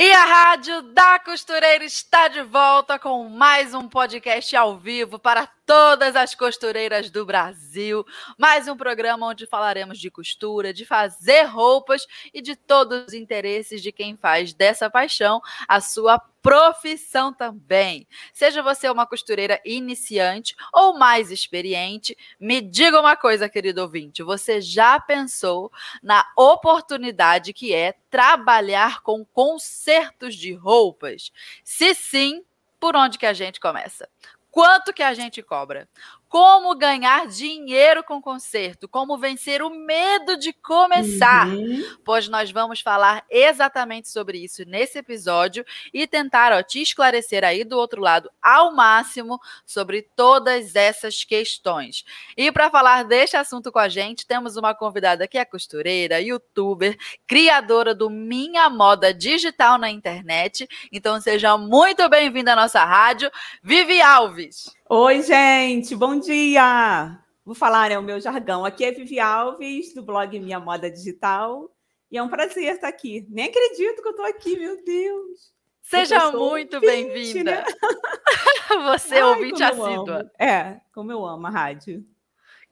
E 0.00 0.12
a 0.12 0.24
Rádio 0.24 0.80
da 0.92 1.18
Costureira 1.18 1.84
está 1.84 2.28
de 2.28 2.40
volta 2.42 3.00
com 3.00 3.28
mais 3.28 3.74
um 3.74 3.88
podcast 3.88 4.54
ao 4.54 4.78
vivo 4.78 5.18
para 5.18 5.44
todas 5.66 6.14
as 6.14 6.36
costureiras 6.36 7.10
do 7.10 7.26
Brasil. 7.26 8.06
Mais 8.38 8.68
um 8.68 8.76
programa 8.76 9.26
onde 9.26 9.44
falaremos 9.44 9.98
de 9.98 10.08
costura, 10.08 10.72
de 10.72 10.84
fazer 10.84 11.42
roupas 11.46 12.06
e 12.32 12.40
de 12.40 12.54
todos 12.54 13.08
os 13.08 13.12
interesses 13.12 13.82
de 13.82 13.90
quem 13.90 14.16
faz 14.16 14.54
dessa 14.54 14.88
paixão 14.88 15.40
a 15.66 15.80
sua 15.80 16.20
profissão 16.48 17.30
também. 17.30 18.08
Seja 18.32 18.62
você 18.62 18.88
uma 18.88 19.06
costureira 19.06 19.60
iniciante 19.66 20.56
ou 20.72 20.98
mais 20.98 21.30
experiente, 21.30 22.16
me 22.40 22.62
diga 22.62 22.98
uma 22.98 23.16
coisa, 23.16 23.50
querido 23.50 23.82
ouvinte: 23.82 24.22
você 24.22 24.58
já 24.58 24.98
pensou 24.98 25.70
na 26.02 26.24
oportunidade 26.34 27.52
que 27.52 27.74
é 27.74 27.94
trabalhar 28.08 29.02
com 29.02 29.26
consertos 29.26 30.34
de 30.34 30.54
roupas? 30.54 31.30
Se 31.62 31.94
sim, 31.94 32.42
por 32.80 32.96
onde 32.96 33.18
que 33.18 33.26
a 33.26 33.34
gente 33.34 33.60
começa? 33.60 34.08
Quanto 34.50 34.94
que 34.94 35.02
a 35.02 35.12
gente 35.12 35.42
cobra? 35.42 35.86
Como 36.28 36.76
ganhar 36.76 37.26
dinheiro 37.26 38.04
com 38.04 38.20
concerto? 38.20 38.86
Como 38.86 39.16
vencer 39.16 39.62
o 39.62 39.70
medo 39.70 40.36
de 40.36 40.52
começar? 40.52 41.48
Uhum. 41.48 41.82
Pois 42.04 42.28
nós 42.28 42.50
vamos 42.50 42.80
falar 42.80 43.24
exatamente 43.30 44.10
sobre 44.10 44.38
isso 44.38 44.62
nesse 44.66 44.98
episódio 44.98 45.64
e 45.92 46.06
tentar 46.06 46.52
ó, 46.52 46.62
te 46.62 46.82
esclarecer 46.82 47.44
aí 47.44 47.64
do 47.64 47.78
outro 47.78 48.02
lado 48.02 48.30
ao 48.42 48.74
máximo 48.74 49.40
sobre 49.64 50.02
todas 50.02 50.76
essas 50.76 51.24
questões. 51.24 52.04
E 52.36 52.52
para 52.52 52.70
falar 52.70 53.04
deste 53.04 53.36
assunto 53.36 53.72
com 53.72 53.78
a 53.78 53.88
gente, 53.88 54.26
temos 54.26 54.56
uma 54.56 54.74
convidada 54.74 55.26
que 55.26 55.38
é 55.38 55.44
costureira, 55.46 56.20
youtuber, 56.20 56.98
criadora 57.26 57.94
do 57.94 58.10
Minha 58.10 58.68
Moda 58.68 59.14
Digital 59.14 59.78
na 59.78 59.90
internet. 59.90 60.68
Então 60.92 61.18
seja 61.20 61.56
muito 61.56 62.06
bem-vinda 62.08 62.52
à 62.52 62.56
nossa 62.56 62.84
rádio, 62.84 63.30
Vivi 63.62 64.02
Alves. 64.02 64.77
Oi, 64.90 65.20
gente, 65.20 65.94
bom 65.94 66.18
dia! 66.18 67.22
Vou 67.44 67.54
falar 67.54 67.90
né, 67.90 67.98
o 67.98 68.02
meu 68.02 68.18
jargão. 68.18 68.64
Aqui 68.64 68.86
é 68.86 68.90
Vivi 68.90 69.20
Alves, 69.20 69.92
do 69.92 70.02
blog 70.02 70.40
Minha 70.40 70.58
Moda 70.58 70.90
Digital. 70.90 71.70
E 72.10 72.16
é 72.16 72.22
um 72.22 72.28
prazer 72.30 72.74
estar 72.74 72.88
aqui. 72.88 73.26
Nem 73.28 73.50
acredito 73.50 74.00
que 74.00 74.08
eu 74.08 74.12
estou 74.12 74.24
aqui, 74.24 74.58
meu 74.58 74.82
Deus! 74.82 75.52
Seja 75.82 76.32
muito 76.32 76.80
bem-vinda! 76.80 77.56
Né? 77.56 77.64
Você 78.96 79.16
é 79.16 79.26
ouvinte 79.26 79.62
assídua. 79.62 80.32
É, 80.38 80.80
como 80.94 81.12
eu 81.12 81.22
amo 81.26 81.46
a 81.46 81.50
rádio. 81.50 82.02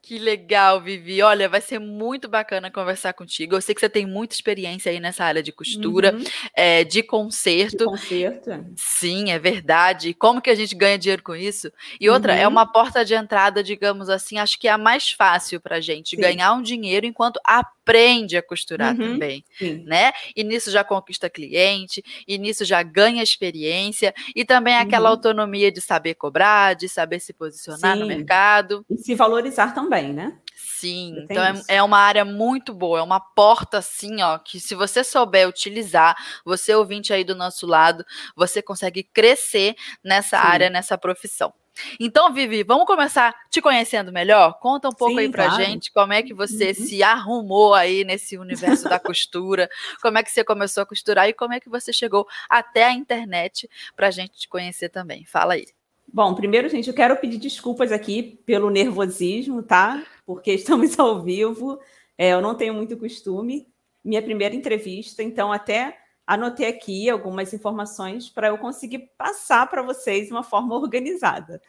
Que 0.07 0.21
legal, 0.21 0.81
Vivi. 0.81 1.21
Olha, 1.21 1.49
vai 1.49 1.61
ser 1.61 1.81
muito 1.81 2.29
bacana 2.29 2.71
conversar 2.71 3.13
contigo. 3.13 3.57
Eu 3.57 3.61
sei 3.61 3.75
que 3.75 3.81
você 3.81 3.89
tem 3.89 4.07
muita 4.07 4.37
experiência 4.37 4.93
aí 4.93 5.01
nessa 5.01 5.25
área 5.25 5.43
de 5.43 5.51
costura, 5.51 6.15
uhum. 6.15 6.23
é, 6.55 6.85
de 6.85 7.03
conserto. 7.03 7.79
De 7.79 7.85
conserto. 7.87 8.51
Sim, 8.77 9.33
é 9.33 9.39
verdade. 9.41 10.15
Como 10.15 10.41
que 10.41 10.49
a 10.49 10.55
gente 10.55 10.77
ganha 10.77 10.97
dinheiro 10.97 11.25
com 11.25 11.35
isso? 11.35 11.73
E 12.01 12.09
outra, 12.09 12.35
é 12.35 12.37
uhum. 12.37 12.43
é 12.43 12.47
uma 12.47 12.65
porta 12.65 13.05
de 13.05 13.15
entrada, 13.15 13.65
digamos 13.65 14.09
assim, 14.09 14.39
acho 14.39 14.61
que 14.61 14.69
é 14.69 14.71
a 14.71 14.79
mais 14.79 15.11
fácil 15.11 15.61
para 15.61 15.79
a 15.79 15.81
gente 15.81 16.11
Sim. 16.15 16.23
ganhar 16.23 16.53
um 16.53 16.63
dinheiro 16.63 17.05
enquanto 17.05 17.41
aprende 17.43 18.37
a 18.37 18.43
costurar 18.43 18.93
uhum. 18.93 19.15
também, 19.15 19.45
Sim. 19.59 19.83
né? 19.87 20.13
E 20.37 20.45
nisso 20.45 20.71
já 20.71 20.85
conquista 20.85 21.29
cliente, 21.29 22.01
e 22.29 22.39
nisso 22.39 22.65
já 22.65 22.81
ganha 22.81 23.25
experiência, 23.25 24.15
e 24.37 24.45
também 24.45 24.77
aquela 24.77 25.09
uhum. 25.09 25.17
autonomia 25.17 25.73
de 25.73 25.81
saber 25.81 26.15
cobrar, 26.15 26.77
de 26.77 26.89
saber 26.89 27.19
se 27.19 27.33
posicionar 27.33 27.95
Sim. 27.95 28.01
no 28.01 28.07
mercado. 28.07 28.87
E 28.89 28.99
se 28.99 29.13
valorizar 29.13 29.75
também 29.75 29.96
também, 29.97 30.13
né? 30.13 30.33
Sim, 30.55 31.17
então 31.19 31.43
é, 31.43 31.77
é, 31.77 31.83
uma 31.83 31.99
área 31.99 32.25
muito 32.25 32.75
boa, 32.75 32.99
é 32.99 33.03
uma 33.03 33.21
porta 33.21 33.79
assim, 33.79 34.23
ó, 34.23 34.39
que 34.39 34.61
se 34.61 34.75
você 34.75 35.03
souber 35.03 35.49
utilizar, 35.49 36.15
você 36.45 36.75
ouvinte 36.75 37.13
aí 37.13 37.25
do 37.25 37.35
nosso 37.35 37.67
lado, 37.67 38.05
você 38.35 38.61
consegue 38.61 39.03
crescer 39.03 39.75
nessa 40.05 40.39
Sim. 40.39 40.47
área, 40.47 40.71
nessa 40.71 40.99
profissão. 40.99 41.53
Então, 42.01 42.33
Vivi, 42.33 42.63
vamos 42.63 42.87
começar 42.87 43.35
te 43.51 43.61
conhecendo 43.61 44.11
melhor? 44.11 44.59
Conta 44.61 44.89
um 44.89 44.93
pouco 44.93 45.15
Sim, 45.15 45.21
aí 45.21 45.31
pra 45.31 45.47
claro. 45.47 45.63
gente 45.63 45.93
como 45.93 46.13
é 46.13 46.23
que 46.23 46.33
você 46.33 46.69
uhum. 46.69 46.75
se 46.75 47.03
arrumou 47.03 47.75
aí 47.75 48.03
nesse 48.03 48.39
universo 48.39 48.89
da 48.89 48.99
costura, 48.99 49.69
como 50.01 50.17
é 50.17 50.23
que 50.23 50.31
você 50.31 50.43
começou 50.43 50.83
a 50.83 50.87
costurar 50.87 51.29
e 51.29 51.35
como 51.35 51.53
é 51.53 51.61
que 51.61 51.69
você 51.69 51.93
chegou 51.93 52.27
até 52.49 52.85
a 52.85 52.93
internet 52.93 53.69
pra 53.95 54.11
gente 54.11 54.39
te 54.39 54.49
conhecer 54.49 54.89
também. 54.89 55.27
Fala 55.27 55.55
aí. 55.55 55.67
Bom, 56.17 56.35
primeiro, 56.35 56.67
gente, 56.71 56.89
eu 56.89 56.95
quero 56.95 57.15
pedir 57.19 57.37
desculpas 57.37 57.93
aqui 57.93 58.41
pelo 58.47 58.71
nervosismo, 58.71 59.63
tá? 59.63 60.03
Porque 60.25 60.51
estamos 60.57 60.99
ao 60.99 61.23
vivo. 61.23 61.79
É, 62.17 62.31
eu 62.31 62.41
não 62.41 62.55
tenho 62.55 62.73
muito 62.73 62.97
costume. 62.97 63.71
Minha 64.03 64.23
primeira 64.23 64.55
entrevista, 64.55 65.23
então 65.23 65.53
até 65.53 65.99
anotei 66.27 66.69
aqui 66.69 67.11
algumas 67.11 67.53
informações 67.53 68.31
para 68.31 68.49
eu 68.49 68.57
conseguir 68.57 69.11
passar 69.19 69.69
para 69.69 69.83
vocês 69.83 70.29
de 70.29 70.33
uma 70.33 70.43
forma 70.43 70.75
organizada. 70.75 71.61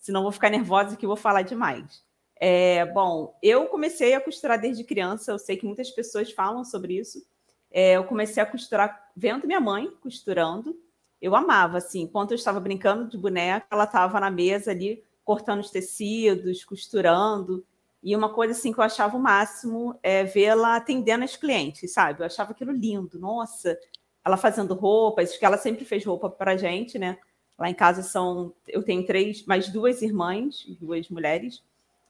Senão 0.00 0.22
vou 0.24 0.32
ficar 0.32 0.50
nervosa 0.50 0.96
que 0.96 1.06
vou 1.06 1.14
falar 1.14 1.42
demais. 1.42 2.02
É, 2.40 2.84
bom, 2.86 3.38
eu 3.40 3.66
comecei 3.66 4.14
a 4.14 4.20
costurar 4.20 4.60
desde 4.60 4.82
criança. 4.82 5.30
Eu 5.30 5.38
sei 5.38 5.56
que 5.56 5.64
muitas 5.64 5.92
pessoas 5.92 6.32
falam 6.32 6.64
sobre 6.64 6.98
isso. 6.98 7.24
É, 7.70 7.92
eu 7.92 8.02
comecei 8.02 8.42
a 8.42 8.46
costurar 8.46 9.12
vendo 9.16 9.46
minha 9.46 9.60
mãe 9.60 9.88
costurando 10.02 10.76
eu 11.22 11.36
amava, 11.36 11.78
assim, 11.78 12.02
enquanto 12.02 12.32
eu 12.32 12.34
estava 12.34 12.58
brincando 12.58 13.08
de 13.08 13.16
boneca, 13.16 13.64
ela 13.70 13.84
estava 13.84 14.18
na 14.18 14.28
mesa 14.28 14.72
ali 14.72 15.04
cortando 15.24 15.60
os 15.60 15.70
tecidos, 15.70 16.64
costurando. 16.64 17.64
E 18.02 18.16
uma 18.16 18.34
coisa 18.34 18.52
assim 18.52 18.72
que 18.72 18.80
eu 18.80 18.84
achava 18.84 19.16
o 19.16 19.20
máximo 19.20 19.96
é 20.02 20.24
vê-la 20.24 20.74
atendendo 20.74 21.22
as 21.22 21.36
clientes, 21.36 21.92
sabe? 21.92 22.20
Eu 22.20 22.26
achava 22.26 22.50
aquilo 22.50 22.72
lindo. 22.72 23.20
Nossa, 23.20 23.78
ela 24.24 24.36
fazendo 24.36 24.74
roupas, 24.74 25.36
que 25.36 25.44
ela 25.44 25.56
sempre 25.56 25.84
fez 25.84 26.04
roupa 26.04 26.28
para 26.28 26.56
gente, 26.56 26.98
né? 26.98 27.16
Lá 27.56 27.70
em 27.70 27.74
casa 27.74 28.02
são, 28.02 28.52
eu 28.66 28.82
tenho 28.82 29.06
três, 29.06 29.46
mais 29.46 29.68
duas 29.68 30.02
irmãs, 30.02 30.66
duas 30.80 31.08
mulheres, 31.08 31.62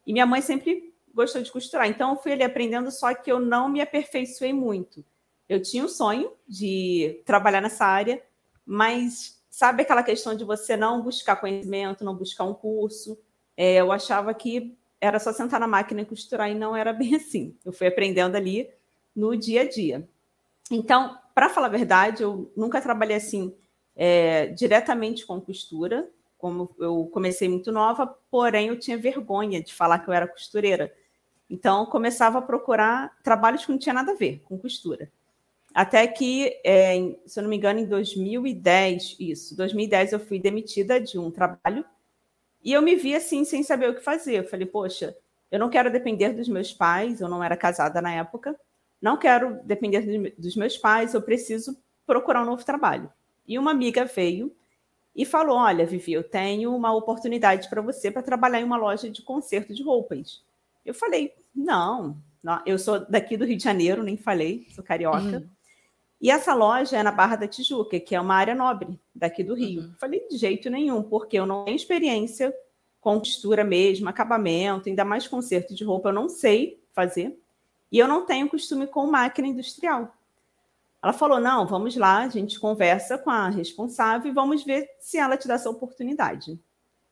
e 0.06 0.12
minha 0.14 0.24
mãe 0.24 0.40
sempre 0.40 0.94
gostou 1.14 1.42
de 1.42 1.52
costurar. 1.52 1.86
Então 1.86 2.12
eu 2.12 2.16
fui 2.16 2.32
ali 2.32 2.42
aprendendo, 2.42 2.90
só 2.90 3.12
que 3.12 3.30
eu 3.30 3.38
não 3.38 3.68
me 3.68 3.82
aperfeiçoei 3.82 4.54
muito. 4.54 5.04
Eu 5.46 5.60
tinha 5.60 5.84
o 5.84 5.88
sonho 5.88 6.32
de 6.48 7.20
trabalhar 7.26 7.60
nessa 7.60 7.84
área, 7.84 8.22
mas 8.64 9.42
sabe 9.50 9.82
aquela 9.82 10.02
questão 10.02 10.34
de 10.34 10.44
você 10.44 10.76
não 10.76 11.02
buscar 11.02 11.36
conhecimento, 11.36 12.04
não 12.04 12.14
buscar 12.14 12.44
um 12.44 12.54
curso? 12.54 13.18
É, 13.56 13.74
eu 13.74 13.92
achava 13.92 14.32
que 14.32 14.76
era 15.00 15.18
só 15.18 15.32
sentar 15.32 15.60
na 15.60 15.66
máquina 15.66 16.02
e 16.02 16.06
costurar 16.06 16.50
e 16.50 16.54
não 16.54 16.74
era 16.74 16.92
bem 16.94 17.14
assim. 17.16 17.56
Eu 17.64 17.72
fui 17.72 17.86
aprendendo 17.86 18.36
ali 18.36 18.70
no 19.14 19.36
dia 19.36 19.62
a 19.62 19.68
dia. 19.68 20.08
Então, 20.70 21.18
para 21.34 21.48
falar 21.48 21.66
a 21.66 21.70
verdade, 21.70 22.22
eu 22.22 22.50
nunca 22.56 22.80
trabalhei 22.80 23.16
assim 23.16 23.54
é, 23.94 24.46
diretamente 24.46 25.26
com 25.26 25.40
costura, 25.40 26.08
como 26.38 26.74
eu 26.78 27.08
comecei 27.12 27.48
muito 27.48 27.70
nova, 27.70 28.06
porém 28.30 28.68
eu 28.68 28.78
tinha 28.78 28.96
vergonha 28.96 29.62
de 29.62 29.72
falar 29.72 29.98
que 29.98 30.08
eu 30.08 30.14
era 30.14 30.26
costureira. 30.26 30.92
Então, 31.48 31.80
eu 31.80 31.86
começava 31.86 32.38
a 32.38 32.42
procurar 32.42 33.16
trabalhos 33.22 33.64
que 33.64 33.70
não 33.70 33.78
tinha 33.78 33.92
nada 33.92 34.12
a 34.12 34.16
ver 34.16 34.40
com 34.44 34.58
costura. 34.58 35.10
Até 35.74 36.06
que, 36.06 36.60
é, 36.64 36.96
se 37.24 37.38
eu 37.38 37.42
não 37.42 37.50
me 37.50 37.56
engano, 37.56 37.80
em 37.80 37.86
2010, 37.86 39.16
isso, 39.18 39.56
2010 39.56 40.12
eu 40.12 40.20
fui 40.20 40.38
demitida 40.38 41.00
de 41.00 41.18
um 41.18 41.30
trabalho 41.30 41.84
e 42.62 42.72
eu 42.72 42.82
me 42.82 42.94
vi 42.94 43.14
assim, 43.14 43.44
sem 43.44 43.62
saber 43.62 43.88
o 43.88 43.94
que 43.94 44.02
fazer. 44.02 44.38
Eu 44.38 44.48
falei, 44.48 44.66
poxa, 44.66 45.16
eu 45.50 45.58
não 45.58 45.70
quero 45.70 45.90
depender 45.90 46.32
dos 46.32 46.48
meus 46.48 46.72
pais, 46.72 47.20
eu 47.20 47.28
não 47.28 47.42
era 47.42 47.56
casada 47.56 48.00
na 48.02 48.12
época, 48.12 48.58
não 49.00 49.16
quero 49.16 49.60
depender 49.64 50.32
dos 50.38 50.56
meus 50.56 50.76
pais, 50.76 51.14
eu 51.14 51.22
preciso 51.22 51.76
procurar 52.06 52.42
um 52.42 52.46
novo 52.46 52.64
trabalho. 52.64 53.10
E 53.46 53.58
uma 53.58 53.70
amiga 53.70 54.04
veio 54.04 54.54
e 55.14 55.24
falou: 55.24 55.56
Olha, 55.56 55.84
Vivi, 55.84 56.12
eu 56.12 56.22
tenho 56.22 56.74
uma 56.74 56.94
oportunidade 56.94 57.68
para 57.68 57.82
você 57.82 58.10
para 58.10 58.22
trabalhar 58.22 58.60
em 58.60 58.64
uma 58.64 58.76
loja 58.76 59.10
de 59.10 59.22
conserto 59.22 59.74
de 59.74 59.82
roupas. 59.82 60.42
Eu 60.86 60.94
falei: 60.94 61.32
Não, 61.54 62.16
não, 62.42 62.60
eu 62.66 62.78
sou 62.78 63.00
daqui 63.08 63.36
do 63.36 63.44
Rio 63.44 63.56
de 63.56 63.62
Janeiro, 63.62 64.02
nem 64.02 64.16
falei, 64.16 64.66
sou 64.74 64.82
carioca. 64.82 65.18
Uhum. 65.18 65.48
E 66.22 66.30
essa 66.30 66.54
loja 66.54 66.96
é 66.96 67.02
na 67.02 67.10
Barra 67.10 67.34
da 67.34 67.48
Tijuca, 67.48 67.98
que 67.98 68.14
é 68.14 68.20
uma 68.20 68.36
área 68.36 68.54
nobre 68.54 68.96
daqui 69.12 69.42
do 69.42 69.54
Rio. 69.54 69.82
Uhum. 69.82 69.94
Falei, 69.98 70.24
de 70.30 70.36
jeito 70.36 70.70
nenhum, 70.70 71.02
porque 71.02 71.36
eu 71.36 71.44
não 71.44 71.64
tenho 71.64 71.74
experiência 71.74 72.54
com 73.00 73.18
costura 73.18 73.64
mesmo, 73.64 74.08
acabamento, 74.08 74.88
ainda 74.88 75.04
mais 75.04 75.26
conserto 75.26 75.74
de 75.74 75.82
roupa, 75.82 76.10
eu 76.10 76.12
não 76.12 76.28
sei 76.28 76.80
fazer. 76.92 77.36
E 77.90 77.98
eu 77.98 78.06
não 78.06 78.24
tenho 78.24 78.48
costume 78.48 78.86
com 78.86 79.04
máquina 79.08 79.48
industrial. 79.48 80.16
Ela 81.02 81.12
falou: 81.12 81.40
não, 81.40 81.66
vamos 81.66 81.96
lá, 81.96 82.18
a 82.18 82.28
gente 82.28 82.60
conversa 82.60 83.18
com 83.18 83.28
a 83.28 83.48
responsável 83.48 84.30
e 84.30 84.34
vamos 84.34 84.62
ver 84.62 84.88
se 85.00 85.18
ela 85.18 85.36
te 85.36 85.48
dá 85.48 85.54
essa 85.54 85.68
oportunidade. 85.68 86.56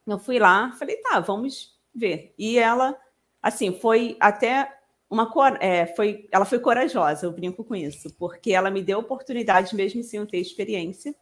Eu 0.07 0.21
fui 0.21 0.39
lá, 0.39 0.71
falei, 0.79 0.97
tá, 0.99 1.19
vamos 1.19 1.77
ver. 1.93 2.33
E 2.39 2.57
ela, 2.57 2.97
assim, 3.43 3.73
foi 3.73 4.17
até 4.21 4.80
uma 5.11 5.29
é, 5.61 5.87
foi, 5.87 6.29
ela 6.31 6.45
foi 6.45 6.61
corajosa, 6.61 7.27
eu 7.27 7.33
brinco 7.33 7.65
com 7.65 7.75
isso, 7.75 8.15
porque 8.15 8.53
ela 8.53 8.71
me 8.71 8.81
deu 8.81 9.01
oportunidade 9.01 9.75
mesmo 9.75 10.05
sem 10.05 10.25
ter 10.25 10.39
experiência. 10.39 11.13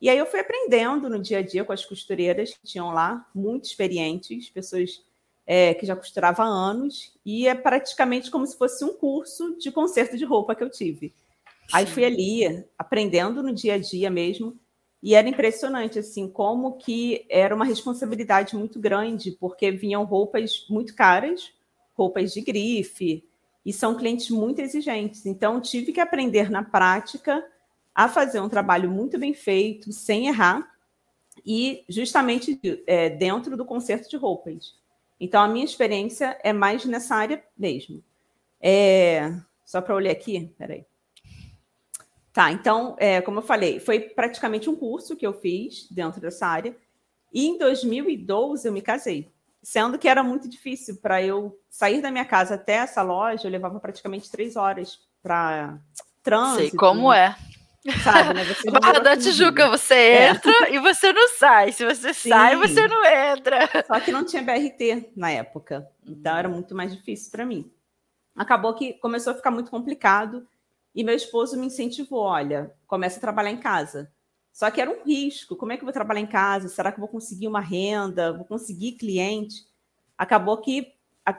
E 0.00 0.10
aí 0.10 0.18
eu 0.18 0.26
fui 0.26 0.40
aprendendo 0.40 1.08
no 1.08 1.20
dia 1.20 1.38
a 1.38 1.42
dia 1.42 1.64
com 1.64 1.72
as 1.72 1.84
costureiras 1.84 2.54
que 2.54 2.66
tinham 2.66 2.90
lá, 2.90 3.24
muito 3.32 3.66
experientes, 3.66 4.50
pessoas 4.50 5.04
é, 5.46 5.74
que 5.74 5.86
já 5.86 5.94
costurava 5.94 6.42
há 6.42 6.46
anos, 6.46 7.12
e 7.24 7.46
é 7.46 7.54
praticamente 7.54 8.30
como 8.32 8.44
se 8.46 8.58
fosse 8.58 8.84
um 8.84 8.94
curso 8.94 9.56
de 9.58 9.70
conserto 9.70 10.16
de 10.16 10.24
roupa 10.24 10.54
que 10.54 10.64
eu 10.64 10.70
tive. 10.70 11.14
Aí 11.72 11.86
fui 11.86 12.04
ali, 12.04 12.64
aprendendo 12.76 13.44
no 13.44 13.52
dia 13.52 13.74
a 13.74 13.78
dia 13.78 14.10
mesmo, 14.10 14.58
e 15.00 15.14
era 15.14 15.28
impressionante, 15.28 16.00
assim, 16.00 16.28
como 16.28 16.76
que 16.78 17.24
era 17.30 17.54
uma 17.54 17.64
responsabilidade 17.64 18.56
muito 18.56 18.80
grande, 18.80 19.30
porque 19.32 19.70
vinham 19.70 20.04
roupas 20.04 20.66
muito 20.68 20.96
caras, 20.96 21.52
roupas 21.94 22.32
de 22.32 22.40
grife, 22.40 23.24
e 23.64 23.72
são 23.72 23.94
clientes 23.94 24.30
muito 24.30 24.60
exigentes. 24.60 25.26
Então, 25.26 25.60
tive 25.60 25.92
que 25.92 26.00
aprender 26.00 26.50
na 26.50 26.62
prática 26.62 27.44
a 27.94 28.08
fazer 28.08 28.40
um 28.40 28.48
trabalho 28.48 28.90
muito 28.90 29.18
bem 29.18 29.34
feito, 29.34 29.92
sem 29.92 30.28
errar, 30.28 30.70
e 31.44 31.84
justamente 31.88 32.60
é, 32.86 33.10
dentro 33.10 33.56
do 33.56 33.64
conserto 33.64 34.08
de 34.08 34.16
roupas. 34.16 34.74
Então, 35.18 35.42
a 35.42 35.48
minha 35.48 35.64
experiência 35.64 36.38
é 36.42 36.52
mais 36.52 36.84
nessa 36.84 37.14
área 37.14 37.42
mesmo. 37.56 38.02
É... 38.60 39.32
Só 39.64 39.80
para 39.80 39.94
olhar 39.94 40.10
aqui, 40.10 40.52
peraí. 40.58 40.84
Tá, 42.32 42.50
então, 42.52 42.96
é, 42.98 43.20
como 43.20 43.38
eu 43.38 43.42
falei, 43.42 43.80
foi 43.80 44.00
praticamente 44.00 44.70
um 44.70 44.76
curso 44.76 45.16
que 45.16 45.26
eu 45.26 45.32
fiz 45.32 45.88
dentro 45.90 46.20
dessa 46.20 46.46
área. 46.46 46.76
E 47.32 47.46
em 47.46 47.58
2012 47.58 48.66
eu 48.66 48.72
me 48.72 48.82
casei, 48.82 49.30
sendo 49.62 49.98
que 49.98 50.08
era 50.08 50.22
muito 50.22 50.48
difícil 50.48 50.96
para 51.00 51.22
eu 51.22 51.58
sair 51.68 52.00
da 52.00 52.10
minha 52.10 52.24
casa 52.24 52.54
até 52.54 52.74
essa 52.74 53.02
loja, 53.02 53.46
eu 53.46 53.50
levava 53.50 53.78
praticamente 53.78 54.30
três 54.30 54.56
horas 54.56 54.98
para 55.22 55.78
trânsito. 56.22 56.60
Sei 56.60 56.70
como 56.70 57.12
é. 57.12 57.36
Sabe, 58.02 58.34
né? 58.34 58.44
Você 58.44 58.70
Barra 58.70 58.98
da 58.98 59.16
Tijuca, 59.16 59.68
você 59.68 59.94
é. 59.94 60.28
entra 60.30 60.52
é. 60.66 60.74
e 60.74 60.78
você 60.78 61.12
não 61.12 61.28
sai. 61.28 61.72
Se 61.72 61.84
você 61.84 62.12
Sim. 62.12 62.28
sai, 62.28 62.56
você 62.56 62.86
não 62.86 63.04
entra. 63.04 63.68
Só 63.86 63.98
que 64.00 64.12
não 64.12 64.24
tinha 64.24 64.42
BRT 64.42 65.12
na 65.16 65.30
época, 65.30 65.88
então 66.06 66.36
era 66.36 66.48
muito 66.48 66.74
mais 66.74 66.94
difícil 66.94 67.30
para 67.30 67.46
mim. 67.46 67.70
Acabou 68.36 68.74
que 68.74 68.94
começou 68.94 69.32
a 69.32 69.36
ficar 69.36 69.50
muito 69.50 69.70
complicado 69.70 70.46
e 70.94 71.02
meu 71.02 71.14
esposo 71.14 71.58
me 71.58 71.66
incentivou: 71.66 72.20
olha, 72.20 72.72
começa 72.86 73.18
a 73.18 73.20
trabalhar 73.20 73.50
em 73.50 73.60
casa. 73.60 74.10
Só 74.52 74.70
que 74.70 74.80
era 74.80 74.90
um 74.90 75.02
risco. 75.04 75.56
Como 75.56 75.72
é 75.72 75.76
que 75.76 75.82
eu 75.82 75.86
vou 75.86 75.92
trabalhar 75.92 76.20
em 76.20 76.26
casa? 76.26 76.68
Será 76.68 76.90
que 76.90 76.98
eu 76.98 77.02
vou 77.02 77.08
conseguir 77.08 77.48
uma 77.48 77.60
renda? 77.60 78.32
Vou 78.32 78.44
conseguir 78.44 78.92
cliente? 78.92 79.66
Acabou 80.16 80.58
que 80.58 80.94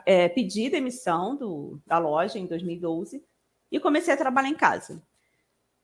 é, 0.05 0.29
pedi 0.29 0.69
demissão 0.69 1.35
do, 1.35 1.81
da 1.85 1.97
loja 1.97 2.39
em 2.39 2.45
2012 2.45 3.23
e 3.71 3.79
comecei 3.79 4.13
a 4.13 4.17
trabalhar 4.17 4.49
em 4.49 4.55
casa. 4.55 5.01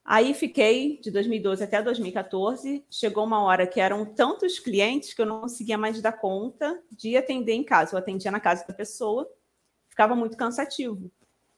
Aí 0.04 0.32
fiquei 0.32 0.98
de 1.02 1.10
2012 1.10 1.62
até 1.62 1.82
2014. 1.82 2.82
Chegou 2.90 3.24
uma 3.24 3.42
hora 3.42 3.66
que 3.66 3.78
eram 3.78 4.06
tantos 4.06 4.58
clientes 4.58 5.12
que 5.12 5.20
eu 5.20 5.26
não 5.26 5.42
conseguia 5.42 5.76
mais 5.76 6.00
dar 6.00 6.12
conta 6.12 6.82
de 6.90 7.14
atender 7.14 7.52
em 7.52 7.62
casa. 7.62 7.94
Eu 7.94 7.98
atendia 7.98 8.30
na 8.30 8.40
casa 8.40 8.64
da 8.66 8.72
pessoa, 8.72 9.30
ficava 9.90 10.16
muito 10.16 10.34
cansativo. 10.34 11.10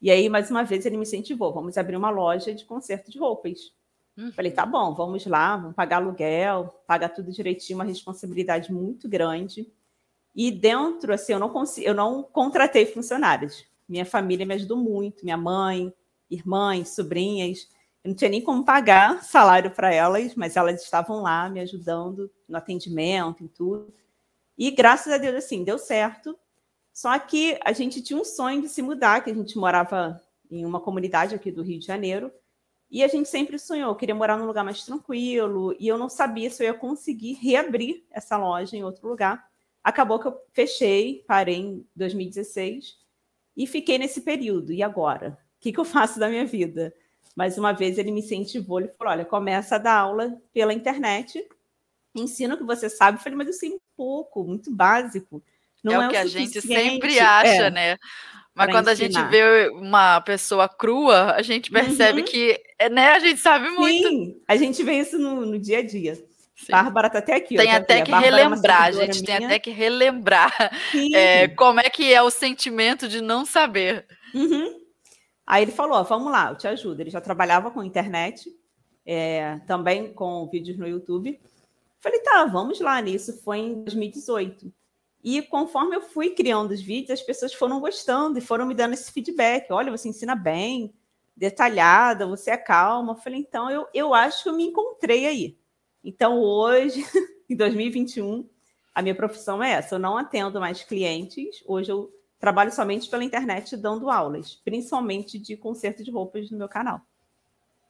E 0.03 0.11
aí, 0.11 0.29
mais 0.29 0.51
uma 0.51 0.65
vez, 0.65 0.85
ele 0.85 0.97
me 0.97 1.03
incentivou: 1.03 1.53
vamos 1.53 1.79
abrir 1.79 1.97
uma 1.97 2.11
loja 2.11 2.53
de 2.53 2.65
conserto 2.65 3.11
de 3.11 3.19
roupas. 3.19 3.73
Uhum. 4.17 4.33
Falei, 4.33 4.51
tá 4.51 4.67
bom, 4.67 4.95
vamos 4.95 5.25
lá, 5.27 5.57
vamos 5.57 5.75
pagar 5.75 5.97
aluguel, 5.97 6.83
pagar 6.87 7.11
tudo 7.11 7.33
direitinho, 7.33 7.79
uma 7.79 7.85
responsabilidade 7.85 8.73
muito 8.73 9.09
grande. 9.09 9.73
E 10.35 10.51
dentro, 10.51 11.13
assim, 11.13 11.33
eu 11.33 11.39
não 11.39 11.49
consigo, 11.49 11.87
eu 11.87 11.95
não 11.95 12.23
contratei 12.23 12.87
funcionários. 12.87 13.65
Minha 13.89 14.05
família 14.05 14.47
me 14.47 14.55
ajudou 14.55 14.77
muito, 14.77 15.25
minha 15.25 15.37
mãe, 15.37 15.93
irmãs, 16.31 16.91
sobrinhas. 16.91 17.69
Eu 18.05 18.11
não 18.11 18.15
tinha 18.15 18.31
nem 18.31 18.41
como 18.41 18.65
pagar 18.65 19.23
salário 19.25 19.71
para 19.71 19.93
elas, 19.93 20.35
mas 20.35 20.57
elas 20.57 20.83
estavam 20.83 21.23
lá 21.23 21.49
me 21.49 21.61
ajudando 21.61 22.31
no 22.49 22.57
atendimento 22.57 23.45
e 23.45 23.49
tudo. 23.49 23.93
E 24.57 24.71
graças 24.71 25.13
a 25.13 25.19
Deus, 25.19 25.37
assim, 25.37 25.65
deu 25.65 25.79
certo. 25.79 26.39
Só 26.93 27.19
que 27.19 27.59
a 27.65 27.73
gente 27.73 28.03
tinha 28.03 28.21
um 28.21 28.25
sonho 28.25 28.63
de 28.63 28.69
se 28.69 28.83
mudar, 28.83 29.23
que 29.23 29.31
a 29.31 29.35
gente 29.35 29.57
morava 29.57 30.21
em 30.51 30.67
uma 30.67 30.81
comunidade 30.81 31.35
aqui 31.35 31.51
do 31.51 31.63
Rio 31.63 31.79
de 31.79 31.87
Janeiro, 31.87 32.31
e 32.91 33.05
a 33.05 33.09
gente 33.09 33.29
sempre 33.29 33.59
sonhou, 33.59 33.95
queria 33.95 34.15
morar 34.15 34.37
num 34.37 34.47
lugar 34.47 34.65
mais 34.65 34.85
tranquilo, 34.85 35.77
e 35.79 35.87
eu 35.87 35.97
não 35.97 36.09
sabia 36.09 36.51
se 36.51 36.63
eu 36.63 36.67
ia 36.67 36.75
conseguir 36.75 37.35
reabrir 37.35 38.05
essa 38.11 38.37
loja 38.37 38.77
em 38.77 38.83
outro 38.83 39.09
lugar. 39.09 39.49
Acabou 39.83 40.19
que 40.19 40.27
eu 40.27 40.37
fechei, 40.53 41.25
parei 41.27 41.57
em 41.57 41.87
2016 41.95 42.99
e 43.57 43.67
fiquei 43.67 43.97
nesse 43.97 44.23
período. 44.23 44.73
E 44.73 44.83
agora? 44.83 45.39
O 45.59 45.61
que, 45.61 45.73
que 45.73 45.79
eu 45.79 45.85
faço 45.85 46.19
da 46.19 46.29
minha 46.29 46.45
vida? 46.45 46.93
Mais 47.37 47.57
uma 47.57 47.73
vez 47.73 47.97
ele 47.97 48.11
me 48.11 48.21
incentivou, 48.21 48.81
ele 48.81 48.89
falou: 48.99 49.13
olha, 49.13 49.25
começa 49.25 49.77
a 49.77 49.79
dar 49.79 49.97
aula 49.97 50.37
pela 50.53 50.75
internet, 50.75 51.47
ensina 52.15 52.55
o 52.55 52.59
que 52.59 52.65
você 52.65 52.91
sabe. 52.91 53.19
Eu 53.19 53.23
falei, 53.23 53.39
mas 53.39 53.47
eu 53.47 53.53
sei 53.53 53.71
um 53.71 53.81
pouco, 53.97 54.43
muito 54.43 54.71
básico. 54.75 55.43
Não 55.83 56.03
é, 56.03 56.05
é 56.05 56.09
o 56.09 56.11
que 56.11 56.17
a 56.17 56.27
gente 56.27 56.61
sempre 56.61 57.21
acha, 57.21 57.67
é, 57.67 57.71
né? 57.71 57.97
Mas 58.55 58.71
quando 58.71 58.91
ensinar. 58.91 59.21
a 59.21 59.25
gente 59.25 59.31
vê 59.31 59.71
uma 59.71 60.21
pessoa 60.21 60.69
crua, 60.69 61.33
a 61.33 61.41
gente 61.43 61.71
percebe 61.71 62.21
uhum. 62.21 62.27
que, 62.27 62.61
né, 62.89 63.11
a 63.11 63.19
gente 63.19 63.41
sabe 63.41 63.69
muito. 63.71 64.09
Sim, 64.09 64.41
a 64.49 64.57
gente 64.57 64.83
vê 64.83 65.01
isso 65.01 65.19
no, 65.19 65.45
no 65.45 65.59
dia 65.59 65.79
a 65.79 65.87
dia. 65.87 66.15
Sim. 66.15 66.73
Bárbara 66.73 67.09
tá 67.09 67.19
até 67.19 67.35
aqui. 67.35 67.57
Tem 67.57 67.73
até 67.73 68.03
que 68.03 68.13
é 68.13 68.19
relembrar, 68.19 68.85
a 68.85 68.93
gente 68.93 69.23
minha. 69.23 69.39
tem 69.39 69.47
até 69.47 69.59
que 69.59 69.71
relembrar 69.71 70.53
é, 71.15 71.49
como 71.49 71.81
é 71.81 71.89
que 71.89 72.13
é 72.13 72.23
o 72.23 72.31
sentimento 72.31 73.09
de 73.09 73.21
não 73.21 73.47
saber. 73.47 74.07
Uhum. 74.35 74.79
Aí 75.47 75.65
ele 75.65 75.73
falou: 75.73 76.03
vamos 76.05 76.31
lá, 76.31 76.51
eu 76.51 76.57
te 76.57 76.69
ajudo. 76.69 77.01
Ele 77.01 77.11
já 77.11 77.21
trabalhava 77.21 77.71
com 77.71 77.83
internet, 77.83 78.51
é, 79.07 79.59
também 79.67 80.13
com 80.13 80.49
vídeos 80.49 80.79
no 80.79 80.87
YouTube. 80.87 81.41
Falei, 81.99 82.21
tá, 82.21 82.45
vamos 82.45 82.81
lá 82.81 83.01
nisso. 83.01 83.43
Foi 83.43 83.59
em 83.59 83.83
2018. 83.83 84.73
E 85.23 85.43
conforme 85.43 85.97
eu 85.97 86.01
fui 86.01 86.31
criando 86.31 86.73
os 86.73 86.81
vídeos, 86.81 87.19
as 87.19 87.23
pessoas 87.23 87.53
foram 87.53 87.79
gostando 87.81 88.39
e 88.39 88.43
foram 88.43 88.67
me 88.67 88.75
dando 88.75 88.95
esse 88.95 89.13
feedback. 89.13 89.71
Olha, 89.71 89.91
você 89.91 90.09
ensina 90.09 90.35
bem, 90.35 90.95
detalhada, 91.41 92.27
você 92.27 92.51
é 92.51 92.57
calma. 92.59 93.15
Eu 93.15 93.17
falei, 93.17 93.41
então 93.41 93.71
eu, 93.71 93.89
eu 93.95 94.13
acho 94.13 94.43
que 94.43 94.49
eu 94.51 94.55
me 94.55 94.65
encontrei 94.65 95.27
aí. 95.27 95.59
Então 96.05 96.39
hoje, 96.39 97.03
em 97.49 97.57
2021, 97.57 98.47
a 98.95 99.01
minha 99.01 99.15
profissão 99.15 99.63
é 99.63 99.71
essa. 99.73 99.95
Eu 99.95 99.99
não 99.99 100.19
atendo 100.19 100.61
mais 100.61 100.85
clientes. 100.85 101.65
Hoje 101.67 101.91
eu 101.91 102.13
trabalho 102.39 102.71
somente 102.71 103.09
pela 103.09 103.25
internet 103.25 103.75
dando 103.75 104.11
aulas, 104.11 104.55
principalmente 104.63 105.39
de 105.39 105.57
conserto 105.57 106.05
de 106.05 106.11
roupas 106.11 106.51
no 106.51 106.59
meu 106.59 106.69
canal. 106.69 107.01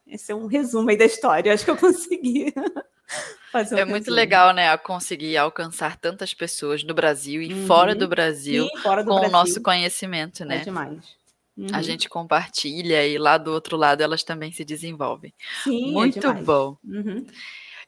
Esse 0.07 0.31
é 0.31 0.35
um 0.35 0.47
resumo 0.47 0.89
aí 0.89 0.97
da 0.97 1.05
história. 1.05 1.53
Acho 1.53 1.65
que 1.65 1.71
eu 1.71 1.77
consegui. 1.77 2.53
Fazer 3.51 3.79
é 3.79 3.83
muito 3.83 4.09
legal, 4.09 4.53
né? 4.53 4.77
Conseguir 4.77 5.35
alcançar 5.35 5.97
tantas 5.97 6.33
pessoas 6.33 6.85
no 6.85 6.93
Brasil 6.93 7.41
e 7.41 7.53
uhum. 7.53 7.67
fora 7.67 7.93
do 7.93 8.07
Brasil 8.07 8.65
fora 8.81 9.03
do 9.03 9.09
com 9.09 9.15
Brasil. 9.15 9.29
o 9.29 9.31
nosso 9.33 9.61
conhecimento, 9.61 10.45
né? 10.45 10.57
É 10.57 10.59
demais. 10.59 11.20
Uhum. 11.57 11.67
A 11.73 11.81
gente 11.81 12.07
compartilha 12.07 13.05
e 13.05 13.17
lá 13.17 13.37
do 13.37 13.51
outro 13.51 13.75
lado 13.77 14.01
elas 14.01 14.23
também 14.23 14.51
se 14.51 14.63
desenvolvem. 14.63 15.33
Sim, 15.63 15.89
é 15.89 15.91
muito 15.91 16.25
é 16.25 16.33
bom. 16.33 16.77
Uhum. 16.83 17.25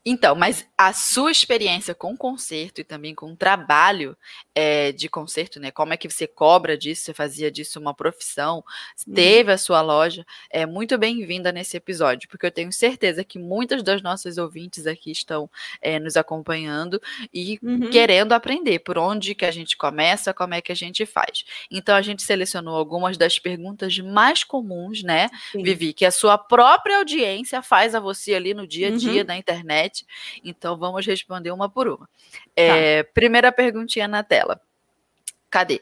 Então, 0.05 0.35
mas 0.35 0.67
a 0.77 0.91
sua 0.91 1.31
experiência 1.31 1.95
com 1.95 2.17
concerto 2.17 2.81
e 2.81 2.83
também 2.83 3.15
com 3.15 3.33
trabalho 3.35 4.17
é, 4.53 4.91
de 4.91 5.07
concerto, 5.07 5.61
né? 5.61 5.71
Como 5.71 5.93
é 5.93 5.97
que 5.97 6.09
você 6.09 6.27
cobra 6.27 6.77
disso? 6.77 7.05
Você 7.05 7.13
fazia 7.13 7.49
disso 7.49 7.79
uma 7.79 7.93
profissão? 7.93 8.63
Uhum. 9.07 9.13
Teve 9.13 9.53
a 9.53 9.57
sua 9.57 9.81
loja? 9.81 10.25
É 10.49 10.65
muito 10.65 10.97
bem-vinda 10.97 11.53
nesse 11.53 11.77
episódio, 11.77 12.27
porque 12.27 12.45
eu 12.45 12.51
tenho 12.51 12.71
certeza 12.73 13.23
que 13.23 13.39
muitas 13.39 13.81
das 13.81 14.01
nossas 14.01 14.37
ouvintes 14.37 14.85
aqui 14.85 15.09
estão 15.09 15.49
é, 15.81 15.97
nos 15.99 16.17
acompanhando 16.17 17.01
e 17.33 17.57
uhum. 17.63 17.89
querendo 17.89 18.33
aprender 18.33 18.79
por 18.79 18.97
onde 18.97 19.33
que 19.33 19.45
a 19.45 19.51
gente 19.51 19.77
começa, 19.77 20.33
como 20.33 20.53
é 20.53 20.61
que 20.61 20.73
a 20.73 20.75
gente 20.75 21.05
faz. 21.05 21.45
Então, 21.71 21.95
a 21.95 22.01
gente 22.01 22.23
selecionou 22.23 22.75
algumas 22.75 23.17
das 23.17 23.39
perguntas 23.39 23.97
mais 23.99 24.43
comuns, 24.43 25.01
né, 25.01 25.29
Sim. 25.53 25.63
Vivi, 25.63 25.93
que 25.93 26.05
a 26.05 26.11
sua 26.11 26.37
própria 26.37 26.97
audiência 26.97 27.61
faz 27.61 27.95
a 27.95 28.01
você 28.01 28.33
ali 28.33 28.53
no 28.53 28.67
dia 28.67 28.89
a 28.89 28.91
dia 28.91 29.21
uhum. 29.21 29.27
na 29.27 29.37
internet 29.37 29.92
então 30.43 30.77
vamos 30.77 31.05
responder 31.05 31.51
uma 31.51 31.69
por 31.69 31.87
uma. 31.87 32.09
É, 32.55 33.03
tá. 33.03 33.09
Primeira 33.13 33.51
perguntinha 33.51 34.07
na 34.07 34.23
tela. 34.23 34.59
Cadê? 35.49 35.81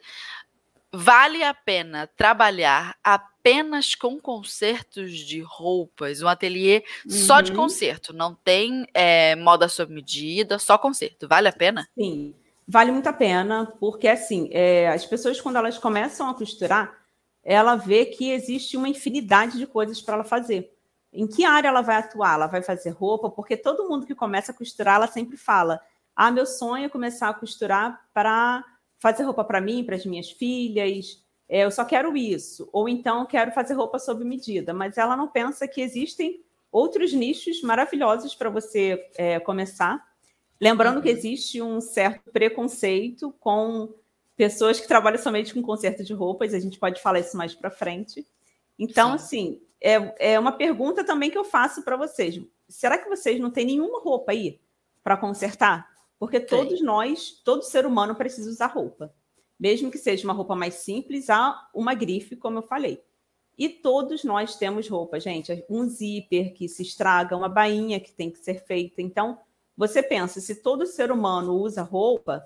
Vale 0.94 1.42
a 1.42 1.54
pena 1.54 2.06
trabalhar 2.18 2.98
apenas 3.02 3.96
com 3.96 4.20
concertos 4.20 5.12
de 5.12 5.40
roupas, 5.40 6.22
um 6.22 6.28
ateliê 6.28 6.84
uhum. 7.06 7.12
só 7.12 7.40
de 7.40 7.52
uhum. 7.52 7.58
concerto, 7.58 8.14
não 8.14 8.36
tem 8.36 8.86
é, 8.94 9.36
moda 9.38 9.70
sob 9.70 9.94
medida, 9.94 10.60
só 10.60 10.78
concerto. 10.78 11.30
Vale 11.30 11.48
a 11.48 11.54
pena? 11.54 11.88
Sim, 11.98 12.36
vale 12.68 12.92
muito 12.92 13.08
a 13.08 13.14
pena, 13.14 13.66
porque 13.80 14.08
assim, 14.10 14.50
é, 14.52 14.90
as 14.90 15.06
pessoas 15.06 15.40
quando 15.40 15.56
elas 15.56 15.78
começam 15.78 16.30
a 16.30 16.34
costurar, 16.34 17.02
ela 17.42 17.76
vê 17.78 18.06
que 18.06 18.30
existe 18.30 18.76
uma 18.76 18.90
infinidade 18.90 19.58
de 19.58 19.66
coisas 19.66 20.02
para 20.02 20.16
ela 20.16 20.24
fazer. 20.26 20.74
Em 21.14 21.28
que 21.28 21.44
área 21.44 21.68
ela 21.68 21.82
vai 21.82 21.98
atuar? 21.98 22.36
Ela 22.36 22.48
vai 22.48 22.62
fazer 22.62 22.92
roupa? 22.92 23.30
Porque 23.30 23.58
todo 23.58 23.88
mundo 23.88 24.06
que 24.06 24.16
começa 24.16 24.52
a 24.52 24.56
costurar, 24.56 24.96
ela 24.96 25.08
sempre 25.08 25.38
fala: 25.38 25.82
Ah, 26.16 26.32
meu 26.32 26.46
sonho 26.46 26.86
é 26.86 26.90
começar 26.90 27.30
a 27.30 27.34
costurar 27.34 28.02
para 28.14 28.64
fazer 28.98 29.24
roupa 29.24 29.44
para 29.44 29.60
mim, 29.60 29.84
para 29.84 29.96
as 29.96 30.06
minhas 30.06 30.32
filhas. 30.32 31.24
É, 31.50 31.66
eu 31.66 31.72
só 31.72 31.84
quero 31.84 32.16
isso. 32.16 32.70
Ou 32.72 32.88
então 32.88 33.26
quero 33.26 33.52
fazer 33.52 33.74
roupa 33.74 34.00
sob 34.00 34.24
medida. 34.24 34.74
Mas 34.74 34.98
ela 34.98 35.18
não 35.18 35.28
pensa 35.28 35.68
que 35.68 35.82
existem 35.82 36.44
outros 36.72 37.12
nichos 37.12 37.62
maravilhosos 37.62 38.34
para 38.34 38.50
você 38.50 39.10
é, 39.16 39.40
começar. 39.40 40.02
Lembrando 40.60 41.02
que 41.02 41.10
uhum. 41.10 41.18
existe 41.18 41.62
um 41.62 41.82
certo 41.82 42.32
preconceito 42.32 43.34
com 43.40 43.94
pessoas 44.38 44.80
que 44.80 44.88
trabalham 44.88 45.22
somente 45.22 45.54
com 45.54 45.62
conserto 45.62 46.04
de 46.04 46.14
roupas, 46.14 46.54
a 46.54 46.60
gente 46.60 46.80
pode 46.80 47.02
falar 47.02 47.20
isso 47.20 47.36
mais 47.36 47.54
para 47.54 47.70
frente. 47.70 48.26
Então, 48.80 49.10
Sim. 49.10 49.16
assim, 49.16 49.62
é, 49.82 50.34
é 50.34 50.40
uma 50.40 50.52
pergunta 50.52 51.04
também 51.04 51.30
que 51.30 51.38
eu 51.38 51.44
faço 51.44 51.84
para 51.84 51.98
vocês. 51.98 52.40
Será 52.70 52.98
que 52.98 53.10
vocês 53.10 53.40
não 53.40 53.52
têm 53.52 53.66
nenhuma 53.66 54.00
roupa 54.00 54.32
aí 54.32 54.60
para 55.04 55.18
consertar? 55.18 55.90
Porque 56.20 56.40
todos 56.40 56.80
Sim. 56.80 56.86
nós, 56.86 57.42
todo 57.44 57.64
ser 57.64 57.86
humano 57.86 58.16
precisa 58.16 58.50
usar 58.50 58.68
roupa. 58.68 59.14
Mesmo 59.60 59.92
que 59.92 59.98
seja 59.98 60.24
uma 60.24 60.34
roupa 60.34 60.56
mais 60.56 60.76
simples, 60.76 61.30
há 61.30 61.70
uma 61.74 61.94
grife, 61.94 62.36
como 62.36 62.60
eu 62.60 62.64
falei. 62.64 63.04
E 63.58 63.68
todos 63.68 64.24
nós 64.24 64.56
temos 64.56 64.88
roupa, 64.88 65.20
gente. 65.20 65.66
Um 65.70 65.88
zíper 65.88 66.54
que 66.54 66.70
se 66.70 66.84
estraga, 66.84 67.36
uma 67.36 67.50
bainha 67.50 68.00
que 68.00 68.12
tem 68.12 68.30
que 68.30 68.40
ser 68.40 68.64
feita. 68.66 69.02
Então, 69.02 69.40
você 69.76 70.02
pensa, 70.02 70.40
se 70.40 70.56
todo 70.56 70.86
ser 70.86 71.12
humano 71.12 71.54
usa 71.56 71.82
roupa, 71.82 72.46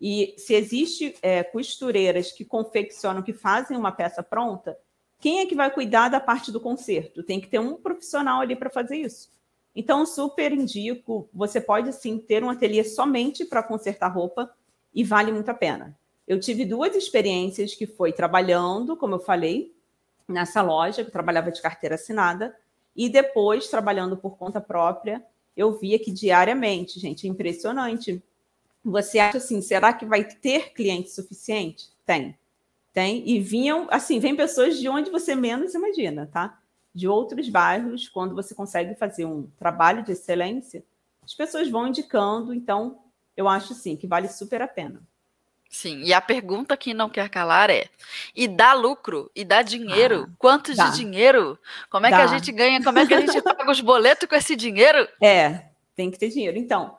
e 0.00 0.34
se 0.36 0.54
existe 0.54 1.14
é, 1.22 1.42
costureiras 1.42 2.32
que 2.32 2.44
confeccionam, 2.44 3.22
que 3.22 3.32
fazem 3.32 3.76
uma 3.76 3.92
peça 3.92 4.22
pronta, 4.22 4.78
quem 5.20 5.40
é 5.40 5.46
que 5.46 5.54
vai 5.54 5.70
cuidar 5.70 6.08
da 6.08 6.20
parte 6.20 6.52
do 6.52 6.60
conserto? 6.60 7.22
Tem 7.22 7.40
que 7.40 7.48
ter 7.48 7.58
um 7.58 7.74
profissional 7.74 8.40
ali 8.40 8.54
para 8.54 8.70
fazer 8.70 8.96
isso. 8.96 9.30
Então, 9.74 10.06
super 10.06 10.52
indico, 10.52 11.28
você 11.32 11.60
pode 11.60 11.92
sim 11.92 12.18
ter 12.18 12.42
um 12.42 12.48
ateliê 12.50 12.82
somente 12.82 13.44
para 13.44 13.62
consertar 13.62 14.08
roupa 14.08 14.50
e 14.94 15.04
vale 15.04 15.30
muito 15.30 15.50
a 15.50 15.54
pena. 15.54 15.96
Eu 16.26 16.40
tive 16.40 16.64
duas 16.64 16.96
experiências 16.96 17.74
que 17.74 17.86
foi 17.86 18.12
trabalhando, 18.12 18.96
como 18.96 19.14
eu 19.14 19.18
falei, 19.18 19.74
nessa 20.26 20.62
loja, 20.62 21.04
que 21.04 21.10
trabalhava 21.10 21.52
de 21.52 21.60
carteira 21.60 21.94
assinada, 21.94 22.56
e 22.96 23.08
depois 23.08 23.68
trabalhando 23.68 24.16
por 24.16 24.36
conta 24.38 24.60
própria, 24.60 25.22
eu 25.56 25.78
via 25.78 25.98
que 25.98 26.10
diariamente, 26.10 26.98
gente, 26.98 27.26
é 27.26 27.30
impressionante. 27.30 28.22
Você 28.82 29.18
acha 29.18 29.38
assim, 29.38 29.60
será 29.60 29.92
que 29.92 30.06
vai 30.06 30.24
ter 30.24 30.72
cliente 30.72 31.10
suficiente? 31.10 31.90
Tem. 32.04 32.36
Tem. 32.96 33.22
E 33.28 33.38
vinham, 33.38 33.86
assim, 33.90 34.18
vem 34.18 34.34
pessoas 34.34 34.78
de 34.78 34.88
onde 34.88 35.10
você 35.10 35.34
menos 35.34 35.74
imagina, 35.74 36.30
tá? 36.32 36.58
De 36.94 37.06
outros 37.06 37.46
bairros, 37.50 38.08
quando 38.08 38.34
você 38.34 38.54
consegue 38.54 38.94
fazer 38.94 39.26
um 39.26 39.50
trabalho 39.58 40.02
de 40.02 40.12
excelência, 40.12 40.82
as 41.22 41.34
pessoas 41.34 41.68
vão 41.68 41.88
indicando, 41.88 42.54
então 42.54 43.00
eu 43.36 43.50
acho 43.50 43.74
sim 43.74 43.96
que 43.96 44.06
vale 44.06 44.28
super 44.28 44.62
a 44.62 44.66
pena. 44.66 45.02
Sim, 45.68 46.04
e 46.04 46.14
a 46.14 46.22
pergunta 46.22 46.74
que 46.74 46.94
não 46.94 47.10
quer 47.10 47.28
calar 47.28 47.68
é: 47.68 47.84
e 48.34 48.48
dá 48.48 48.72
lucro? 48.72 49.30
E 49.36 49.44
dá 49.44 49.60
dinheiro? 49.60 50.26
Ah, 50.26 50.34
Quanto 50.38 50.74
dá. 50.74 50.88
de 50.88 50.96
dinheiro? 50.96 51.58
Como 51.90 52.06
é 52.06 52.10
dá. 52.10 52.16
que 52.16 52.22
a 52.22 52.26
gente 52.28 52.50
ganha? 52.50 52.82
Como 52.82 52.98
é 52.98 53.04
que 53.06 53.12
a 53.12 53.20
gente 53.20 53.42
paga 53.44 53.70
os 53.70 53.82
boletos 53.82 54.26
com 54.26 54.34
esse 54.34 54.56
dinheiro? 54.56 55.06
É, 55.22 55.66
tem 55.94 56.10
que 56.10 56.18
ter 56.18 56.30
dinheiro. 56.30 56.56
Então, 56.56 56.96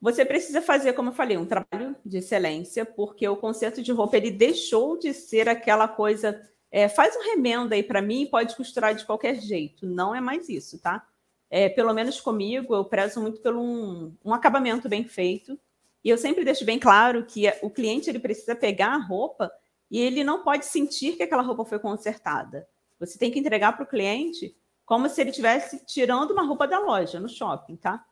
você 0.00 0.24
precisa 0.24 0.60
fazer, 0.60 0.92
como 0.92 1.10
eu 1.10 1.14
falei, 1.14 1.36
um 1.36 1.46
trabalho 1.46 1.96
de 2.04 2.18
excelência, 2.18 2.84
porque 2.84 3.26
o 3.26 3.36
conceito 3.36 3.82
de 3.82 3.92
roupa 3.92 4.16
ele 4.16 4.30
deixou 4.30 4.98
de 4.98 5.12
ser 5.14 5.48
aquela 5.48 5.88
coisa. 5.88 6.40
É, 6.70 6.88
faz 6.88 7.16
um 7.16 7.22
remendo 7.22 7.72
aí 7.72 7.82
para 7.82 8.02
mim 8.02 8.22
e 8.22 8.30
pode 8.30 8.54
costurar 8.54 8.94
de 8.94 9.04
qualquer 9.04 9.40
jeito. 9.40 9.86
Não 9.86 10.14
é 10.14 10.20
mais 10.20 10.48
isso, 10.48 10.78
tá? 10.80 11.06
É, 11.48 11.68
pelo 11.68 11.94
menos 11.94 12.20
comigo, 12.20 12.74
eu 12.74 12.84
prezo 12.84 13.20
muito 13.20 13.40
pelo 13.40 13.62
um, 13.62 14.14
um 14.24 14.34
acabamento 14.34 14.88
bem 14.88 15.04
feito 15.04 15.58
e 16.04 16.10
eu 16.10 16.18
sempre 16.18 16.44
deixo 16.44 16.64
bem 16.64 16.78
claro 16.78 17.24
que 17.24 17.52
o 17.62 17.70
cliente 17.70 18.10
ele 18.10 18.18
precisa 18.18 18.54
pegar 18.54 18.94
a 18.94 18.98
roupa 18.98 19.50
e 19.90 19.98
ele 19.98 20.24
não 20.24 20.42
pode 20.42 20.66
sentir 20.66 21.16
que 21.16 21.22
aquela 21.22 21.42
roupa 21.42 21.64
foi 21.64 21.78
consertada. 21.78 22.68
Você 22.98 23.18
tem 23.18 23.30
que 23.30 23.38
entregar 23.38 23.72
para 23.72 23.84
o 23.84 23.88
cliente 23.88 24.56
como 24.84 25.08
se 25.08 25.20
ele 25.20 25.30
estivesse 25.30 25.84
tirando 25.84 26.32
uma 26.32 26.44
roupa 26.44 26.66
da 26.66 26.78
loja 26.78 27.18
no 27.18 27.28
shopping, 27.28 27.76
tá? 27.76 28.04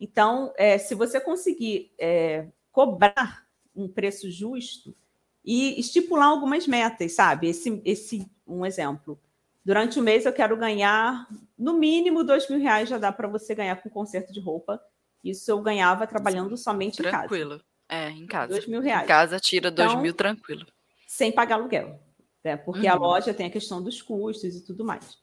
Então, 0.00 0.52
é, 0.56 0.78
se 0.78 0.94
você 0.94 1.20
conseguir 1.20 1.92
é, 1.98 2.48
cobrar 2.72 3.46
um 3.76 3.86
preço 3.86 4.30
justo 4.30 4.96
e 5.44 5.78
estipular 5.78 6.28
algumas 6.28 6.66
metas, 6.66 7.12
sabe? 7.12 7.48
Esse, 7.48 7.80
esse 7.84 8.26
um 8.46 8.64
exemplo. 8.64 9.20
Durante 9.64 10.00
o 10.00 10.02
mês 10.02 10.24
eu 10.24 10.32
quero 10.32 10.56
ganhar 10.56 11.28
no 11.56 11.74
mínimo 11.74 12.24
dois 12.24 12.48
mil 12.48 12.58
reais 12.58 12.88
já 12.88 12.96
dá 12.96 13.12
para 13.12 13.28
você 13.28 13.54
ganhar 13.54 13.76
com 13.82 13.90
conserto 13.90 14.32
de 14.32 14.40
roupa 14.40 14.80
isso 15.22 15.50
eu 15.50 15.60
ganhava 15.60 16.06
trabalhando 16.06 16.56
somente 16.56 16.96
tranquilo. 16.96 17.08
em 17.08 17.12
casa. 17.12 17.28
Tranquilo. 17.28 17.64
É, 17.88 18.10
em 18.10 18.26
casa. 18.26 18.52
Dois 18.52 18.66
mil 18.66 18.80
reais. 18.80 19.04
Em 19.04 19.08
casa 19.08 19.38
tira 19.38 19.70
dois 19.70 19.90
então, 19.90 20.02
mil 20.02 20.14
tranquilo. 20.14 20.66
Sem 21.06 21.30
pagar 21.30 21.56
aluguel. 21.56 22.00
Né? 22.42 22.56
Porque 22.56 22.86
uhum. 22.86 22.92
a 22.92 22.96
loja 22.96 23.34
tem 23.34 23.46
a 23.46 23.50
questão 23.50 23.82
dos 23.82 24.00
custos 24.00 24.56
e 24.56 24.64
tudo 24.64 24.84
mais. 24.84 25.18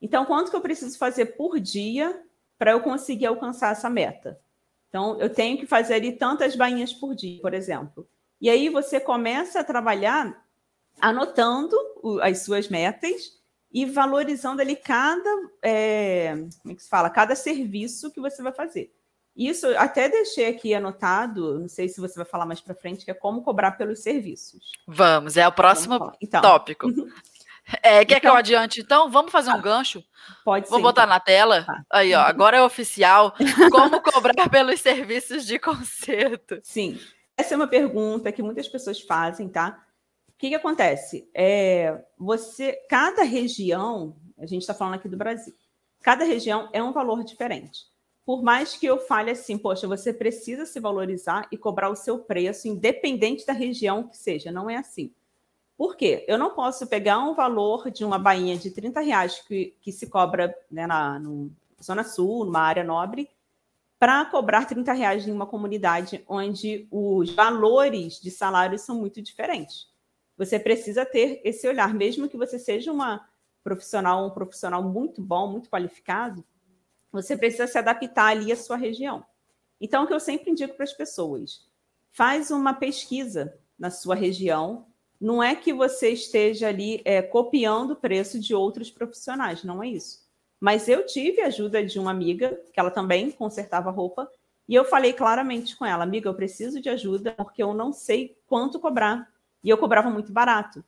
Então, 0.00 0.24
quanto 0.24 0.50
que 0.50 0.56
eu 0.56 0.60
preciso 0.60 0.96
fazer 0.98 1.36
por 1.36 1.58
dia 1.58 2.22
para 2.60 2.72
eu 2.72 2.80
conseguir 2.80 3.24
alcançar 3.24 3.72
essa 3.72 3.88
meta? 3.88 4.38
Então, 4.90 5.18
eu 5.18 5.32
tenho 5.32 5.56
que 5.56 5.64
fazer 5.64 5.94
ali 5.94 6.12
tantas 6.12 6.54
bainhas 6.54 6.92
por 6.92 7.14
dia, 7.14 7.40
por 7.40 7.54
exemplo. 7.54 8.06
E 8.38 8.50
aí 8.50 8.68
você 8.68 9.00
começa 9.00 9.60
a 9.60 9.64
trabalhar 9.64 10.44
anotando 11.00 11.74
as 12.20 12.40
suas 12.42 12.68
metas 12.68 13.40
e 13.72 13.86
valorizando 13.86 14.60
ali 14.60 14.76
cada, 14.76 15.30
é, 15.62 16.34
como 16.60 16.72
é 16.72 16.74
que 16.74 16.82
se 16.82 16.88
fala, 16.88 17.08
cada 17.08 17.34
serviço 17.34 18.10
que 18.10 18.20
você 18.20 18.42
vai 18.42 18.52
fazer. 18.52 18.92
Isso 19.34 19.66
até 19.78 20.10
deixei 20.10 20.48
aqui 20.48 20.74
anotado, 20.74 21.60
não 21.60 21.68
sei 21.68 21.88
se 21.88 21.98
você 21.98 22.16
vai 22.16 22.26
falar 22.26 22.44
mais 22.44 22.60
para 22.60 22.74
frente, 22.74 23.06
que 23.06 23.10
é 23.10 23.14
como 23.14 23.42
cobrar 23.42 23.72
pelos 23.72 24.00
serviços. 24.00 24.72
Vamos, 24.86 25.38
é 25.38 25.48
o 25.48 25.52
próximo 25.52 26.12
então. 26.20 26.42
É, 27.82 28.04
quer 28.04 28.04
então, 28.04 28.06
que 28.06 28.12
eu 28.12 28.18
então 28.18 28.36
adiante, 28.36 28.80
então? 28.80 29.10
Vamos 29.10 29.32
fazer 29.32 29.50
um 29.50 29.54
ah, 29.54 29.60
gancho? 29.60 30.04
Pode 30.44 30.68
Vou 30.68 30.78
ser. 30.78 30.82
Vou 30.82 30.82
botar 30.82 31.02
então. 31.02 31.14
na 31.14 31.20
tela. 31.20 31.64
Tá. 31.64 31.84
Aí, 31.90 32.14
ó, 32.14 32.20
agora 32.20 32.56
é 32.56 32.62
oficial. 32.62 33.34
Como 33.70 34.00
cobrar 34.02 34.48
pelos 34.48 34.80
serviços 34.80 35.46
de 35.46 35.58
conserto? 35.58 36.60
Sim. 36.62 36.98
Essa 37.36 37.54
é 37.54 37.56
uma 37.56 37.68
pergunta 37.68 38.32
que 38.32 38.42
muitas 38.42 38.68
pessoas 38.68 39.00
fazem, 39.00 39.48
tá? 39.48 39.82
O 40.28 40.38
que, 40.38 40.48
que 40.48 40.54
acontece? 40.54 41.28
É, 41.34 42.02
você, 42.18 42.72
cada 42.88 43.22
região, 43.22 44.16
a 44.38 44.46
gente 44.46 44.62
está 44.62 44.74
falando 44.74 44.94
aqui 44.94 45.08
do 45.08 45.16
Brasil, 45.16 45.54
cada 46.02 46.24
região 46.24 46.68
é 46.72 46.82
um 46.82 46.92
valor 46.92 47.24
diferente 47.24 47.90
por 48.30 48.44
mais 48.44 48.76
que 48.76 48.86
eu 48.86 48.96
fale 48.96 49.32
assim, 49.32 49.58
poxa, 49.58 49.88
você 49.88 50.12
precisa 50.12 50.64
se 50.64 50.78
valorizar 50.78 51.48
e 51.50 51.56
cobrar 51.56 51.90
o 51.90 51.96
seu 51.96 52.16
preço, 52.16 52.68
independente 52.68 53.44
da 53.44 53.52
região 53.52 54.06
que 54.06 54.16
seja, 54.16 54.52
não 54.52 54.70
é 54.70 54.76
assim. 54.76 55.12
Por 55.80 55.96
quê? 55.96 56.26
Eu 56.28 56.36
não 56.36 56.50
posso 56.50 56.86
pegar 56.86 57.20
um 57.20 57.32
valor 57.32 57.90
de 57.90 58.04
uma 58.04 58.18
bainha 58.18 58.54
de 58.54 58.70
30 58.70 59.00
reais 59.00 59.40
que, 59.40 59.74
que 59.80 59.90
se 59.90 60.08
cobra 60.08 60.54
né, 60.70 60.86
na 60.86 61.18
Zona 61.82 62.04
Sul, 62.04 62.44
numa 62.44 62.60
área 62.60 62.84
nobre, 62.84 63.30
para 63.98 64.26
cobrar 64.26 64.66
30 64.66 64.92
reais 64.92 65.26
em 65.26 65.32
uma 65.32 65.46
comunidade 65.46 66.22
onde 66.28 66.86
os 66.90 67.30
valores 67.30 68.20
de 68.20 68.30
salário 68.30 68.78
são 68.78 68.94
muito 68.96 69.22
diferentes. 69.22 69.88
Você 70.36 70.58
precisa 70.58 71.06
ter 71.06 71.40
esse 71.44 71.66
olhar, 71.66 71.94
mesmo 71.94 72.28
que 72.28 72.36
você 72.36 72.58
seja 72.58 72.92
uma 72.92 73.26
profissional, 73.64 74.26
um 74.26 74.30
profissional 74.30 74.82
muito 74.82 75.22
bom, 75.22 75.50
muito 75.50 75.70
qualificado, 75.70 76.44
você 77.10 77.38
precisa 77.38 77.66
se 77.66 77.78
adaptar 77.78 78.26
ali 78.26 78.52
à 78.52 78.56
sua 78.56 78.76
região. 78.76 79.24
Então, 79.80 80.04
o 80.04 80.06
que 80.06 80.12
eu 80.12 80.20
sempre 80.20 80.50
indico 80.50 80.74
para 80.74 80.84
as 80.84 80.92
pessoas: 80.92 81.66
faz 82.12 82.50
uma 82.50 82.74
pesquisa 82.74 83.58
na 83.78 83.90
sua 83.90 84.14
região. 84.14 84.89
Não 85.20 85.42
é 85.42 85.54
que 85.54 85.72
você 85.72 86.10
esteja 86.10 86.68
ali 86.68 87.02
é, 87.04 87.20
copiando 87.20 87.92
o 87.92 87.96
preço 87.96 88.38
de 88.38 88.54
outros 88.54 88.90
profissionais, 88.90 89.62
não 89.62 89.82
é 89.82 89.88
isso. 89.88 90.26
Mas 90.58 90.88
eu 90.88 91.04
tive 91.04 91.40
a 91.42 91.46
ajuda 91.46 91.84
de 91.84 91.98
uma 91.98 92.10
amiga, 92.10 92.60
que 92.72 92.80
ela 92.80 92.90
também 92.90 93.30
consertava 93.30 93.90
roupa, 93.90 94.30
e 94.68 94.74
eu 94.74 94.84
falei 94.84 95.12
claramente 95.12 95.76
com 95.76 95.84
ela: 95.84 96.04
amiga, 96.04 96.28
eu 96.28 96.34
preciso 96.34 96.80
de 96.80 96.88
ajuda 96.88 97.32
porque 97.32 97.62
eu 97.62 97.74
não 97.74 97.92
sei 97.92 98.36
quanto 98.46 98.80
cobrar. 98.80 99.28
E 99.62 99.68
eu 99.68 99.76
cobrava 99.76 100.08
muito 100.08 100.32
barato. 100.32 100.82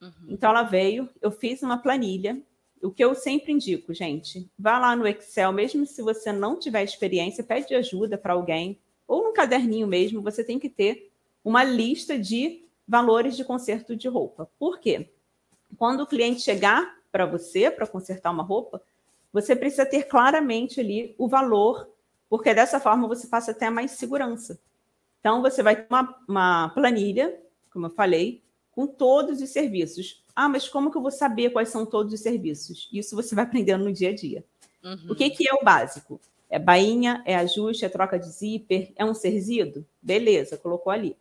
Uhum. 0.00 0.10
Então 0.28 0.50
ela 0.50 0.62
veio, 0.62 1.08
eu 1.20 1.30
fiz 1.30 1.62
uma 1.62 1.78
planilha 1.78 2.42
o 2.82 2.90
que 2.90 3.02
eu 3.02 3.14
sempre 3.14 3.52
indico, 3.52 3.94
gente, 3.94 4.50
vá 4.58 4.78
lá 4.78 4.96
no 4.96 5.06
Excel, 5.06 5.52
mesmo 5.52 5.86
se 5.86 6.02
você 6.02 6.32
não 6.32 6.58
tiver 6.58 6.82
experiência, 6.82 7.44
pede 7.44 7.74
ajuda 7.74 8.18
para 8.18 8.32
alguém, 8.32 8.78
ou 9.06 9.22
num 9.22 9.32
caderninho 9.32 9.86
mesmo, 9.86 10.20
você 10.20 10.42
tem 10.42 10.58
que 10.58 10.68
ter 10.68 11.12
uma 11.44 11.62
lista 11.62 12.18
de 12.18 12.61
valores 12.86 13.36
de 13.36 13.44
conserto 13.44 13.96
de 13.96 14.08
roupa. 14.08 14.48
Por 14.58 14.78
quê? 14.78 15.10
Quando 15.78 16.02
o 16.02 16.06
cliente 16.06 16.40
chegar 16.42 16.96
para 17.10 17.26
você 17.26 17.70
para 17.70 17.86
consertar 17.86 18.30
uma 18.30 18.42
roupa, 18.42 18.82
você 19.32 19.56
precisa 19.56 19.86
ter 19.86 20.04
claramente 20.04 20.80
ali 20.80 21.14
o 21.16 21.28
valor, 21.28 21.88
porque 22.28 22.52
dessa 22.54 22.78
forma 22.78 23.08
você 23.08 23.26
passa 23.26 23.52
até 23.52 23.70
mais 23.70 23.92
segurança. 23.92 24.58
Então, 25.20 25.40
você 25.40 25.62
vai 25.62 25.76
ter 25.76 25.86
uma, 25.88 26.16
uma 26.28 26.68
planilha, 26.70 27.38
como 27.72 27.86
eu 27.86 27.90
falei, 27.90 28.42
com 28.72 28.86
todos 28.86 29.40
os 29.40 29.50
serviços. 29.50 30.22
Ah, 30.34 30.48
mas 30.48 30.68
como 30.68 30.90
que 30.90 30.96
eu 30.96 31.02
vou 31.02 31.10
saber 31.10 31.50
quais 31.50 31.68
são 31.68 31.86
todos 31.86 32.12
os 32.12 32.20
serviços? 32.20 32.88
Isso 32.92 33.14
você 33.14 33.34
vai 33.34 33.44
aprendendo 33.44 33.84
no 33.84 33.92
dia 33.92 34.10
a 34.10 34.14
dia. 34.14 34.44
Uhum. 34.82 35.12
O 35.12 35.14
que, 35.14 35.30
que 35.30 35.48
é 35.48 35.54
o 35.54 35.64
básico? 35.64 36.20
É 36.50 36.58
bainha, 36.58 37.22
é 37.24 37.36
ajuste, 37.36 37.84
é 37.84 37.88
troca 37.88 38.18
de 38.18 38.28
zíper, 38.28 38.92
é 38.96 39.04
um 39.04 39.14
serzido? 39.14 39.86
Beleza, 40.02 40.56
colocou 40.56 40.92
ali. 40.92 41.16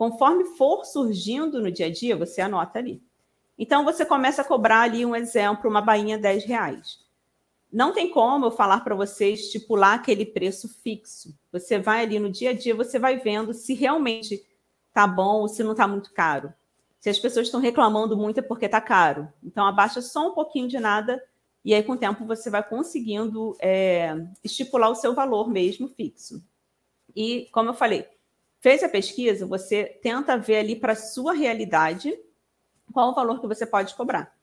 Conforme 0.00 0.46
for 0.56 0.86
surgindo 0.86 1.60
no 1.60 1.70
dia 1.70 1.84
a 1.84 1.92
dia, 1.92 2.16
você 2.16 2.40
anota 2.40 2.78
ali. 2.78 3.02
Então, 3.58 3.84
você 3.84 4.02
começa 4.02 4.40
a 4.40 4.44
cobrar 4.46 4.80
ali 4.80 5.04
um 5.04 5.14
exemplo, 5.14 5.68
uma 5.68 5.82
bainha 5.82 6.16
10 6.16 6.46
reais. 6.46 7.00
Não 7.70 7.92
tem 7.92 8.08
como 8.08 8.46
eu 8.46 8.50
falar 8.50 8.80
para 8.80 8.94
você 8.94 9.32
estipular 9.32 9.92
aquele 9.92 10.24
preço 10.24 10.70
fixo. 10.82 11.38
Você 11.52 11.78
vai 11.78 12.02
ali 12.02 12.18
no 12.18 12.30
dia 12.30 12.48
a 12.48 12.52
dia, 12.54 12.74
você 12.74 12.98
vai 12.98 13.18
vendo 13.18 13.52
se 13.52 13.74
realmente 13.74 14.42
tá 14.90 15.06
bom 15.06 15.40
ou 15.40 15.48
se 15.48 15.62
não 15.62 15.72
está 15.72 15.86
muito 15.86 16.14
caro. 16.14 16.50
Se 16.98 17.10
as 17.10 17.18
pessoas 17.18 17.48
estão 17.48 17.60
reclamando 17.60 18.16
muito 18.16 18.40
é 18.40 18.42
porque 18.42 18.64
está 18.64 18.80
caro. 18.80 19.30
Então, 19.44 19.66
abaixa 19.66 20.00
só 20.00 20.30
um 20.30 20.32
pouquinho 20.32 20.66
de 20.66 20.80
nada 20.80 21.22
e 21.62 21.74
aí, 21.74 21.82
com 21.82 21.92
o 21.92 21.98
tempo, 21.98 22.24
você 22.24 22.48
vai 22.48 22.66
conseguindo 22.66 23.54
é, 23.60 24.16
estipular 24.42 24.90
o 24.90 24.94
seu 24.94 25.14
valor 25.14 25.50
mesmo 25.50 25.88
fixo. 25.88 26.42
E, 27.14 27.50
como 27.52 27.68
eu 27.68 27.74
falei, 27.74 28.08
fez 28.60 28.82
a 28.82 28.88
pesquisa, 28.88 29.46
você 29.46 29.84
tenta 29.84 30.36
ver 30.36 30.56
ali 30.56 30.76
para 30.76 30.92
a 30.92 30.96
sua 30.96 31.32
realidade 31.32 32.16
qual 32.92 33.10
o 33.10 33.14
valor 33.14 33.40
que 33.40 33.46
você 33.46 33.66
pode 33.66 33.94
cobrar. 33.94 34.34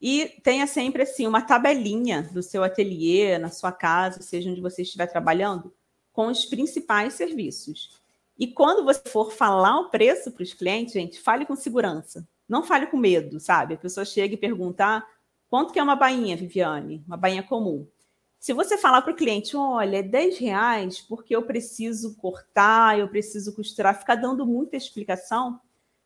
E 0.00 0.40
tenha 0.42 0.66
sempre 0.66 1.02
assim 1.02 1.26
uma 1.26 1.40
tabelinha 1.40 2.22
do 2.32 2.42
seu 2.42 2.62
ateliê, 2.62 3.38
na 3.38 3.48
sua 3.48 3.72
casa, 3.72 4.20
seja 4.20 4.50
onde 4.50 4.60
você 4.60 4.82
estiver 4.82 5.06
trabalhando, 5.06 5.72
com 6.12 6.26
os 6.26 6.44
principais 6.44 7.14
serviços. 7.14 7.98
E 8.38 8.46
quando 8.46 8.84
você 8.84 9.02
for 9.08 9.32
falar 9.32 9.78
o 9.78 9.90
preço 9.90 10.30
para 10.30 10.42
os 10.42 10.52
clientes, 10.52 10.92
gente, 10.92 11.20
fale 11.20 11.46
com 11.46 11.56
segurança. 11.56 12.26
Não 12.48 12.62
fale 12.62 12.86
com 12.86 12.96
medo, 12.96 13.40
sabe? 13.40 13.74
A 13.74 13.78
pessoa 13.78 14.04
chega 14.04 14.34
e 14.34 14.38
perguntar 14.38 14.98
ah, 14.98 15.06
quanto 15.48 15.72
que 15.72 15.78
é 15.78 15.82
uma 15.82 15.96
bainha, 15.96 16.36
Viviane? 16.36 17.02
Uma 17.06 17.16
bainha 17.16 17.42
comum. 17.42 17.86
Se 18.38 18.52
você 18.52 18.78
falar 18.78 19.02
para 19.02 19.12
o 19.12 19.16
cliente, 19.16 19.56
olha, 19.56 19.98
é 19.98 20.02
10 20.02 20.38
reais 20.38 21.00
porque 21.00 21.34
eu 21.34 21.42
preciso 21.42 22.16
cortar, 22.16 22.98
eu 22.98 23.08
preciso 23.08 23.54
costurar, 23.54 23.98
ficar 23.98 24.14
dando 24.14 24.46
muita 24.46 24.76
explicação, 24.76 25.60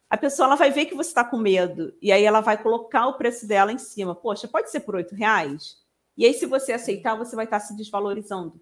a 0.09 0.17
pessoa 0.17 0.47
ela 0.47 0.57
vai 0.57 0.71
ver 0.71 0.87
que 0.87 0.95
você 0.95 1.11
está 1.11 1.25
com 1.25 1.39
medo 1.39 1.95
e 2.03 2.11
aí 2.11 2.25
ela 2.25 2.41
vai 2.41 2.61
colocar 2.61 3.07
o 3.07 3.15
preço 3.15 3.47
dela 3.47 3.73
em 3.73 3.79
cima. 3.79 4.15
Poxa, 4.15 4.49
pode 4.49 4.71
ser 4.71 4.81
por 4.81 4.97
oito 4.97 5.15
reais? 5.15 5.79
E 6.17 6.27
aí, 6.27 6.35
se 6.35 6.47
você 6.47 6.73
aceitar, 6.73 7.15
você 7.15 7.37
vai 7.37 7.45
estar 7.45 7.61
tá 7.61 7.65
se 7.65 7.77
desvalorizando. 7.77 8.61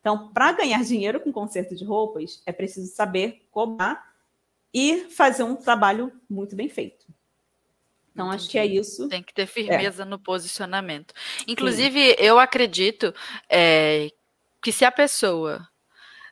Então, 0.00 0.32
para 0.32 0.52
ganhar 0.52 0.82
dinheiro 0.82 1.20
com 1.20 1.30
conserto 1.30 1.76
de 1.76 1.84
roupas, 1.84 2.42
é 2.46 2.52
preciso 2.52 2.92
saber 2.94 3.46
cobrar 3.50 4.14
e 4.72 5.10
fazer 5.10 5.42
um 5.42 5.54
trabalho 5.54 6.10
muito 6.28 6.56
bem 6.56 6.68
feito. 6.68 7.06
Então, 8.18 8.32
acho 8.32 8.50
que 8.50 8.58
é 8.58 8.66
isso. 8.66 9.08
Tem 9.08 9.22
que 9.22 9.32
ter 9.32 9.46
firmeza 9.46 10.02
é. 10.02 10.04
no 10.04 10.18
posicionamento. 10.18 11.14
Inclusive, 11.46 12.10
Sim. 12.10 12.16
eu 12.18 12.40
acredito 12.40 13.14
é, 13.48 14.10
que 14.60 14.72
se 14.72 14.84
a 14.84 14.90
pessoa 14.90 15.64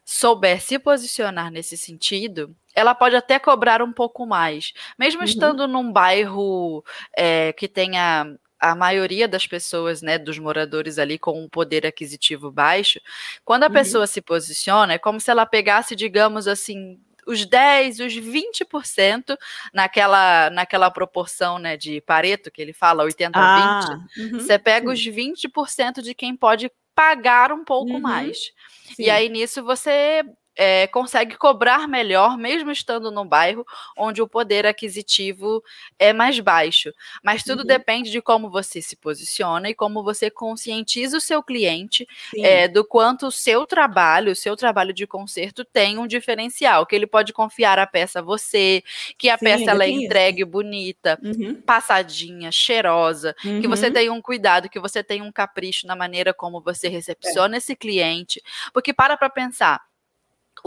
souber 0.04 0.60
se 0.60 0.80
posicionar 0.80 1.48
nesse 1.48 1.76
sentido, 1.76 2.52
ela 2.74 2.92
pode 2.92 3.14
até 3.14 3.38
cobrar 3.38 3.82
um 3.82 3.92
pouco 3.92 4.26
mais. 4.26 4.72
Mesmo 4.98 5.20
uhum. 5.20 5.26
estando 5.26 5.68
num 5.68 5.92
bairro 5.92 6.84
é, 7.16 7.52
que 7.52 7.68
tenha 7.68 8.36
a 8.58 8.74
maioria 8.74 9.28
das 9.28 9.46
pessoas, 9.46 10.02
né, 10.02 10.18
dos 10.18 10.40
moradores 10.40 10.98
ali 10.98 11.20
com 11.20 11.40
um 11.40 11.48
poder 11.48 11.86
aquisitivo 11.86 12.50
baixo, 12.50 12.98
quando 13.44 13.62
a 13.62 13.66
uhum. 13.68 13.72
pessoa 13.72 14.08
se 14.08 14.20
posiciona, 14.20 14.94
é 14.94 14.98
como 14.98 15.20
se 15.20 15.30
ela 15.30 15.46
pegasse, 15.46 15.94
digamos 15.94 16.48
assim, 16.48 16.98
os 17.26 17.44
10, 17.44 18.00
os 18.00 18.14
20% 18.14 19.36
naquela, 19.72 20.48
naquela 20.50 20.90
proporção 20.90 21.58
né, 21.58 21.76
de 21.76 22.00
Pareto, 22.00 22.50
que 22.50 22.62
ele 22.62 22.72
fala 22.72 23.04
80 23.04 23.38
a 23.38 23.56
20. 23.56 23.64
Ah, 23.66 24.06
uhum, 24.18 24.40
você 24.40 24.58
pega 24.58 24.86
sim. 24.86 24.92
os 24.92 25.16
20% 25.16 26.02
de 26.02 26.14
quem 26.14 26.36
pode 26.36 26.70
pagar 26.94 27.52
um 27.52 27.64
pouco 27.64 27.92
uhum. 27.92 28.00
mais. 28.00 28.52
Sim. 28.94 29.02
E 29.04 29.10
aí 29.10 29.28
nisso 29.28 29.62
você 29.62 30.24
é, 30.56 30.86
consegue 30.86 31.36
cobrar 31.36 31.86
melhor, 31.86 32.38
mesmo 32.38 32.70
estando 32.70 33.10
num 33.10 33.26
bairro 33.26 33.64
onde 33.96 34.22
o 34.22 34.28
poder 34.28 34.66
aquisitivo 34.66 35.62
é 35.98 36.12
mais 36.12 36.40
baixo. 36.40 36.92
Mas 37.22 37.42
tudo 37.44 37.60
uhum. 37.60 37.66
depende 37.66 38.10
de 38.10 38.22
como 38.22 38.50
você 38.50 38.80
se 38.80 38.96
posiciona 38.96 39.68
e 39.68 39.74
como 39.74 40.02
você 40.02 40.30
conscientiza 40.30 41.18
o 41.18 41.20
seu 41.20 41.42
cliente 41.42 42.08
é, 42.38 42.66
do 42.66 42.84
quanto 42.84 43.26
o 43.26 43.32
seu 43.32 43.66
trabalho, 43.66 44.32
o 44.32 44.36
seu 44.36 44.56
trabalho 44.56 44.92
de 44.92 45.06
conserto 45.06 45.64
tem 45.64 45.98
um 45.98 46.06
diferencial, 46.06 46.86
que 46.86 46.96
ele 46.96 47.06
pode 47.06 47.32
confiar 47.32 47.78
a 47.78 47.86
peça 47.86 48.20
a 48.20 48.22
você, 48.22 48.82
que 49.18 49.28
a 49.28 49.36
Sim, 49.36 49.44
peça 49.44 49.70
ela 49.70 49.84
é 49.84 49.90
entregue 49.90 50.42
isso. 50.42 50.50
bonita, 50.50 51.18
uhum. 51.22 51.60
passadinha, 51.60 52.50
cheirosa, 52.50 53.34
uhum. 53.44 53.60
que 53.60 53.68
você 53.68 53.88
uhum. 53.88 53.92
tem 53.92 54.10
um 54.10 54.22
cuidado, 54.22 54.70
que 54.70 54.80
você 54.80 55.02
tem 55.02 55.20
um 55.20 55.30
capricho 55.30 55.86
na 55.86 55.94
maneira 55.94 56.32
como 56.32 56.60
você 56.60 56.88
recepciona 56.88 57.56
é. 57.56 57.58
esse 57.58 57.76
cliente. 57.76 58.42
Porque 58.72 58.92
para 58.92 59.16
para 59.16 59.28
pensar, 59.28 59.80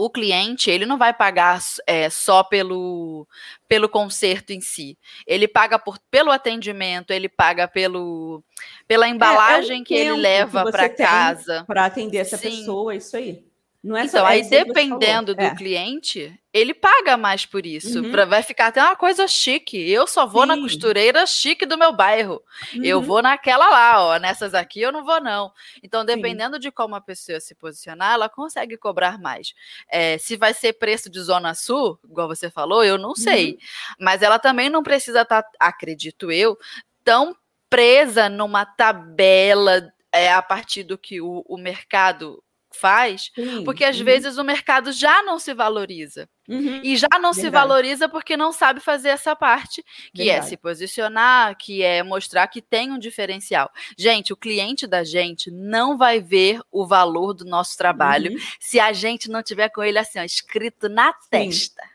o 0.00 0.10
cliente 0.10 0.70
ele 0.70 0.86
não 0.86 0.96
vai 0.96 1.12
pagar 1.12 1.60
é, 1.86 2.08
só 2.08 2.42
pelo, 2.42 3.28
pelo 3.68 3.88
conserto 3.88 4.50
em 4.50 4.60
si. 4.60 4.96
Ele 5.26 5.46
paga 5.46 5.78
por, 5.78 5.98
pelo 6.10 6.30
atendimento, 6.30 7.10
ele 7.10 7.28
paga 7.28 7.68
pelo, 7.68 8.42
pela 8.88 9.08
embalagem 9.08 9.78
é, 9.78 9.80
é 9.82 9.84
que 9.84 9.94
ele 9.94 10.16
leva 10.16 10.70
para 10.70 10.88
casa. 10.88 11.64
Para 11.66 11.84
atender 11.84 12.18
essa 12.18 12.38
Sim. 12.38 12.50
pessoa, 12.50 12.94
isso 12.94 13.16
aí. 13.16 13.49
Não 13.82 13.96
é 13.96 14.04
então, 14.04 14.20
só, 14.20 14.26
aí 14.26 14.46
dependendo 14.46 15.34
do 15.34 15.40
é. 15.40 15.54
cliente, 15.54 16.38
ele 16.52 16.74
paga 16.74 17.16
mais 17.16 17.46
por 17.46 17.64
isso. 17.64 18.02
Uhum. 18.02 18.10
Pra, 18.10 18.26
vai 18.26 18.42
ficar 18.42 18.66
até 18.66 18.82
uma 18.82 18.94
coisa 18.94 19.26
chique. 19.26 19.90
Eu 19.90 20.06
só 20.06 20.26
vou 20.26 20.42
Sim. 20.42 20.48
na 20.48 20.56
costureira 20.58 21.24
chique 21.26 21.64
do 21.64 21.78
meu 21.78 21.90
bairro. 21.90 22.42
Uhum. 22.74 22.84
Eu 22.84 23.00
vou 23.00 23.22
naquela 23.22 23.70
lá, 23.70 24.04
ó. 24.04 24.18
Nessas 24.18 24.52
aqui 24.52 24.82
eu 24.82 24.92
não 24.92 25.02
vou, 25.02 25.18
não. 25.18 25.50
Então, 25.82 26.04
dependendo 26.04 26.56
Sim. 26.56 26.60
de 26.60 26.70
como 26.70 26.94
a 26.94 27.00
pessoa 27.00 27.40
se 27.40 27.54
posicionar, 27.54 28.12
ela 28.12 28.28
consegue 28.28 28.76
cobrar 28.76 29.18
mais. 29.18 29.54
É, 29.88 30.18
se 30.18 30.36
vai 30.36 30.52
ser 30.52 30.74
preço 30.74 31.08
de 31.08 31.18
Zona 31.18 31.54
Sul, 31.54 31.98
igual 32.04 32.28
você 32.28 32.50
falou, 32.50 32.84
eu 32.84 32.98
não 32.98 33.14
sei. 33.14 33.52
Uhum. 33.52 33.58
Mas 34.00 34.20
ela 34.20 34.38
também 34.38 34.68
não 34.68 34.82
precisa 34.82 35.22
estar, 35.22 35.42
tá, 35.42 35.50
acredito 35.58 36.30
eu, 36.30 36.58
tão 37.02 37.34
presa 37.70 38.28
numa 38.28 38.66
tabela 38.66 39.90
é, 40.12 40.30
a 40.30 40.42
partir 40.42 40.82
do 40.82 40.98
que 40.98 41.20
o, 41.20 41.42
o 41.48 41.56
mercado 41.56 42.42
faz, 42.76 43.30
Sim, 43.34 43.64
porque 43.64 43.84
às 43.84 43.98
uhum. 43.98 44.04
vezes 44.04 44.38
o 44.38 44.44
mercado 44.44 44.92
já 44.92 45.22
não 45.22 45.38
se 45.38 45.52
valoriza. 45.54 46.28
Uhum, 46.48 46.80
e 46.82 46.96
já 46.96 47.06
não 47.12 47.32
verdade. 47.32 47.40
se 47.40 47.50
valoriza 47.50 48.08
porque 48.08 48.36
não 48.36 48.50
sabe 48.50 48.80
fazer 48.80 49.10
essa 49.10 49.36
parte, 49.36 49.84
que 50.12 50.24
verdade. 50.24 50.46
é 50.46 50.48
se 50.48 50.56
posicionar, 50.56 51.56
que 51.56 51.82
é 51.82 52.02
mostrar 52.02 52.48
que 52.48 52.60
tem 52.60 52.90
um 52.90 52.98
diferencial. 52.98 53.70
Gente, 53.96 54.32
o 54.32 54.36
cliente 54.36 54.86
da 54.86 55.04
gente 55.04 55.50
não 55.50 55.96
vai 55.96 56.20
ver 56.20 56.60
o 56.70 56.86
valor 56.86 57.34
do 57.34 57.44
nosso 57.44 57.76
trabalho 57.76 58.32
uhum. 58.32 58.38
se 58.58 58.80
a 58.80 58.92
gente 58.92 59.30
não 59.30 59.42
tiver 59.42 59.68
com 59.68 59.82
ele 59.82 59.98
assim, 59.98 60.18
ó, 60.18 60.24
escrito 60.24 60.88
na 60.88 61.12
Sim. 61.12 61.28
testa. 61.30 61.89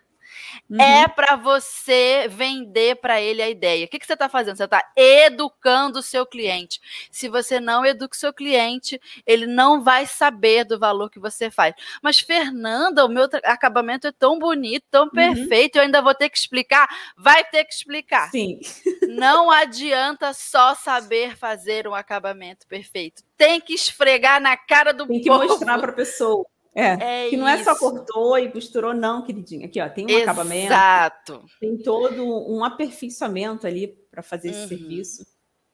Uhum. 0.69 0.81
É 0.81 1.07
para 1.07 1.35
você 1.35 2.27
vender 2.29 2.95
para 2.97 3.21
ele 3.21 3.41
a 3.41 3.49
ideia. 3.49 3.85
O 3.85 3.87
que, 3.87 3.99
que 3.99 4.05
você 4.05 4.13
está 4.13 4.29
fazendo? 4.29 4.57
Você 4.57 4.65
está 4.65 4.83
educando 4.95 5.99
o 5.99 6.03
seu 6.03 6.25
cliente. 6.25 6.79
Se 7.11 7.27
você 7.29 7.59
não 7.59 7.85
educa 7.85 8.15
o 8.15 8.19
seu 8.19 8.33
cliente, 8.33 8.99
ele 9.25 9.45
não 9.45 9.83
vai 9.83 10.05
saber 10.05 10.65
do 10.65 10.79
valor 10.79 11.09
que 11.09 11.19
você 11.19 11.49
faz. 11.51 11.73
Mas, 12.01 12.19
Fernanda, 12.19 13.05
o 13.05 13.09
meu 13.09 13.27
acabamento 13.43 14.07
é 14.07 14.11
tão 14.11 14.39
bonito, 14.39 14.85
tão 14.89 15.03
uhum. 15.03 15.09
perfeito, 15.09 15.77
eu 15.77 15.83
ainda 15.83 16.01
vou 16.01 16.13
ter 16.13 16.29
que 16.29 16.37
explicar? 16.37 16.87
Vai 17.17 17.43
ter 17.43 17.63
que 17.65 17.73
explicar. 17.73 18.29
Sim. 18.31 18.59
Não 19.07 19.49
adianta 19.51 20.33
só 20.33 20.75
saber 20.75 21.37
fazer 21.37 21.87
um 21.87 21.93
acabamento 21.93 22.67
perfeito. 22.67 23.23
Tem 23.37 23.59
que 23.59 23.73
esfregar 23.73 24.41
na 24.41 24.55
cara 24.55 24.93
do 24.93 25.07
Tem 25.07 25.21
que 25.21 25.29
povo. 25.29 25.45
mostrar 25.47 25.79
para 25.79 25.91
a 25.91 25.95
pessoa. 25.95 26.45
É, 26.75 27.25
é 27.25 27.29
que 27.29 27.37
não 27.37 27.47
isso. 27.47 27.61
é 27.61 27.63
só 27.63 27.79
cortou 27.79 28.37
e 28.37 28.51
costurou, 28.51 28.93
não, 28.93 29.23
queridinha. 29.23 29.65
Aqui, 29.65 29.79
ó, 29.79 29.87
tem 29.87 30.05
um 30.05 30.09
Exato. 30.09 30.23
acabamento. 30.23 30.65
Exato. 30.65 31.45
Tem 31.59 31.77
todo 31.77 32.23
um 32.51 32.65
aperfeiçoamento 32.65 33.65
ali 33.65 33.87
para 34.11 34.21
fazer 34.21 34.49
esse 34.49 34.61
uhum. 34.61 34.67
serviço. 34.67 35.25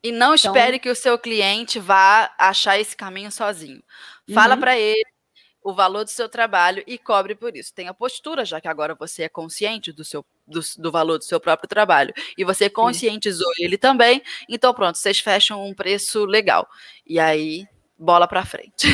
E 0.04 0.12
não 0.12 0.36
então... 0.36 0.36
espere 0.36 0.80
que 0.80 0.90
o 0.90 0.96
seu 0.96 1.18
cliente 1.18 1.80
vá 1.80 2.32
achar 2.38 2.80
esse 2.80 2.96
caminho 2.96 3.32
sozinho. 3.32 3.82
Fala 4.32 4.54
uhum. 4.54 4.60
para 4.60 4.78
ele 4.78 5.10
o 5.64 5.74
valor 5.74 6.04
do 6.04 6.10
seu 6.10 6.28
trabalho 6.28 6.84
e 6.88 6.98
cobre 6.98 7.36
por 7.36 7.56
isso. 7.56 7.74
Tenha 7.74 7.94
postura, 7.94 8.46
já 8.46 8.60
que 8.62 8.68
agora 8.68 8.96
você 8.96 9.24
é 9.24 9.30
consciente 9.30 9.92
do 9.92 10.04
seu 10.04 10.26
do, 10.48 10.60
do 10.78 10.92
valor 10.92 11.18
do 11.18 11.24
seu 11.24 11.40
próprio 11.40 11.70
trabalho 11.70 12.14
e 12.38 12.44
você 12.44 12.70
conscientizou 12.70 13.52
ele 13.60 13.78
também, 13.78 14.22
então 14.50 14.74
pronto, 14.74 14.98
vocês 14.98 15.20
fecham 15.20 15.66
um 15.66 15.74
preço 15.74 16.26
legal. 16.26 16.68
E 17.06 17.20
aí, 17.20 17.68
bola 17.98 18.28
para 18.28 18.44
frente. 18.44 18.88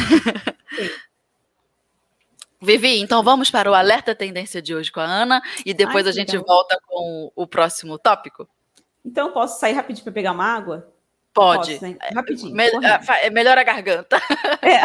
Vivi, 2.67 2.99
então 2.99 3.23
vamos 3.23 3.49
para 3.49 3.71
o 3.71 3.73
alerta 3.73 4.13
tendência 4.13 4.61
de 4.61 4.75
hoje 4.75 4.91
com 4.91 4.99
a 4.99 5.05
Ana 5.05 5.41
e 5.65 5.73
depois 5.73 6.05
Ai, 6.05 6.11
a 6.11 6.13
gente 6.13 6.33
legal. 6.33 6.45
volta 6.45 6.77
com 6.85 7.31
o 7.33 7.47
próximo 7.47 7.97
tópico. 7.97 8.45
Então 9.05 9.31
posso 9.31 9.57
sair 9.57 9.71
rapidinho 9.71 10.03
para 10.03 10.11
pegar 10.11 10.33
uma 10.33 10.43
água? 10.43 10.91
Pode. 11.33 11.71
Posso, 11.71 11.83
né? 11.85 11.97
Rapidinho. 12.13 12.53
Me 12.53 12.65
é 13.21 13.29
melhor 13.29 13.57
a 13.57 13.63
garganta. 13.63 14.17
É. 14.61 14.81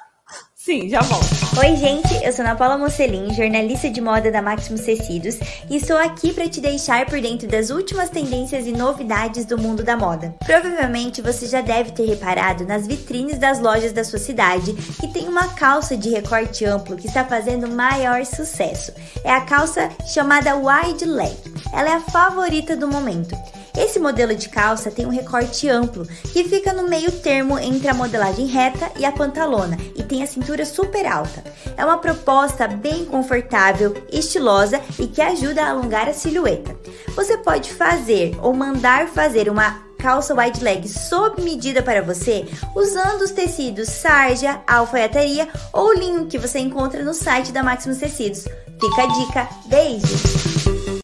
Sim, 0.56 0.88
já 0.88 1.02
volto. 1.02 1.47
Oi, 1.58 1.74
gente, 1.74 2.14
eu 2.24 2.32
sou 2.32 2.44
Ana 2.44 2.54
Paula 2.54 2.78
Mocelin, 2.78 3.34
jornalista 3.34 3.90
de 3.90 4.00
moda 4.00 4.30
da 4.30 4.40
Maximus 4.40 4.82
Tecidos, 4.82 5.40
e 5.68 5.74
estou 5.74 5.96
aqui 5.96 6.32
para 6.32 6.48
te 6.48 6.60
deixar 6.60 7.04
por 7.06 7.20
dentro 7.20 7.48
das 7.48 7.68
últimas 7.70 8.08
tendências 8.10 8.64
e 8.64 8.70
novidades 8.70 9.44
do 9.44 9.58
mundo 9.58 9.82
da 9.82 9.96
moda. 9.96 10.32
Provavelmente 10.46 11.20
você 11.20 11.48
já 11.48 11.60
deve 11.60 11.90
ter 11.90 12.06
reparado 12.06 12.64
nas 12.64 12.86
vitrines 12.86 13.38
das 13.38 13.58
lojas 13.58 13.92
da 13.92 14.04
sua 14.04 14.20
cidade 14.20 14.72
que 15.00 15.08
tem 15.08 15.26
uma 15.26 15.48
calça 15.48 15.96
de 15.96 16.10
recorte 16.10 16.64
amplo 16.64 16.96
que 16.96 17.08
está 17.08 17.24
fazendo 17.24 17.66
maior 17.66 18.24
sucesso. 18.24 18.92
É 19.24 19.32
a 19.32 19.40
calça 19.40 19.90
chamada 20.06 20.54
wide 20.54 21.04
leg. 21.04 21.36
Ela 21.72 21.90
é 21.90 21.94
a 21.94 22.00
favorita 22.00 22.76
do 22.76 22.86
momento. 22.86 23.36
Esse 23.78 24.00
modelo 24.00 24.34
de 24.34 24.48
calça 24.48 24.90
tem 24.90 25.06
um 25.06 25.10
recorte 25.10 25.68
amplo, 25.68 26.04
que 26.32 26.42
fica 26.42 26.72
no 26.72 26.88
meio 26.88 27.12
termo 27.12 27.56
entre 27.60 27.86
a 27.86 27.94
modelagem 27.94 28.46
reta 28.46 28.90
e 28.98 29.04
a 29.04 29.12
pantalona 29.12 29.78
e 29.94 30.02
tem 30.02 30.20
a 30.20 30.26
cintura 30.26 30.64
super 30.64 31.06
alta. 31.06 31.44
É 31.76 31.84
uma 31.84 31.98
proposta 31.98 32.66
bem 32.66 33.04
confortável, 33.04 33.94
estilosa 34.10 34.80
e 34.98 35.06
que 35.06 35.20
ajuda 35.20 35.62
a 35.62 35.70
alongar 35.70 36.08
a 36.08 36.12
silhueta. 36.12 36.76
Você 37.14 37.38
pode 37.38 37.72
fazer 37.72 38.36
ou 38.42 38.52
mandar 38.52 39.08
fazer 39.08 39.48
uma 39.48 39.88
calça 39.98 40.34
wide 40.34 40.62
leg 40.62 40.88
sob 40.88 41.42
medida 41.42 41.82
para 41.82 42.00
você, 42.00 42.44
usando 42.74 43.22
os 43.22 43.32
tecidos 43.32 43.88
sarja, 43.88 44.62
alfaiataria 44.66 45.48
ou 45.72 45.92
linho 45.92 46.28
que 46.28 46.38
você 46.38 46.60
encontra 46.60 47.04
no 47.04 47.12
site 47.12 47.52
da 47.52 47.62
Maximus 47.62 47.98
Tecidos. 47.98 48.44
Fica 48.44 49.02
a 49.02 49.06
dica, 49.06 49.48
beijo! 49.66 51.02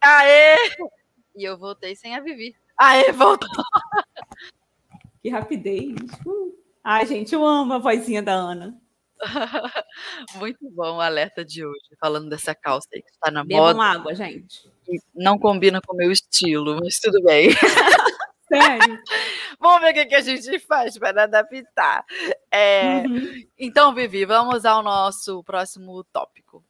Aê! 0.00 0.56
E 1.34 1.44
eu 1.44 1.58
voltei 1.58 1.96
sem 1.96 2.14
a 2.14 2.20
Vivi. 2.20 2.54
Aê, 2.78 3.10
voltou! 3.12 3.48
Que 5.22 5.30
rapidez! 5.30 5.94
Uh. 6.26 6.67
Ai, 6.82 7.06
gente, 7.06 7.34
eu 7.34 7.44
amo 7.44 7.74
a 7.74 7.78
vozinha 7.78 8.22
da 8.22 8.32
Ana. 8.32 8.80
Muito 10.36 10.58
bom 10.70 10.96
o 10.96 11.00
alerta 11.00 11.44
de 11.44 11.64
hoje, 11.64 11.96
falando 12.00 12.28
dessa 12.30 12.54
calça 12.54 12.88
aí 12.94 13.02
que 13.02 13.10
está 13.10 13.30
na 13.30 13.44
Bebam 13.44 13.74
moda. 13.74 13.82
água, 13.82 14.14
gente. 14.14 14.70
Não 15.14 15.38
combina 15.38 15.80
com 15.80 15.92
o 15.92 15.96
meu 15.96 16.10
estilo, 16.10 16.78
mas 16.80 16.98
tudo 17.00 17.22
bem. 17.22 17.48
Sério? 18.48 18.98
Vamos 19.60 19.82
ver 19.82 19.90
o 19.90 19.94
que, 19.94 20.06
que 20.06 20.14
a 20.14 20.20
gente 20.20 20.58
faz 20.60 20.96
para 20.96 21.24
adaptar. 21.24 22.04
É, 22.50 23.02
Uhum. 23.06 23.46
Então, 23.58 23.94
Vivi, 23.94 24.24
vamos 24.24 24.64
ao 24.64 24.82
nosso 24.82 25.42
próximo 25.44 26.02
tópico. 26.04 26.64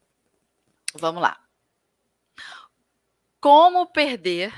Vamos 0.94 1.23
lá. 1.23 1.38
Como 3.40 3.87
perder 3.87 4.53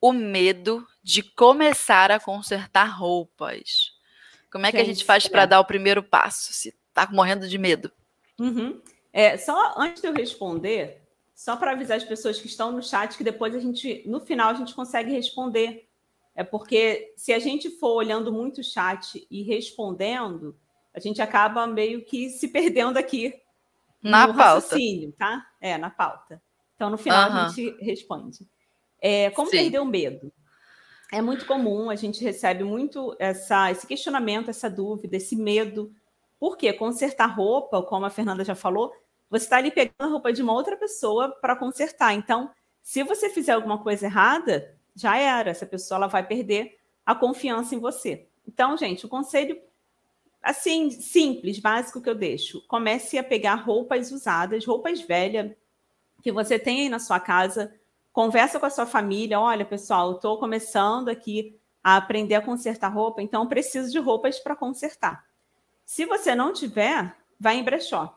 o 0.00 0.12
medo 0.12 0.86
de 1.02 1.22
começar 1.22 2.10
a 2.10 2.18
consertar 2.20 2.86
roupas? 2.86 3.93
Como 4.54 4.66
é 4.66 4.70
que 4.70 4.76
a 4.76 4.84
gente 4.84 5.04
faz 5.04 5.26
é. 5.26 5.28
para 5.28 5.46
dar 5.46 5.58
o 5.58 5.64
primeiro 5.64 6.00
passo? 6.00 6.52
Se 6.52 6.72
tá 6.92 7.08
morrendo 7.10 7.48
de 7.48 7.58
medo. 7.58 7.90
Uhum. 8.38 8.80
É, 9.12 9.36
só 9.36 9.74
antes 9.76 10.00
de 10.00 10.06
eu 10.06 10.14
responder, 10.14 11.02
só 11.34 11.56
para 11.56 11.72
avisar 11.72 11.96
as 11.96 12.04
pessoas 12.04 12.38
que 12.40 12.46
estão 12.46 12.70
no 12.70 12.80
chat 12.80 13.18
que 13.18 13.24
depois 13.24 13.52
a 13.52 13.58
gente, 13.58 14.04
no 14.06 14.20
final, 14.20 14.50
a 14.50 14.54
gente 14.54 14.72
consegue 14.72 15.10
responder. 15.10 15.88
É 16.36 16.44
porque 16.44 17.12
se 17.16 17.32
a 17.32 17.40
gente 17.40 17.68
for 17.80 17.94
olhando 17.94 18.32
muito 18.32 18.60
o 18.60 18.64
chat 18.64 19.26
e 19.28 19.42
respondendo, 19.42 20.56
a 20.94 21.00
gente 21.00 21.20
acaba 21.20 21.66
meio 21.66 22.04
que 22.04 22.30
se 22.30 22.46
perdendo 22.46 22.96
aqui 22.96 23.34
Na 24.00 24.28
no 24.28 24.34
pauta. 24.34 24.54
raciocínio, 24.54 25.10
tá? 25.18 25.44
É, 25.60 25.76
na 25.76 25.90
pauta. 25.90 26.40
Então, 26.76 26.90
no 26.90 26.96
final, 26.96 27.28
Aham. 27.28 27.46
a 27.46 27.48
gente 27.48 27.76
responde. 27.82 28.46
É, 29.00 29.30
como 29.30 29.50
Sim. 29.50 29.56
perder 29.56 29.80
o 29.80 29.84
medo? 29.84 30.32
É 31.12 31.20
muito 31.20 31.46
comum, 31.46 31.90
a 31.90 31.96
gente 31.96 32.22
recebe 32.24 32.64
muito 32.64 33.14
essa, 33.18 33.70
esse 33.70 33.86
questionamento, 33.86 34.50
essa 34.50 34.68
dúvida, 34.68 35.16
esse 35.16 35.36
medo. 35.36 35.94
Por 36.38 36.56
quê? 36.56 36.72
Consertar 36.72 37.26
roupa, 37.26 37.82
como 37.82 38.06
a 38.06 38.10
Fernanda 38.10 38.44
já 38.44 38.54
falou, 38.54 38.92
você 39.30 39.44
está 39.44 39.56
ali 39.56 39.70
pegando 39.70 39.94
a 39.98 40.06
roupa 40.06 40.32
de 40.32 40.42
uma 40.42 40.52
outra 40.52 40.76
pessoa 40.76 41.30
para 41.40 41.56
consertar. 41.56 42.12
Então, 42.14 42.50
se 42.82 43.02
você 43.02 43.30
fizer 43.30 43.52
alguma 43.52 43.82
coisa 43.82 44.06
errada, 44.06 44.76
já 44.94 45.16
era. 45.16 45.50
Essa 45.50 45.66
pessoa 45.66 45.96
ela 45.96 46.06
vai 46.06 46.26
perder 46.26 46.78
a 47.04 47.14
confiança 47.14 47.74
em 47.74 47.78
você. 47.78 48.28
Então, 48.46 48.76
gente, 48.76 49.06
o 49.06 49.08
conselho 49.08 49.60
assim, 50.42 50.90
simples, 50.90 51.58
básico 51.58 52.02
que 52.02 52.08
eu 52.08 52.14
deixo. 52.14 52.62
Comece 52.68 53.16
a 53.16 53.24
pegar 53.24 53.54
roupas 53.54 54.12
usadas, 54.12 54.66
roupas 54.66 55.00
velhas 55.00 55.52
que 56.22 56.30
você 56.30 56.58
tem 56.58 56.82
aí 56.82 56.88
na 56.88 56.98
sua 56.98 57.18
casa. 57.18 57.74
Conversa 58.14 58.60
com 58.60 58.66
a 58.66 58.70
sua 58.70 58.86
família. 58.86 59.40
Olha, 59.40 59.64
pessoal, 59.64 60.12
estou 60.12 60.38
começando 60.38 61.08
aqui 61.08 61.58
a 61.82 61.96
aprender 61.96 62.36
a 62.36 62.40
consertar 62.40 62.86
roupa, 62.88 63.20
então 63.20 63.48
preciso 63.48 63.90
de 63.90 63.98
roupas 63.98 64.38
para 64.38 64.54
consertar. 64.54 65.24
Se 65.84 66.06
você 66.06 66.32
não 66.32 66.52
tiver, 66.52 67.12
vai 67.40 67.56
em 67.56 67.64
brechó. 67.64 68.16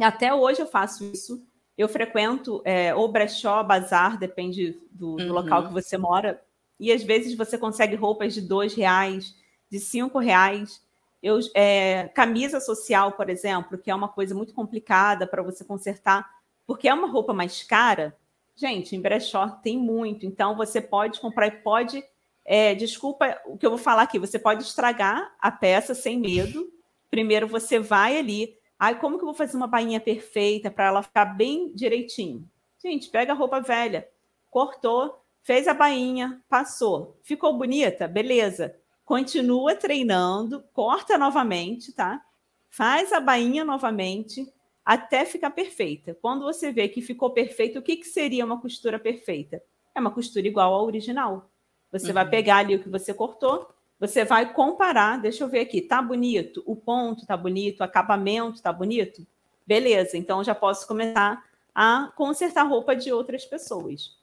Até 0.00 0.34
hoje 0.34 0.60
eu 0.60 0.66
faço 0.66 1.04
isso. 1.04 1.46
Eu 1.78 1.88
frequento 1.88 2.60
é, 2.64 2.92
ou 2.92 3.06
brechó, 3.06 3.62
bazar, 3.62 4.18
depende 4.18 4.76
do, 4.90 5.14
do 5.16 5.22
Uhum. 5.22 5.32
local 5.32 5.68
que 5.68 5.72
você 5.72 5.96
mora. 5.96 6.42
E 6.80 6.90
às 6.90 7.04
vezes 7.04 7.36
você 7.36 7.56
consegue 7.56 7.94
roupas 7.94 8.34
de 8.34 8.40
dois 8.40 8.74
reais, 8.74 9.36
de 9.70 9.78
cinco 9.78 10.18
reais. 10.18 10.82
Eu, 11.22 11.38
é, 11.54 12.08
camisa 12.16 12.58
social, 12.58 13.12
por 13.12 13.30
exemplo, 13.30 13.78
que 13.78 13.92
é 13.92 13.94
uma 13.94 14.08
coisa 14.08 14.34
muito 14.34 14.52
complicada 14.52 15.24
para 15.24 15.40
você 15.40 15.64
consertar, 15.64 16.28
porque 16.66 16.88
é 16.88 16.92
uma 16.92 17.06
roupa 17.08 17.32
mais 17.32 17.62
cara. 17.62 18.18
Gente, 18.60 18.94
em 18.94 19.00
brechó 19.00 19.48
tem 19.48 19.78
muito, 19.78 20.26
então 20.26 20.54
você 20.54 20.82
pode 20.82 21.18
comprar 21.18 21.46
e 21.46 21.62
pode. 21.62 22.04
é, 22.44 22.74
desculpa 22.74 23.40
o 23.46 23.56
que 23.56 23.64
eu 23.64 23.70
vou 23.70 23.78
falar 23.78 24.02
aqui, 24.02 24.18
você 24.18 24.38
pode 24.38 24.64
estragar 24.64 25.34
a 25.40 25.50
peça 25.50 25.94
sem 25.94 26.18
medo. 26.20 26.70
Primeiro 27.10 27.48
você 27.48 27.78
vai 27.78 28.18
ali. 28.18 28.54
Ai, 28.78 29.00
como 29.00 29.16
que 29.16 29.22
eu 29.22 29.28
vou 29.28 29.34
fazer 29.34 29.56
uma 29.56 29.66
bainha 29.66 29.98
perfeita 29.98 30.70
para 30.70 30.88
ela 30.88 31.02
ficar 31.02 31.24
bem 31.24 31.72
direitinho? 31.74 32.46
Gente, 32.82 33.08
pega 33.08 33.32
a 33.32 33.34
roupa 33.34 33.60
velha, 33.60 34.06
cortou, 34.50 35.24
fez 35.42 35.66
a 35.66 35.72
bainha, 35.72 36.42
passou. 36.46 37.18
Ficou 37.22 37.56
bonita? 37.56 38.06
Beleza. 38.06 38.76
Continua 39.06 39.74
treinando, 39.74 40.62
corta 40.74 41.16
novamente, 41.16 41.94
tá? 41.94 42.22
Faz 42.68 43.10
a 43.10 43.20
bainha 43.20 43.64
novamente 43.64 44.52
até 44.84 45.24
ficar 45.24 45.50
perfeita. 45.50 46.16
Quando 46.20 46.42
você 46.42 46.72
vê 46.72 46.88
que 46.88 47.02
ficou 47.02 47.30
perfeito, 47.30 47.78
o 47.78 47.82
que, 47.82 47.96
que 47.96 48.06
seria 48.06 48.44
uma 48.44 48.60
costura 48.60 48.98
perfeita? 48.98 49.62
É 49.94 50.00
uma 50.00 50.10
costura 50.10 50.46
igual 50.46 50.72
ao 50.74 50.86
original. 50.86 51.50
Você 51.92 52.12
vai 52.12 52.24
Uhum. 52.24 52.30
pegar 52.30 52.56
ali 52.58 52.76
o 52.76 52.82
que 52.82 52.88
você 52.88 53.12
cortou, 53.12 53.68
você 53.98 54.24
vai 54.24 54.52
comparar. 54.52 55.20
Deixa 55.20 55.44
eu 55.44 55.48
ver 55.48 55.60
aqui, 55.60 55.80
tá 55.82 56.00
bonito? 56.00 56.62
O 56.64 56.74
ponto 56.76 57.26
tá 57.26 57.36
bonito, 57.36 57.80
o 57.80 57.84
acabamento 57.84 58.62
tá 58.62 58.72
bonito? 58.72 59.26
Beleza, 59.66 60.16
então 60.16 60.38
eu 60.38 60.44
já 60.44 60.54
posso 60.54 60.86
começar 60.86 61.44
a 61.74 62.10
consertar 62.16 62.62
roupa 62.64 62.96
de 62.96 63.12
outras 63.12 63.44
pessoas. 63.44 64.16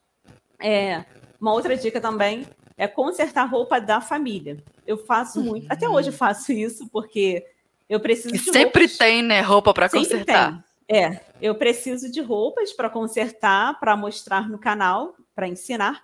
É, 0.58 1.04
uma 1.40 1.52
outra 1.52 1.76
dica 1.76 2.00
também 2.00 2.46
é 2.76 2.88
consertar 2.88 3.44
roupa 3.44 3.80
da 3.80 4.00
família. 4.00 4.62
Eu 4.86 4.98
faço 4.98 5.40
muito, 5.42 5.66
até 5.70 5.88
hoje 5.88 6.08
eu 6.08 6.12
faço 6.12 6.52
isso, 6.52 6.88
porque 6.88 7.46
eu 7.88 8.00
preciso 8.00 8.34
E 8.34 8.38
de 8.38 8.44
sempre 8.52 8.84
roupas. 8.84 8.98
tem, 8.98 9.22
né, 9.22 9.40
roupa 9.40 9.72
para 9.72 9.88
consertar. 9.88 10.52
tem. 10.52 10.68
É, 10.90 11.20
eu 11.40 11.54
preciso 11.54 12.10
de 12.10 12.20
roupas 12.20 12.72
para 12.72 12.88
consertar, 12.88 13.78
para 13.78 13.96
mostrar 13.96 14.48
no 14.48 14.58
canal, 14.58 15.14
para 15.34 15.46
ensinar. 15.46 16.02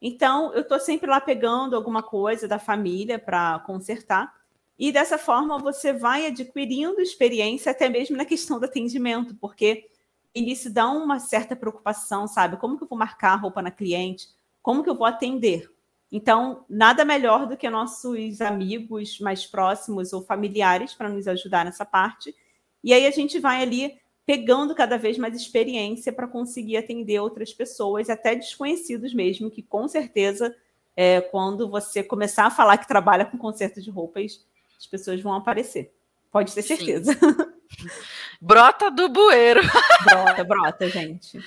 Então, 0.00 0.52
eu 0.54 0.62
estou 0.62 0.78
sempre 0.80 1.10
lá 1.10 1.20
pegando 1.20 1.76
alguma 1.76 2.02
coisa 2.02 2.48
da 2.48 2.58
família 2.58 3.18
para 3.18 3.58
consertar. 3.60 4.32
E 4.78 4.90
dessa 4.90 5.18
forma 5.18 5.58
você 5.58 5.92
vai 5.92 6.26
adquirindo 6.26 7.00
experiência 7.00 7.70
até 7.70 7.88
mesmo 7.88 8.16
na 8.16 8.24
questão 8.24 8.58
do 8.58 8.64
atendimento, 8.64 9.34
porque 9.34 9.88
início 10.34 10.72
dá 10.72 10.88
uma 10.88 11.18
certa 11.18 11.54
preocupação, 11.54 12.26
sabe? 12.26 12.56
Como 12.56 12.78
que 12.78 12.84
eu 12.84 12.88
vou 12.88 12.98
marcar 12.98 13.32
a 13.32 13.36
roupa 13.36 13.60
na 13.60 13.70
cliente? 13.70 14.28
Como 14.62 14.82
que 14.82 14.88
eu 14.88 14.94
vou 14.94 15.06
atender? 15.06 15.70
Então, 16.12 16.64
nada 16.68 17.04
melhor 17.04 17.46
do 17.46 17.56
que 17.56 17.70
nossos 17.70 18.40
amigos 18.40 19.20
mais 19.20 19.46
próximos 19.46 20.12
ou 20.12 20.22
familiares 20.22 20.92
para 20.92 21.08
nos 21.08 21.28
ajudar 21.28 21.64
nessa 21.64 21.84
parte. 21.84 22.34
E 22.82 22.92
aí 22.92 23.06
a 23.06 23.10
gente 23.10 23.38
vai 23.38 23.62
ali 23.62 23.98
pegando 24.26 24.74
cada 24.74 24.96
vez 24.96 25.18
mais 25.18 25.34
experiência 25.34 26.12
para 26.12 26.26
conseguir 26.26 26.76
atender 26.76 27.20
outras 27.20 27.52
pessoas, 27.52 28.10
até 28.10 28.34
desconhecidos 28.34 29.14
mesmo, 29.14 29.50
que 29.50 29.62
com 29.62 29.86
certeza, 29.88 30.54
é, 30.96 31.20
quando 31.20 31.68
você 31.68 32.02
começar 32.02 32.46
a 32.46 32.50
falar 32.50 32.78
que 32.78 32.88
trabalha 32.88 33.24
com 33.24 33.38
conserto 33.38 33.80
de 33.80 33.90
roupas, 33.90 34.44
as 34.78 34.86
pessoas 34.86 35.20
vão 35.20 35.34
aparecer. 35.34 35.92
Pode 36.30 36.54
ter 36.54 36.62
Sim. 36.62 36.76
certeza. 36.76 37.12
Brota 38.40 38.90
do 38.90 39.08
bueiro. 39.08 39.60
brota, 40.04 40.44
brota, 40.44 40.88
gente. 40.88 41.38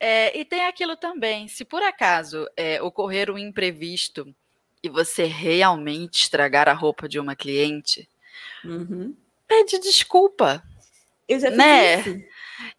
É, 0.00 0.36
e 0.38 0.44
tem 0.46 0.64
aquilo 0.64 0.96
também, 0.96 1.46
se 1.46 1.62
por 1.64 1.82
acaso 1.82 2.48
é, 2.56 2.80
ocorrer 2.82 3.30
um 3.30 3.36
imprevisto 3.36 4.34
e 4.82 4.88
você 4.88 5.24
realmente 5.24 6.22
estragar 6.22 6.68
a 6.68 6.72
roupa 6.72 7.06
de 7.06 7.20
uma 7.20 7.36
cliente, 7.36 8.08
Uhum. 8.64 9.14
pede 9.46 9.78
desculpa. 9.78 10.62
Eu 11.28 11.38
já 11.38 11.50
Né? 11.50 12.00
isso. 12.00 12.22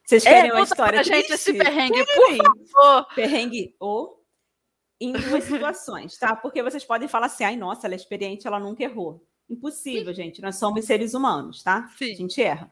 Vocês 0.04 0.26
É, 0.26 0.30
querem 0.34 0.52
uma 0.52 0.60
conta 0.62 0.74
história 0.74 0.94
pra 1.04 1.04
gente 1.04 1.32
esse 1.32 1.54
perrengue, 1.54 2.06
por 2.06 2.36
favor. 2.38 3.08
perrengue 3.16 3.76
ou 3.80 4.24
em 5.00 5.12
duas 5.14 5.44
situações, 5.46 6.18
tá? 6.18 6.36
Porque 6.36 6.62
vocês 6.62 6.84
podem 6.84 7.08
falar 7.08 7.28
assim, 7.28 7.44
ai, 7.44 7.56
nossa, 7.56 7.86
ela 7.88 7.96
é 7.96 7.98
experiente, 7.98 8.46
ela 8.48 8.60
nunca 8.60 8.84
errou. 8.84 9.24
Impossível, 9.50 10.14
Sim. 10.14 10.24
gente. 10.24 10.42
Nós 10.42 10.58
somos 10.58 10.86
seres 10.86 11.14
humanos, 11.14 11.62
tá? 11.64 11.88
Sim. 11.98 12.14
A 12.14 12.16
gente 12.16 12.42
erra. 12.42 12.72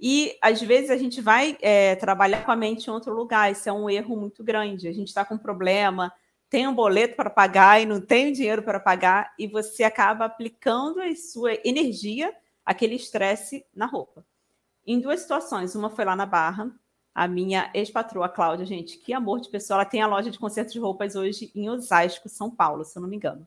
E 0.00 0.36
às 0.40 0.60
vezes 0.62 0.90
a 0.90 0.96
gente 0.96 1.20
vai 1.20 1.58
é, 1.60 1.96
trabalhar 1.96 2.44
com 2.44 2.52
a 2.52 2.56
mente 2.56 2.86
em 2.86 2.92
outro 2.92 3.12
lugar. 3.12 3.50
Isso 3.50 3.68
é 3.68 3.72
um 3.72 3.90
erro 3.90 4.16
muito 4.16 4.44
grande. 4.44 4.86
A 4.86 4.92
gente 4.92 5.08
está 5.08 5.24
com 5.24 5.34
um 5.34 5.38
problema, 5.38 6.12
tem 6.48 6.66
um 6.66 6.74
boleto 6.74 7.16
para 7.16 7.28
pagar 7.28 7.80
e 7.80 7.86
não 7.86 8.00
tem 8.00 8.32
dinheiro 8.32 8.62
para 8.62 8.80
pagar, 8.80 9.34
e 9.38 9.46
você 9.46 9.84
acaba 9.84 10.24
aplicando 10.24 11.00
a 11.00 11.14
sua 11.14 11.54
energia, 11.64 12.34
aquele 12.64 12.94
estresse 12.94 13.66
na 13.74 13.86
roupa. 13.86 14.24
Em 14.86 15.00
duas 15.00 15.20
situações. 15.20 15.74
Uma 15.74 15.90
foi 15.90 16.04
lá 16.04 16.16
na 16.16 16.24
Barra. 16.24 16.72
A 17.14 17.26
minha 17.26 17.68
ex-patroa, 17.74 18.28
Cláudia, 18.28 18.64
gente, 18.64 18.96
que 18.98 19.12
amor 19.12 19.40
de 19.40 19.50
pessoa. 19.50 19.78
Ela 19.78 19.84
tem 19.84 20.00
a 20.00 20.06
loja 20.06 20.30
de 20.30 20.38
concerto 20.38 20.72
de 20.72 20.78
roupas 20.78 21.16
hoje 21.16 21.50
em 21.54 21.68
Osasco, 21.68 22.28
São 22.28 22.48
Paulo, 22.48 22.84
se 22.84 22.96
eu 22.96 23.02
não 23.02 23.08
me 23.08 23.16
engano. 23.16 23.46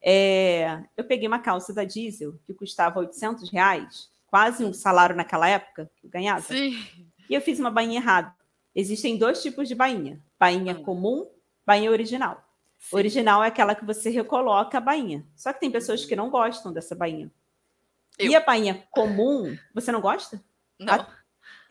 É, 0.00 0.82
eu 0.96 1.04
peguei 1.04 1.28
uma 1.28 1.38
calça 1.38 1.72
da 1.72 1.84
Diesel 1.84 2.34
que 2.44 2.54
custava 2.54 2.98
800 2.98 3.50
reais, 3.50 4.10
quase 4.32 4.64
um 4.64 4.72
salário 4.72 5.14
naquela 5.14 5.46
época 5.46 5.90
que 5.94 6.06
eu 6.06 6.10
ganhava. 6.10 6.40
Sim. 6.40 6.82
E 7.28 7.34
eu 7.34 7.40
fiz 7.42 7.60
uma 7.60 7.70
bainha 7.70 8.00
errada. 8.00 8.34
Existem 8.74 9.18
dois 9.18 9.42
tipos 9.42 9.68
de 9.68 9.74
bainha: 9.74 10.18
bainha 10.40 10.72
hum. 10.72 10.82
comum, 10.82 11.30
bainha 11.66 11.90
original. 11.90 12.42
Sim. 12.78 12.96
Original 12.96 13.44
é 13.44 13.48
aquela 13.48 13.74
que 13.74 13.84
você 13.84 14.08
recoloca 14.08 14.78
a 14.78 14.80
bainha. 14.80 15.26
Só 15.36 15.52
que 15.52 15.60
tem 15.60 15.70
pessoas 15.70 16.06
que 16.06 16.16
não 16.16 16.30
gostam 16.30 16.72
dessa 16.72 16.94
bainha. 16.94 17.30
Eu. 18.18 18.30
E 18.30 18.34
a 18.34 18.40
bainha 18.40 18.82
comum, 18.90 19.54
você 19.74 19.92
não 19.92 20.00
gosta? 20.00 20.42
Não. 20.80 20.94
A... 20.94 21.06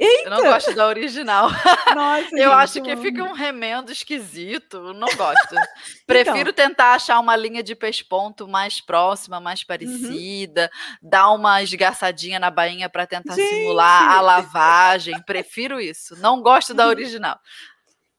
Eita! 0.02 0.30
Eu 0.30 0.32
não 0.32 0.42
gosto 0.42 0.74
da 0.74 0.88
original. 0.88 1.48
Nossa, 1.94 2.30
eu 2.32 2.38
gente, 2.38 2.46
acho 2.46 2.82
que 2.82 2.98
fica 2.98 3.24
um 3.24 3.34
remendo 3.34 3.92
esquisito. 3.92 4.94
Não 4.94 5.08
gosto. 5.16 5.56
Prefiro 6.08 6.50
então. 6.50 6.68
tentar 6.68 6.94
achar 6.94 7.20
uma 7.20 7.36
linha 7.36 7.62
de 7.62 7.76
pesponto 7.76 8.48
mais 8.48 8.82
próxima, 8.82 9.40
mais 9.40 9.62
uhum. 9.62 9.68
parecida, 9.68 10.72
uhum. 10.74 11.10
dar 11.10 11.32
uma 11.32 11.62
esgaçadinha 11.62 12.40
na 12.40 12.50
bainha 12.50 12.90
para 12.90 13.06
tentar 13.06 13.36
gente. 13.36 13.48
simular 13.48 14.14
a 14.14 14.22
lavagem. 14.22 15.22
Prefiro 15.22 15.80
isso. 15.80 16.16
Não 16.20 16.42
gosto 16.42 16.74
da 16.74 16.86
uhum. 16.86 16.90
original. 16.90 17.40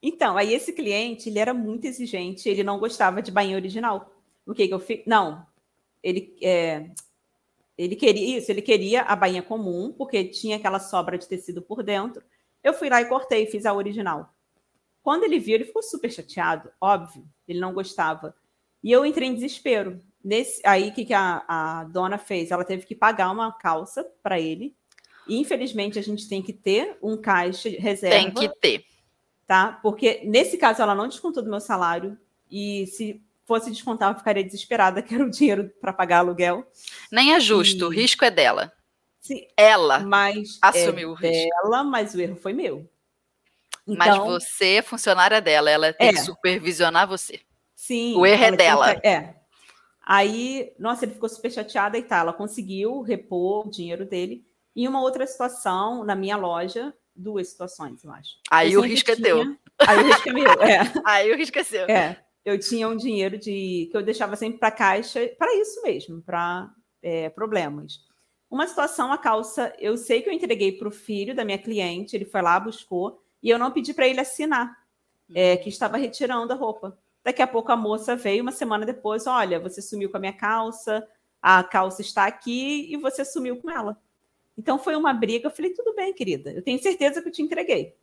Então, 0.01 0.37
aí 0.37 0.53
esse 0.53 0.71
cliente, 0.71 1.27
ele 1.27 1.39
era 1.39 1.53
muito 1.53 1.85
exigente, 1.85 2.47
ele 2.47 2.63
não 2.63 2.79
gostava 2.79 3.21
de 3.21 3.31
bainha 3.31 3.57
original. 3.57 4.09
O 4.45 4.53
que 4.53 4.67
que 4.67 4.73
eu 4.73 4.79
fiz? 4.79 5.01
Não, 5.05 5.45
ele 6.01 6.33
é, 6.41 6.85
ele 7.83 7.95
queria 7.95 8.37
isso, 8.37 8.51
ele 8.51 8.61
queria 8.61 9.01
a 9.01 9.15
bainha 9.15 9.41
comum, 9.41 9.93
porque 9.97 10.23
tinha 10.25 10.57
aquela 10.57 10.79
sobra 10.79 11.17
de 11.17 11.27
tecido 11.27 11.61
por 11.61 11.83
dentro. 11.83 12.23
Eu 12.63 12.73
fui 12.73 12.89
lá 12.89 13.01
e 13.01 13.05
cortei, 13.05 13.45
fiz 13.45 13.65
a 13.65 13.73
original. 13.73 14.33
Quando 15.01 15.23
ele 15.23 15.37
viu, 15.37 15.55
ele 15.55 15.65
ficou 15.65 15.83
super 15.83 16.09
chateado, 16.09 16.71
óbvio, 16.79 17.27
ele 17.47 17.59
não 17.59 17.73
gostava. 17.73 18.35
E 18.81 18.91
eu 18.91 19.05
entrei 19.05 19.27
em 19.27 19.33
desespero. 19.33 20.01
Nesse, 20.23 20.61
aí, 20.65 20.89
o 20.89 20.93
que, 20.93 21.03
que 21.03 21.13
a, 21.13 21.43
a 21.47 21.83
dona 21.85 22.17
fez? 22.17 22.51
Ela 22.51 22.63
teve 22.63 22.85
que 22.85 22.95
pagar 22.95 23.29
uma 23.29 23.51
calça 23.51 24.09
para 24.21 24.39
ele. 24.39 24.73
E, 25.27 25.37
infelizmente, 25.37 25.99
a 25.99 26.01
gente 26.01 26.27
tem 26.27 26.41
que 26.41 26.53
ter 26.53 26.97
um 27.01 27.17
caixa 27.17 27.69
reserva. 27.69 28.15
Tem 28.15 28.31
que 28.31 28.49
ter. 28.59 28.85
Tá? 29.45 29.79
Porque, 29.83 30.21
nesse 30.23 30.57
caso, 30.57 30.81
ela 30.81 30.95
não 30.95 31.07
descontou 31.07 31.43
do 31.43 31.49
meu 31.49 31.59
salário. 31.59 32.17
E 32.49 32.87
se 32.87 33.21
fosse 33.45 33.71
descontar, 33.71 34.11
eu 34.11 34.17
ficaria 34.17 34.43
desesperada, 34.43 35.01
que 35.03 35.13
era 35.13 35.25
o 35.25 35.29
dinheiro 35.29 35.71
para 35.81 35.93
pagar 35.93 36.19
aluguel. 36.19 36.65
Nem 37.11 37.33
é 37.33 37.39
justo, 37.39 37.81
e... 37.81 37.83
o 37.83 37.89
risco 37.89 38.23
é 38.25 38.31
dela. 38.31 38.71
Sim, 39.19 39.47
ela 39.55 39.99
mas 39.99 40.59
assumiu 40.61 41.09
é 41.09 41.11
o 41.11 41.13
risco. 41.13 41.49
Dela, 41.49 41.83
mas 41.83 42.13
o 42.13 42.19
erro 42.19 42.35
foi 42.35 42.51
meu. 42.51 42.89
Então, 43.87 43.95
mas 43.97 44.17
você 44.17 44.75
é 44.75 44.81
funcionária 44.81 45.41
dela, 45.41 45.69
ela 45.69 45.93
tem 45.93 46.09
é, 46.09 46.13
que 46.13 46.19
supervisionar 46.19 47.07
você. 47.07 47.39
Sim. 47.75 48.15
O 48.15 48.25
erro 48.25 48.43
é 48.43 48.51
dela. 48.51 48.91
É. 49.03 49.35
Aí, 50.05 50.73
nossa, 50.77 51.05
ele 51.05 51.13
ficou 51.13 51.29
super 51.29 51.51
chateado 51.51 51.95
e 51.95 52.01
tá. 52.01 52.19
Ela 52.19 52.33
conseguiu 52.33 53.01
repor 53.01 53.67
o 53.67 53.71
dinheiro 53.71 54.05
dele. 54.05 54.45
E 54.75 54.87
uma 54.87 55.01
outra 55.01 55.25
situação, 55.25 56.03
na 56.03 56.15
minha 56.15 56.35
loja, 56.35 56.93
duas 57.15 57.47
situações, 57.49 58.03
eu 58.03 58.11
acho. 58.11 58.37
Aí 58.49 58.73
eu 58.73 58.81
o 58.81 58.83
risco 58.83 59.13
tinha... 59.13 59.17
é 59.17 59.21
teu. 59.21 59.57
Aí 59.79 59.97
o 59.99 60.07
risco 60.07 60.29
é 60.29 60.33
meu, 60.33 60.51
é. 60.63 60.79
Aí 61.05 61.31
o 61.31 61.37
risco 61.37 61.59
é 61.59 61.63
seu. 61.63 61.85
É 61.85 62.22
eu 62.45 62.59
tinha 62.59 62.87
um 62.87 62.95
dinheiro 62.95 63.37
de 63.37 63.87
que 63.89 63.97
eu 63.97 64.03
deixava 64.03 64.35
sempre 64.35 64.59
para 64.59 64.71
caixa 64.71 65.27
para 65.37 65.55
isso 65.55 65.81
mesmo, 65.81 66.21
para 66.21 66.73
é, 67.01 67.29
problemas. 67.29 68.05
Uma 68.49 68.67
situação, 68.67 69.11
a 69.11 69.17
calça, 69.17 69.73
eu 69.79 69.97
sei 69.97 70.21
que 70.21 70.29
eu 70.29 70.33
entreguei 70.33 70.71
para 70.71 70.87
o 70.87 70.91
filho 70.91 71.33
da 71.33 71.43
minha 71.43 71.57
cliente, 71.57 72.15
ele 72.15 72.25
foi 72.25 72.41
lá, 72.41 72.59
buscou, 72.59 73.21
e 73.41 73.49
eu 73.49 73.57
não 73.57 73.71
pedi 73.71 73.93
para 73.93 74.07
ele 74.07 74.19
assinar, 74.19 74.77
é, 75.33 75.57
que 75.57 75.69
estava 75.69 75.97
retirando 75.97 76.53
a 76.53 76.55
roupa. 76.55 76.97
Daqui 77.23 77.41
a 77.41 77.47
pouco 77.47 77.71
a 77.71 77.77
moça 77.77 78.15
veio, 78.15 78.43
uma 78.43 78.51
semana 78.51 78.85
depois, 78.85 79.25
olha, 79.25 79.59
você 79.59 79.81
sumiu 79.81 80.09
com 80.11 80.17
a 80.17 80.19
minha 80.19 80.33
calça, 80.33 81.07
a 81.41 81.63
calça 81.63 82.01
está 82.01 82.25
aqui 82.25 82.93
e 82.93 82.97
você 82.97 83.25
sumiu 83.25 83.57
com 83.57 83.71
ela. 83.71 83.97
Então 84.57 84.77
foi 84.77 84.95
uma 84.95 85.13
briga. 85.13 85.47
Eu 85.47 85.51
falei, 85.51 85.73
tudo 85.73 85.95
bem, 85.95 86.13
querida, 86.13 86.51
eu 86.51 86.61
tenho 86.61 86.81
certeza 86.81 87.21
que 87.21 87.29
eu 87.29 87.31
te 87.31 87.41
entreguei. 87.41 87.95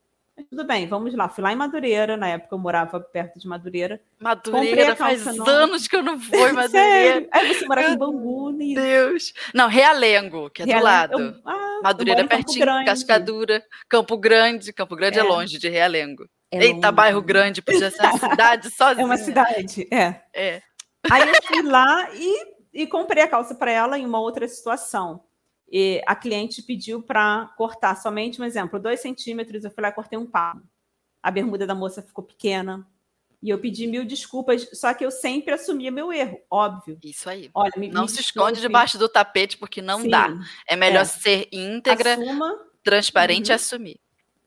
Tudo 0.48 0.64
bem, 0.64 0.86
vamos 0.86 1.14
lá. 1.14 1.28
Fui 1.28 1.42
lá 1.42 1.52
em 1.52 1.56
Madureira, 1.56 2.16
na 2.16 2.28
época 2.28 2.54
eu 2.54 2.58
morava 2.58 3.00
perto 3.00 3.38
de 3.38 3.46
Madureira. 3.46 4.00
Madureira, 4.18 4.96
faz 4.96 5.24
nova. 5.36 5.50
anos 5.50 5.86
que 5.88 5.96
eu 5.96 6.02
não 6.02 6.16
vou 6.16 6.48
em 6.48 6.52
Madureira. 6.54 7.28
Aí 7.32 7.54
você 7.54 7.66
morava 7.66 7.88
em 7.92 7.96
Bangu, 7.98 8.52
Meu 8.52 8.74
Deus. 8.74 9.32
Não, 9.54 9.68
Realengo, 9.68 10.50
que 10.50 10.62
é 10.62 10.64
Realengo. 10.64 10.82
do 10.82 11.22
lado. 11.22 11.22
Eu, 11.22 11.42
ah, 11.46 11.80
Madureira 11.82 12.20
é 12.22 12.26
pertinho, 12.26 12.66
Cascadura, 12.84 13.62
Campo 13.88 14.16
Grande. 14.16 14.72
Campo 14.72 14.96
Grande 14.96 15.18
é, 15.18 15.20
é 15.20 15.24
longe 15.24 15.58
de 15.58 15.68
Realengo. 15.68 16.24
É 16.52 16.64
Eita, 16.64 16.88
longe. 16.88 16.92
bairro 16.96 17.22
grande, 17.22 17.62
podia 17.62 17.90
ser 17.90 18.02
uma 18.02 18.18
cidade 18.18 18.70
sozinha. 18.70 19.02
É 19.02 19.04
uma 19.06 19.16
cidade, 19.16 19.86
é. 19.92 20.20
É. 20.34 20.62
Aí 21.10 21.28
eu 21.28 21.42
fui 21.44 21.62
lá 21.62 22.08
e, 22.14 22.46
e 22.82 22.86
comprei 22.86 23.22
a 23.22 23.28
calça 23.28 23.54
para 23.54 23.70
ela 23.70 23.98
em 23.98 24.04
uma 24.04 24.20
outra 24.20 24.46
situação. 24.48 25.22
E 25.70 26.02
a 26.06 26.16
cliente 26.16 26.62
pediu 26.62 27.00
para 27.00 27.46
cortar 27.56 27.94
somente 27.94 28.40
um 28.42 28.44
exemplo, 28.44 28.80
dois 28.80 29.00
centímetros. 29.00 29.64
Eu 29.64 29.70
fui 29.70 29.82
lá 29.82 29.90
e 29.90 29.92
cortei 29.92 30.18
um 30.18 30.26
palmo. 30.26 30.62
A 31.22 31.30
bermuda 31.30 31.66
da 31.66 31.74
moça 31.74 32.02
ficou 32.02 32.24
pequena. 32.24 32.86
E 33.42 33.48
eu 33.48 33.58
pedi 33.58 33.86
mil 33.86 34.04
desculpas, 34.04 34.68
só 34.74 34.92
que 34.92 35.04
eu 35.04 35.10
sempre 35.10 35.54
assumia 35.54 35.90
meu 35.90 36.12
erro, 36.12 36.38
óbvio. 36.50 36.98
Isso 37.02 37.30
aí. 37.30 37.50
Olha, 37.54 37.72
me, 37.76 37.88
não 37.88 38.02
me 38.02 38.08
se 38.08 38.20
esconde 38.20 38.60
debaixo 38.60 38.98
do 38.98 39.08
tapete, 39.08 39.56
porque 39.56 39.80
não 39.80 40.02
Sim, 40.02 40.10
dá. 40.10 40.28
É 40.68 40.76
melhor 40.76 41.02
é. 41.02 41.04
ser 41.06 41.48
íntegra, 41.50 42.14
Assuma. 42.14 42.58
transparente 42.82 43.46
uhum. 43.46 43.52
e 43.52 43.54
assumir. 43.54 44.00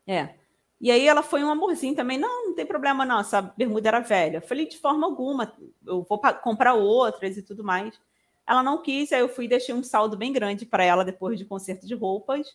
É. 0.06 0.34
E 0.80 0.92
aí 0.92 1.08
ela 1.08 1.24
foi 1.24 1.42
um 1.42 1.50
amorzinho 1.50 1.96
também. 1.96 2.18
Não, 2.18 2.46
não 2.46 2.54
tem 2.54 2.66
problema, 2.66 3.04
não. 3.04 3.18
Essa 3.18 3.42
bermuda 3.42 3.88
era 3.88 4.00
velha. 4.00 4.36
Eu 4.36 4.42
falei, 4.42 4.66
de 4.66 4.78
forma 4.78 5.06
alguma, 5.06 5.52
eu 5.84 6.06
vou 6.08 6.20
comprar 6.42 6.74
outras 6.74 7.36
e 7.36 7.42
tudo 7.42 7.64
mais. 7.64 7.98
Ela 8.46 8.62
não 8.62 8.82
quis, 8.82 9.12
aí 9.12 9.20
eu 9.20 9.28
fui 9.28 9.46
e 9.46 9.48
deixei 9.48 9.74
um 9.74 9.82
saldo 9.82 10.16
bem 10.16 10.32
grande 10.32 10.66
para 10.66 10.84
ela 10.84 11.04
depois 11.04 11.38
de 11.38 11.44
conserto 11.44 11.86
de 11.86 11.94
roupas 11.94 12.46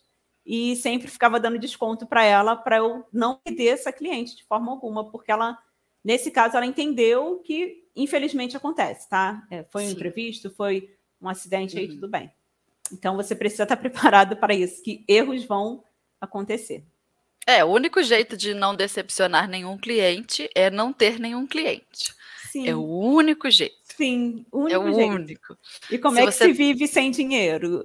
e 0.46 0.76
sempre 0.76 1.08
ficava 1.08 1.38
dando 1.38 1.58
desconto 1.58 2.06
para 2.06 2.24
ela 2.24 2.56
para 2.56 2.78
eu 2.78 3.06
não 3.12 3.36
perder 3.36 3.68
essa 3.68 3.92
cliente 3.92 4.36
de 4.36 4.44
forma 4.44 4.70
alguma, 4.70 5.10
porque 5.10 5.30
ela, 5.30 5.58
nesse 6.02 6.30
caso, 6.30 6.56
ela 6.56 6.66
entendeu 6.66 7.40
que 7.44 7.84
infelizmente 7.94 8.56
acontece, 8.56 9.08
tá? 9.08 9.46
É, 9.50 9.64
foi 9.64 9.84
um 9.84 9.88
Sim. 9.88 9.92
imprevisto, 9.92 10.50
foi 10.50 10.94
um 11.20 11.28
acidente 11.28 11.74
uhum. 11.74 11.82
aí, 11.82 11.88
tudo 11.88 12.08
bem. 12.08 12.30
Então 12.92 13.16
você 13.16 13.34
precisa 13.34 13.64
estar 13.64 13.76
preparado 13.78 14.36
para 14.36 14.54
isso, 14.54 14.82
que 14.82 15.04
erros 15.06 15.44
vão 15.44 15.84
acontecer. 16.20 16.84
É, 17.46 17.64
o 17.64 17.68
único 17.68 18.02
jeito 18.02 18.36
de 18.36 18.54
não 18.54 18.74
decepcionar 18.74 19.48
nenhum 19.48 19.76
cliente 19.76 20.48
é 20.54 20.70
não 20.70 20.92
ter 20.92 21.18
nenhum 21.18 21.46
cliente. 21.46 22.14
Sim. 22.50 22.68
É 22.68 22.74
o 22.74 22.84
único 22.84 23.50
jeito. 23.50 23.79
Sim, 24.00 24.46
único 24.50 24.74
é 24.74 24.78
o 24.78 24.94
jeito. 24.94 25.12
único. 25.12 25.58
E 25.90 25.98
como 25.98 26.16
se 26.16 26.22
é 26.22 26.24
que 26.24 26.32
você... 26.32 26.44
se 26.46 26.52
vive 26.52 26.88
sem 26.88 27.10
dinheiro? 27.10 27.84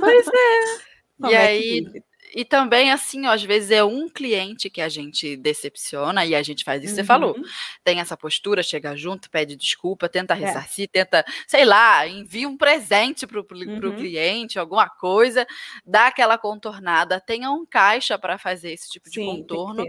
Pois 0.00 0.26
é. 0.26 1.30
e 1.30 1.32
é 1.32 1.36
aí, 1.36 1.86
e 2.34 2.44
também, 2.44 2.90
assim, 2.90 3.24
ó, 3.26 3.30
às 3.30 3.44
vezes 3.44 3.70
é 3.70 3.84
um 3.84 4.08
cliente 4.08 4.68
que 4.68 4.80
a 4.80 4.88
gente 4.88 5.36
decepciona 5.36 6.26
e 6.26 6.34
a 6.34 6.42
gente 6.42 6.64
faz 6.64 6.82
isso. 6.82 6.90
Uhum. 6.90 6.96
Você 6.96 7.04
falou, 7.04 7.36
tem 7.84 8.00
essa 8.00 8.16
postura, 8.16 8.64
chega 8.64 8.96
junto, 8.96 9.30
pede 9.30 9.54
desculpa, 9.54 10.08
tenta 10.08 10.34
é. 10.34 10.38
ressarcir, 10.38 10.86
é. 10.92 11.04
tenta, 11.04 11.24
sei 11.46 11.64
lá, 11.64 12.08
envia 12.08 12.48
um 12.48 12.56
presente 12.56 13.28
para 13.28 13.38
o 13.38 13.46
uhum. 13.48 13.96
cliente, 13.96 14.58
alguma 14.58 14.88
coisa, 14.88 15.46
dá 15.86 16.08
aquela 16.08 16.36
contornada, 16.36 17.20
tenha 17.20 17.52
um 17.52 17.64
caixa 17.64 18.18
para 18.18 18.36
fazer 18.36 18.72
esse 18.72 18.90
tipo 18.90 19.08
de 19.08 19.20
Sim, 19.20 19.26
contorno, 19.26 19.86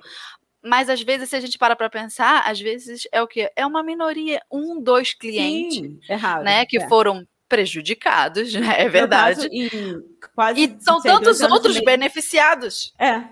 mas 0.65 0.89
às 0.89 1.01
vezes, 1.01 1.30
se 1.30 1.36
a 1.36 1.39
gente 1.39 1.58
para 1.58 1.75
para 1.75 1.89
pensar, 1.89 2.43
às 2.49 2.60
vezes 2.60 3.08
é 3.12 3.21
o 3.21 3.28
que 3.28 3.49
é 3.56 3.65
uma 3.65 3.84
minoria, 3.84 4.41
um, 4.51 4.82
dois 4.82 5.13
clientes, 5.13 5.78
Sim, 5.78 5.99
é 6.10 6.15
raro, 6.15 6.43
né, 6.43 6.65
que 6.65 6.78
é. 6.78 6.89
foram 6.89 7.25
prejudicados, 7.47 8.54
né? 8.56 8.82
É 8.82 8.89
verdade. 8.89 9.47
Caso, 9.47 10.04
quase 10.34 10.62
e 10.62 10.78
são 10.82 11.01
tantos 11.01 11.41
outros 11.41 11.80
beneficiados. 11.80 12.93
É, 12.99 13.23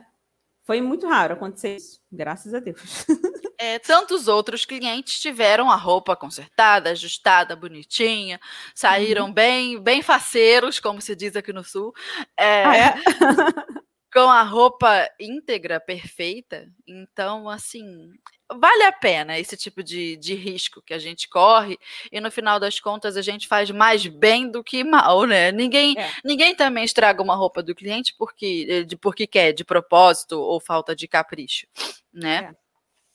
foi 0.65 0.79
muito 0.81 1.07
raro 1.07 1.33
acontecer 1.33 1.75
isso, 1.75 1.99
graças 2.11 2.53
a 2.53 2.59
Deus. 2.59 3.05
É, 3.59 3.79
tantos 3.79 4.27
outros 4.27 4.65
clientes 4.65 5.21
tiveram 5.21 5.71
a 5.71 5.75
roupa 5.77 6.17
consertada, 6.17 6.89
ajustada, 6.89 7.55
bonitinha, 7.55 8.37
saíram 8.75 9.27
uhum. 9.27 9.33
bem, 9.33 9.79
bem 9.79 10.01
faceiros, 10.01 10.81
como 10.81 10.99
se 10.99 11.15
diz 11.15 11.33
aqui 11.37 11.53
no 11.53 11.63
sul. 11.63 11.93
É, 12.37 12.65
ah, 12.65 12.77
é? 12.77 12.93
com 14.13 14.29
a 14.29 14.43
roupa 14.43 15.09
íntegra, 15.19 15.79
perfeita. 15.79 16.67
Então, 16.87 17.49
assim, 17.49 18.11
vale 18.53 18.83
a 18.83 18.91
pena 18.91 19.39
esse 19.39 19.57
tipo 19.57 19.83
de, 19.83 20.15
de 20.17 20.35
risco 20.35 20.81
que 20.81 20.93
a 20.93 20.99
gente 20.99 21.27
corre 21.27 21.77
e 22.11 22.21
no 22.21 22.29
final 22.29 22.59
das 22.59 22.79
contas 22.79 23.17
a 23.17 23.21
gente 23.21 23.47
faz 23.47 23.71
mais 23.71 24.05
bem 24.05 24.49
do 24.49 24.63
que 24.63 24.83
mal, 24.83 25.25
né? 25.25 25.51
Ninguém, 25.51 25.97
é. 25.97 26.11
ninguém 26.23 26.55
também 26.55 26.83
estraga 26.83 27.23
uma 27.23 27.35
roupa 27.35 27.63
do 27.63 27.73
cliente 27.73 28.13
porque, 28.17 28.85
de, 28.85 28.95
porque 28.95 29.25
quer, 29.25 29.51
de 29.51 29.65
propósito 29.65 30.39
ou 30.39 30.59
falta 30.59 30.95
de 30.95 31.07
capricho, 31.07 31.65
né? 32.13 32.51
É. 32.51 32.62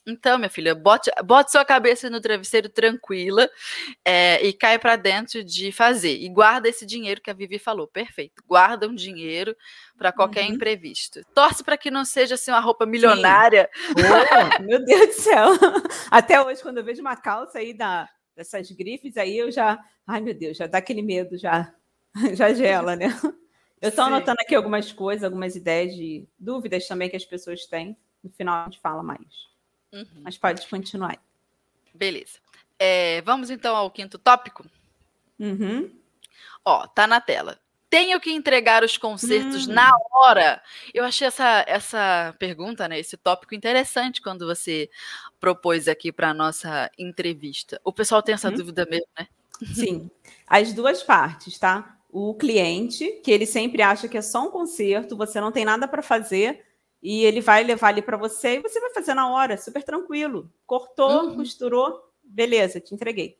Então, 0.08 0.38
minha 0.38 0.48
filha, 0.48 0.74
bote, 0.74 1.10
bote 1.22 1.52
sua 1.52 1.66
cabeça 1.66 2.08
no 2.08 2.18
travesseiro 2.18 2.70
tranquila 2.70 3.48
é, 4.02 4.42
e 4.42 4.54
cai 4.54 4.78
para 4.78 4.96
dentro 4.96 5.44
de 5.44 5.70
fazer. 5.70 6.16
E 6.16 6.28
guarda 6.30 6.66
esse 6.66 6.86
dinheiro 6.86 7.20
que 7.20 7.30
a 7.30 7.34
Vivi 7.34 7.58
falou. 7.58 7.86
Perfeito. 7.86 8.42
Guarda 8.46 8.88
um 8.88 8.94
dinheiro 8.94 9.54
para 9.98 10.10
qualquer 10.10 10.44
uhum. 10.44 10.54
imprevisto. 10.54 11.20
Torce 11.34 11.62
para 11.62 11.76
que 11.76 11.90
não 11.90 12.06
seja 12.06 12.36
assim 12.36 12.50
uma 12.50 12.60
roupa 12.60 12.86
milionária. 12.86 13.68
Oh, 13.90 14.62
meu 14.64 14.82
Deus 14.82 15.08
do 15.08 15.12
céu. 15.12 15.48
Até 16.10 16.42
hoje, 16.42 16.62
quando 16.62 16.78
eu 16.78 16.84
vejo 16.84 17.02
uma 17.02 17.16
calça 17.16 17.58
aí 17.58 17.74
da, 17.74 18.08
dessas 18.34 18.70
grifes, 18.70 19.18
aí 19.18 19.36
eu 19.36 19.52
já. 19.52 19.78
Ai, 20.06 20.22
meu 20.22 20.32
Deus, 20.32 20.56
já 20.56 20.66
dá 20.66 20.78
aquele 20.78 21.02
medo, 21.02 21.36
já, 21.36 21.74
já 22.32 22.54
gela, 22.54 22.96
né? 22.96 23.08
Eu 23.78 23.90
estou 23.90 24.04
anotando 24.04 24.38
aqui 24.40 24.54
algumas 24.54 24.90
coisas, 24.90 25.22
algumas 25.22 25.54
ideias 25.54 25.94
de 25.94 26.26
dúvidas 26.38 26.88
também 26.88 27.10
que 27.10 27.16
as 27.16 27.26
pessoas 27.26 27.66
têm. 27.66 27.94
No 28.24 28.30
final 28.30 28.62
a 28.62 28.64
gente 28.64 28.80
fala 28.80 29.02
mais. 29.02 29.57
Uhum. 29.92 30.06
Mas 30.22 30.36
pode 30.36 30.66
continuar. 30.66 31.18
Beleza. 31.94 32.38
É, 32.78 33.22
vamos 33.22 33.50
então 33.50 33.74
ao 33.74 33.90
quinto 33.90 34.18
tópico? 34.18 34.64
Uhum. 35.38 35.90
Ó, 36.64 36.86
tá 36.86 37.06
na 37.06 37.20
tela. 37.20 37.58
Tenho 37.90 38.20
que 38.20 38.30
entregar 38.30 38.84
os 38.84 38.98
concertos 38.98 39.66
hum. 39.66 39.72
na 39.72 39.90
hora. 40.12 40.62
Eu 40.92 41.04
achei 41.04 41.26
essa, 41.26 41.64
essa 41.66 42.36
pergunta, 42.38 42.86
né, 42.86 42.98
esse 42.98 43.16
tópico 43.16 43.54
interessante 43.54 44.20
quando 44.20 44.46
você 44.46 44.90
propôs 45.40 45.88
aqui 45.88 46.12
para 46.12 46.34
nossa 46.34 46.90
entrevista. 46.98 47.80
O 47.82 47.92
pessoal 47.92 48.22
tem 48.22 48.34
essa 48.34 48.50
uhum. 48.50 48.56
dúvida 48.56 48.86
mesmo, 48.90 49.08
né? 49.18 49.26
Sim, 49.74 50.10
as 50.46 50.72
duas 50.72 51.02
partes, 51.02 51.58
tá? 51.58 51.98
O 52.10 52.34
cliente, 52.34 53.20
que 53.24 53.30
ele 53.30 53.46
sempre 53.46 53.82
acha 53.82 54.06
que 54.06 54.18
é 54.18 54.22
só 54.22 54.46
um 54.46 54.50
concerto, 54.50 55.16
você 55.16 55.40
não 55.40 55.50
tem 55.50 55.64
nada 55.64 55.88
para 55.88 56.02
fazer, 56.02 56.64
e 57.02 57.24
ele 57.24 57.40
vai 57.40 57.62
levar 57.62 57.88
ali 57.88 58.02
para 58.02 58.16
você 58.16 58.56
e 58.56 58.60
você 58.60 58.80
vai 58.80 58.90
fazer 58.90 59.14
na 59.14 59.30
hora, 59.30 59.56
super 59.56 59.82
tranquilo. 59.82 60.52
Cortou, 60.66 61.26
uhum. 61.26 61.36
costurou, 61.36 62.02
beleza, 62.22 62.80
te 62.80 62.94
entreguei. 62.94 63.38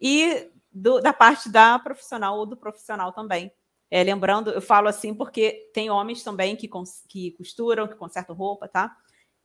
E 0.00 0.50
do, 0.70 1.00
da 1.00 1.12
parte 1.12 1.48
da 1.48 1.78
profissional 1.78 2.38
ou 2.38 2.46
do 2.46 2.56
profissional 2.56 3.12
também. 3.12 3.50
É, 3.90 4.02
lembrando, 4.02 4.50
eu 4.50 4.60
falo 4.60 4.88
assim 4.88 5.14
porque 5.14 5.70
tem 5.72 5.88
homens 5.88 6.22
também 6.22 6.54
que, 6.54 6.68
que 7.08 7.30
costuram, 7.32 7.88
que 7.88 7.94
consertam 7.94 8.36
roupa, 8.36 8.68
tá? 8.68 8.94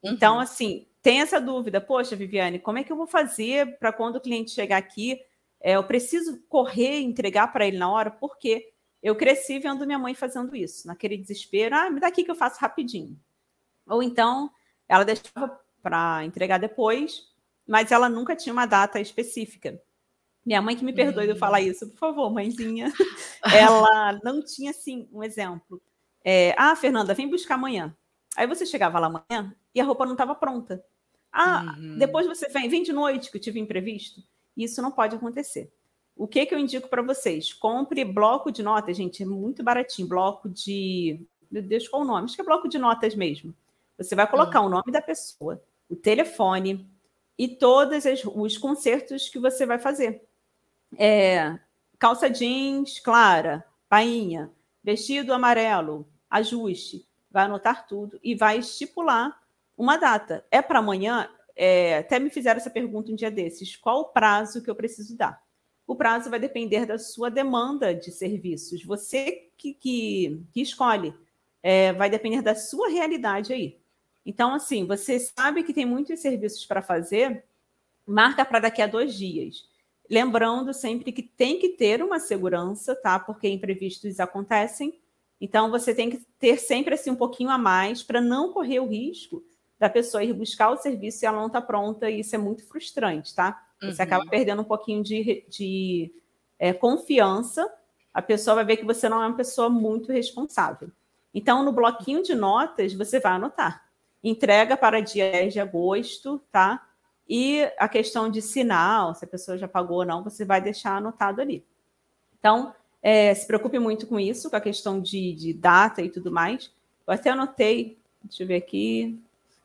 Então, 0.04 0.36
uhum. 0.36 0.41
assim, 0.41 0.86
tem 1.02 1.21
essa 1.21 1.39
dúvida, 1.39 1.80
poxa, 1.80 2.15
Viviane, 2.15 2.60
como 2.60 2.78
é 2.78 2.84
que 2.84 2.91
eu 2.91 2.97
vou 2.97 3.08
fazer 3.08 3.78
para 3.80 3.93
quando 3.93 4.17
o 4.17 4.21
cliente 4.21 4.52
chegar 4.52 4.78
aqui, 4.78 5.17
é, 5.62 5.78
eu 5.78 5.84
preciso 5.86 6.43
correr 6.49 6.99
e 6.99 7.06
entregar 7.06 7.54
para 7.54 7.65
ele 7.65 7.78
na 7.78 7.89
hora, 7.89 8.12
porque 8.12 8.69
eu 9.02 9.15
cresci 9.15 9.60
vendo 9.60 9.86
minha 9.86 9.97
mãe 9.99 10.13
fazendo 10.13 10.54
isso, 10.54 10.86
naquele 10.88 11.17
desespero, 11.17 11.76
ah, 11.76 11.89
me 11.89 12.02
dá 12.02 12.08
aqui 12.08 12.26
que 12.26 12.32
eu 12.32 12.36
faço 12.36 12.60
rapidinho. 12.60 13.17
Ou 13.88 14.02
então 14.02 14.50
ela 14.88 15.04
deixava 15.04 15.60
para 15.82 16.24
entregar 16.24 16.58
depois, 16.58 17.28
mas 17.67 17.91
ela 17.91 18.08
nunca 18.10 18.36
tinha 18.36 18.54
uma 18.54 18.65
data 18.65 19.00
específica. 19.00 19.82
Minha 20.46 20.62
mãe 20.62 20.76
que 20.76 20.84
me 20.84 20.93
perdoe 20.93 21.26
de 21.26 21.32
eu 21.32 21.38
falar 21.38 21.62
isso, 21.62 21.89
por 21.89 21.98
favor, 21.98 22.32
mãezinha. 22.32 22.91
ela 23.54 24.19
não 24.24 24.43
tinha, 24.43 24.72
assim, 24.72 25.08
um 25.12 25.24
exemplo. 25.24 25.82
É, 26.24 26.54
ah, 26.58 26.76
Fernanda, 26.76 27.13
vem 27.13 27.30
buscar 27.30 27.56
amanhã. 27.56 27.96
Aí 28.36 28.46
você 28.48 28.65
chegava 28.65 29.00
lá 29.00 29.08
amanhã 29.08 29.56
e 29.74 29.80
a 29.80 29.84
roupa 29.84 30.06
não 30.06 30.13
estava 30.13 30.36
pronta. 30.36 30.84
Ah, 31.32 31.76
uhum. 31.78 31.98
depois 31.98 32.28
você 32.28 32.48
vem, 32.50 32.69
vem 32.69 32.84
de 32.84 32.91
noite, 32.91 33.32
que 33.32 33.38
eu 33.38 33.41
tive 33.41 33.60
imprevisto. 33.60 34.22
Isso 34.56 34.82
não 34.82 34.91
pode 34.91 35.15
acontecer. 35.15 35.72
O 36.15 36.28
que, 36.28 36.46
que 36.46 36.54
eu 36.54 36.60
indico 36.60 36.88
para 36.89 37.02
vocês? 37.02 37.54
Compre 37.54 38.06
bloco 38.06 38.52
de 38.52 38.62
notas, 38.62 38.96
gente, 38.96 39.24
é 39.24 39.26
muito 39.26 39.63
baratinho. 39.63 40.08
Bloco 40.08 40.50
de. 40.50 41.26
Meu 41.50 41.62
Deus, 41.62 41.88
qual 41.88 42.04
o 42.04 42.06
nome? 42.06 42.26
Acho 42.26 42.36
que 42.36 42.41
é 42.41 42.46
bloco 42.46 42.67
de 42.67 42.78
notas 42.78 43.15
mesmo. 43.15 43.56
Você 44.03 44.15
vai 44.15 44.29
colocar 44.29 44.61
hum. 44.61 44.65
o 44.65 44.69
nome 44.69 44.91
da 44.91 45.01
pessoa, 45.01 45.61
o 45.89 45.95
telefone 45.95 46.89
e 47.37 47.47
todos 47.47 48.03
os 48.35 48.57
concertos 48.57 49.29
que 49.29 49.39
você 49.39 49.65
vai 49.65 49.79
fazer. 49.79 50.23
É, 50.97 51.57
calça 51.97 52.29
jeans 52.29 52.99
clara, 52.99 53.65
painha, 53.89 54.51
vestido 54.83 55.33
amarelo, 55.33 56.07
ajuste. 56.29 57.07
Vai 57.31 57.45
anotar 57.45 57.87
tudo 57.87 58.19
e 58.23 58.35
vai 58.35 58.59
estipular 58.59 59.41
uma 59.75 59.97
data. 59.97 60.45
É 60.51 60.61
para 60.61 60.79
amanhã? 60.79 61.29
É, 61.55 61.97
até 61.97 62.19
me 62.19 62.29
fizeram 62.29 62.57
essa 62.57 62.69
pergunta 62.69 63.11
um 63.11 63.15
dia 63.15 63.31
desses. 63.31 63.75
Qual 63.75 64.01
o 64.01 64.05
prazo 64.05 64.61
que 64.61 64.69
eu 64.69 64.75
preciso 64.75 65.17
dar? 65.17 65.41
O 65.85 65.95
prazo 65.95 66.29
vai 66.29 66.39
depender 66.39 66.85
da 66.85 66.97
sua 66.97 67.29
demanda 67.29 67.93
de 67.93 68.11
serviços. 68.11 68.83
Você 68.83 69.49
que, 69.57 69.73
que, 69.73 70.45
que 70.51 70.61
escolhe. 70.61 71.13
É, 71.61 71.93
vai 71.93 72.09
depender 72.09 72.41
da 72.41 72.55
sua 72.55 72.89
realidade 72.89 73.53
aí. 73.53 73.79
Então, 74.25 74.53
assim, 74.53 74.86
você 74.86 75.19
sabe 75.19 75.63
que 75.63 75.73
tem 75.73 75.86
muitos 75.86 76.19
serviços 76.19 76.65
para 76.65 76.81
fazer, 76.81 77.43
marca 78.05 78.45
para 78.45 78.59
daqui 78.59 78.81
a 78.81 78.88
dois 78.88 79.15
dias. 79.15 79.67
Lembrando 80.09 80.73
sempre 80.73 81.12
que 81.12 81.23
tem 81.23 81.59
que 81.59 81.69
ter 81.69 82.01
uma 82.01 82.19
segurança, 82.19 82.95
tá? 82.95 83.19
Porque 83.19 83.47
imprevistos 83.47 84.19
acontecem. 84.19 84.99
Então, 85.39 85.69
você 85.69 85.93
tem 85.93 86.09
que 86.09 86.25
ter 86.39 86.57
sempre 86.57 86.93
assim 86.93 87.12
um 87.12 87.15
pouquinho 87.15 87.49
a 87.49 87.57
mais 87.57 88.01
para 88.01 88.21
não 88.21 88.53
correr 88.53 88.79
o 88.79 88.88
risco 88.88 89.43
da 89.77 89.89
pessoa 89.89 90.23
ir 90.23 90.31
buscar 90.33 90.69
o 90.69 90.77
serviço 90.77 91.23
e 91.23 91.25
ela 91.25 91.39
não 91.39 91.47
está 91.47 91.62
pronta, 91.62 92.09
e 92.09 92.21
isso 92.21 92.33
é 92.33 92.38
muito 92.38 92.65
frustrante, 92.65 93.36
tá? 93.36 93.62
Você 93.81 94.01
uhum. 94.01 94.07
acaba 94.07 94.25
perdendo 94.25 94.62
um 94.62 94.65
pouquinho 94.65 95.03
de, 95.03 95.45
de 95.49 96.13
é, 96.57 96.71
confiança, 96.71 97.69
a 98.13 98.21
pessoa 98.21 98.55
vai 98.55 98.63
ver 98.63 98.77
que 98.77 98.86
você 98.86 99.09
não 99.09 99.21
é 99.21 99.27
uma 99.27 99.36
pessoa 99.36 99.69
muito 99.69 100.09
responsável. 100.09 100.89
Então, 101.33 101.65
no 101.65 101.73
bloquinho 101.73 102.23
de 102.23 102.33
notas, 102.33 102.93
você 102.93 103.19
vai 103.19 103.33
anotar 103.33 103.83
entrega 104.23 104.77
para 104.77 105.01
dia 105.01 105.31
10 105.31 105.53
de 105.53 105.59
agosto, 105.59 106.41
tá? 106.51 106.88
E 107.27 107.63
a 107.77 107.88
questão 107.88 108.29
de 108.29 108.41
sinal, 108.41 109.13
se 109.15 109.25
a 109.25 109.27
pessoa 109.27 109.57
já 109.57 109.67
pagou 109.67 109.97
ou 109.97 110.05
não, 110.05 110.23
você 110.23 110.45
vai 110.45 110.62
deixar 110.62 110.97
anotado 110.97 111.41
ali. 111.41 111.65
Então, 112.39 112.73
é, 113.01 113.33
se 113.33 113.45
preocupe 113.47 113.79
muito 113.79 114.07
com 114.07 114.19
isso, 114.19 114.49
com 114.49 114.55
a 114.55 114.62
questão 114.62 115.01
de, 115.01 115.33
de 115.33 115.53
data 115.53 116.01
e 116.01 116.09
tudo 116.09 116.31
mais. 116.31 116.71
Eu 117.05 117.13
até 117.13 117.29
anotei, 117.29 117.97
deixa 118.23 118.43
eu 118.43 118.47
ver 118.47 118.55
aqui. 118.55 119.19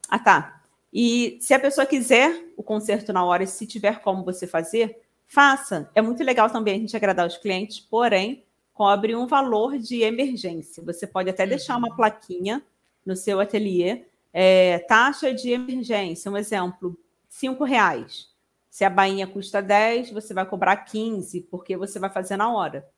Ah, 0.09 0.19
tá. 0.19 0.63
E 0.93 1.39
se 1.41 1.53
a 1.55 1.61
pessoa 1.61 1.87
quiser 1.87 2.53
o 2.57 2.63
conserto 2.63 3.13
na 3.13 3.25
hora, 3.25 3.47
se 3.47 3.67
tiver 3.67 4.01
como 4.01 4.25
você 4.25 4.47
fazer, 4.47 5.01
faça. 5.27 5.91
É 5.95 6.01
muito 6.01 6.23
legal 6.25 6.51
também 6.51 6.77
a 6.77 6.79
gente 6.79 6.97
agradar 6.97 7.27
os 7.27 7.37
clientes, 7.37 7.79
porém, 7.79 8.45
cobre 8.73 9.15
um 9.15 9.27
valor 9.27 9.79
de 9.79 10.03
emergência. 10.03 10.83
Você 10.85 11.07
pode 11.07 11.29
até 11.29 11.47
deixar 11.47 11.77
uma 11.77 11.91
uhum. 11.91 11.97
plaquinha 11.97 12.63
no 13.05 13.15
seu 13.15 13.41
ateliê 13.41 14.05
é, 14.33 14.79
taxa 14.81 15.33
de 15.33 15.51
emergência, 15.51 16.31
um 16.31 16.37
exemplo, 16.37 16.99
cinco 17.29 17.65
reais. 17.65 18.29
Se 18.71 18.85
a 18.85 18.91
bainha 18.91 19.27
custa 19.27 19.61
10, 19.61 20.11
você 20.11 20.33
vai 20.33 20.47
cobrar 20.47 20.77
15, 20.77 21.43
porque 21.43 21.77
você 21.77 21.99
vai 21.99 22.11
fazer 22.11 22.37
na 22.37 22.53
hora. 22.53 22.89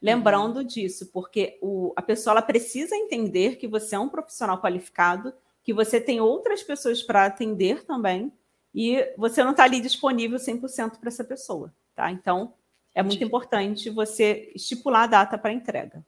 Lembrando 0.00 0.58
uhum. 0.58 0.64
disso, 0.64 1.10
porque 1.12 1.58
o, 1.60 1.92
a 1.96 2.02
pessoa 2.02 2.32
ela 2.34 2.42
precisa 2.42 2.96
entender 2.96 3.56
que 3.56 3.66
você 3.66 3.96
é 3.96 3.98
um 3.98 4.08
profissional 4.08 4.60
qualificado, 4.60 5.34
que 5.62 5.72
você 5.72 6.00
tem 6.00 6.20
outras 6.20 6.62
pessoas 6.62 7.02
para 7.02 7.26
atender 7.26 7.84
também, 7.84 8.32
e 8.74 9.12
você 9.16 9.42
não 9.42 9.50
está 9.50 9.64
ali 9.64 9.80
disponível 9.80 10.38
100% 10.38 10.98
para 10.98 11.08
essa 11.08 11.24
pessoa, 11.24 11.74
tá? 11.94 12.10
Então, 12.10 12.54
é 12.94 13.02
muito 13.02 13.22
importante 13.22 13.90
você 13.90 14.52
estipular 14.54 15.04
a 15.04 15.06
data 15.08 15.38
para 15.38 15.52
entrega. 15.52 16.04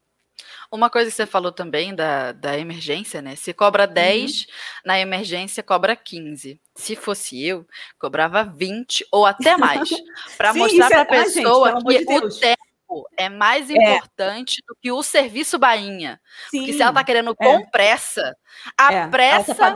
Uma 0.73 0.89
coisa 0.89 1.11
que 1.11 1.17
você 1.17 1.27
falou 1.27 1.51
também 1.51 1.95
da, 1.95 2.31
da 2.31 2.57
emergência, 2.57 3.21
né? 3.21 3.35
Se 3.35 3.53
cobra 3.53 3.89
10, 3.89 4.31
uhum. 4.31 4.47
na 4.85 5.01
emergência 5.01 5.65
cobra 5.65 5.97
15. 5.97 6.61
Se 6.77 6.95
fosse 6.95 7.45
eu, 7.45 7.67
cobrava 7.99 8.45
20 8.45 9.05
ou 9.11 9.27
até 9.27 9.57
mais. 9.57 9.89
Para 10.39 10.55
mostrar 10.55 10.89
para 10.89 11.01
a 11.01 11.03
é... 11.03 11.25
pessoa 11.25 11.71
ah, 11.71 11.91
gente, 11.91 12.07
que 12.07 12.21
de 12.21 12.25
o 12.25 12.29
tempo 12.39 12.71
é 13.17 13.29
mais 13.29 13.69
é. 13.69 13.75
importante 13.75 14.63
do 14.67 14.77
que 14.81 14.93
o 14.93 15.03
serviço 15.03 15.59
bainha. 15.59 16.21
Sim, 16.51 16.59
Porque 16.59 16.73
se 16.73 16.83
ela 16.83 16.91
está 16.91 17.05
querendo 17.05 17.31
é. 17.33 17.35
com 17.35 17.67
pressa, 17.71 18.37
a 18.79 18.93
é, 18.93 19.01
tá 19.03 19.09
pressa 19.09 19.55
tá 19.55 19.73